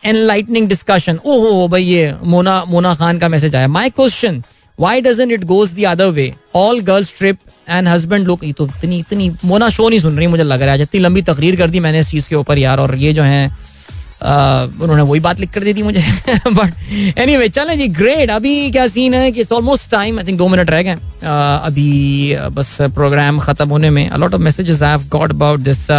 [0.02, 4.42] enlightening discussion ओहो भाई ये मोना मोना खान का मैसेज आया। My question
[4.78, 8.98] why doesn't it goes the other way all girls trip and husband लोग तो इतनी
[8.98, 11.80] इतनी Mona show नहीं सुन रही मुझे लग रहा है। इतनी लंबी तकरीर कर दी
[11.80, 13.46] मैंने इस चीज़ के ऊपर यार और ये जो है
[14.16, 16.02] उन्होंने वही बात लिख कर दी थी मुझे।
[16.48, 20.38] बट एनी वे चले जी ग्रेट अभी क्या सीन है कि ऑलमोस्ट टाइम आई थिंक
[20.38, 25.08] दो मिनट रह गए। अभी बस प्रोग्राम खत्म होने में। A lot of messages I have
[25.10, 25.90] got about this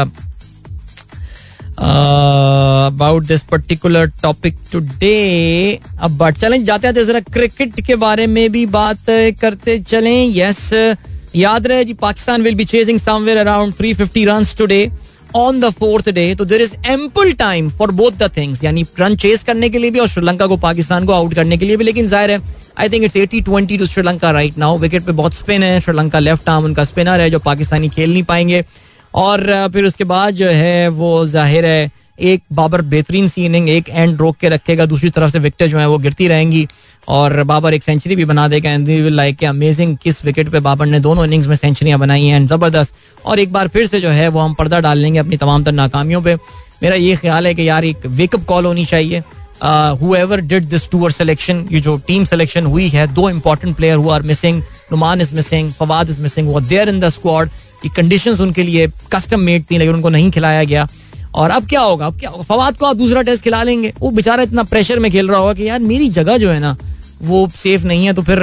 [1.79, 8.49] about this particular topic today अब बट चलें जाते आते जरा क्रिकेट के बारे में
[8.51, 9.05] भी बात
[9.41, 10.97] करते चलें। यस yes,
[11.35, 14.89] याद रहे जी, Pakistan will be chasing somewhere around 350 runs today
[15.35, 19.15] on the fourth day तो there is ample time for both the things यानी रन
[19.17, 21.83] चेस करने के लिए भी और श्रीलंका को पाकिस्तान को आउट करने के लिए भी।
[21.83, 22.41] लेकिन ज़ाहिर है
[22.79, 26.19] I think it's eighty twenty to Sri Lanka right now wicket पे बहुत स्पिन है, श्रीलंका
[26.19, 28.63] लेफ़्ट आर्म उनका स्पिनर है जो पाकिस्तानी खेल नहीं पाएँगे।
[29.15, 33.89] और फिर उसके बाद जो है, वो ज़ाहिर है, एक बाबर बेहतरीन सी इनिंग, एक
[33.89, 36.67] एंड रोक के रखेगा, दूसरी तरफ़ से विकेट जो है वो गिरती रहेंगी।
[37.07, 40.85] और बाबर एक सेंचुरी भी बना देगा एंड विल लाइक अमेजिंग किस विकेट पे बाबर
[40.85, 44.27] ने दोनों इनिंग्स में सेंचुरियाँ बनाई हैं ज़बरदस्त। और एक बार फिर से जो है
[44.27, 46.35] वो हम पर्दा डाल लेंगे अपनी तमाम तर नाकामियों पे।
[46.83, 49.23] मेरा ये ख्याल है कि यार एक वेकअप कॉल होनी चाहिए।
[50.01, 54.09] However did this tour selection ये जो टीम सिलेक्शन हुई है, दो important player who
[54.09, 54.61] are missing
[54.91, 57.49] Numan is missing Fawad is missing वो देयर इन द स्क्वाड
[57.85, 60.87] ये कंडीशन उनके लिए कस्टम मेड थी, लेकिन उनको नहीं खिलाया गया।
[61.35, 62.05] और अब क्या होगा?
[62.05, 62.43] अब क्या होगा?
[62.43, 65.53] फवाद को आप दूसरा टेस्ट खिला लेंगे। वो बेचारा इतना प्रेशर में खेल रहा होगा
[65.53, 66.75] कि यार मेरी जगह जो है ना
[67.21, 68.39] वो सेफ़ नहीं है तो फिर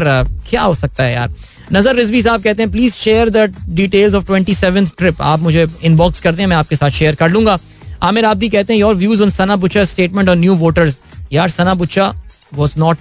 [0.49, 1.31] क्या हो सकता है यार?
[1.73, 5.67] नज़र रिजवी साहब कहते हैं please share the details of twenty seven trip आप मुझे
[5.83, 7.59] इनबॉक्स कर दें, मैं आपके साथ शेयर कर लूँगा।
[8.03, 10.99] आमिर आबदी कहते हैं your views on Sana Bucha statement on new voters
[11.33, 12.13] यार Sana Bucha
[12.55, 12.99] was not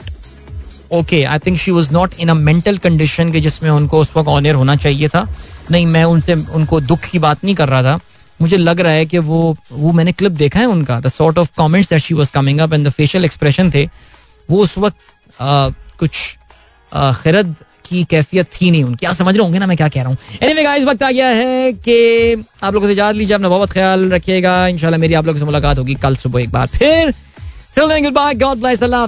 [0.91, 4.28] okay I think she was not in a mental condition के जिसमें उनको उस वक्त
[4.30, 5.28] ऑनर होना चाहिए था।
[5.72, 8.00] नहीं, मैं उनसे, उनको दुख की बात नहीं कर रहा था।
[8.40, 11.50] मुझे लग रहा है कि वो वो मैंने क्लिप देखा है उनका the sort of
[11.58, 13.86] comments that she was coming up and the facial expression थे,
[14.50, 14.98] वो उस वक्त
[15.41, 16.38] कुछ
[16.95, 17.55] खिरद
[17.89, 20.18] की कैफियत थी नहीं उनकी आप समझ रहे होंगे ना मैं क्या कह रहा हूँ
[20.39, 24.10] anyway, guys, वक्त आ गया है कि आप लोगों से याद लीजिए अपना बहुत ख्याल
[24.11, 27.14] रखिएगा इंशाल्लाह मेरी आप लोगों से मुलाकात होगी कल सुबह एक बार फिर
[27.76, 28.34] Till then, goodbye.
[28.35, 28.84] God bless.
[28.84, 29.07] Allah.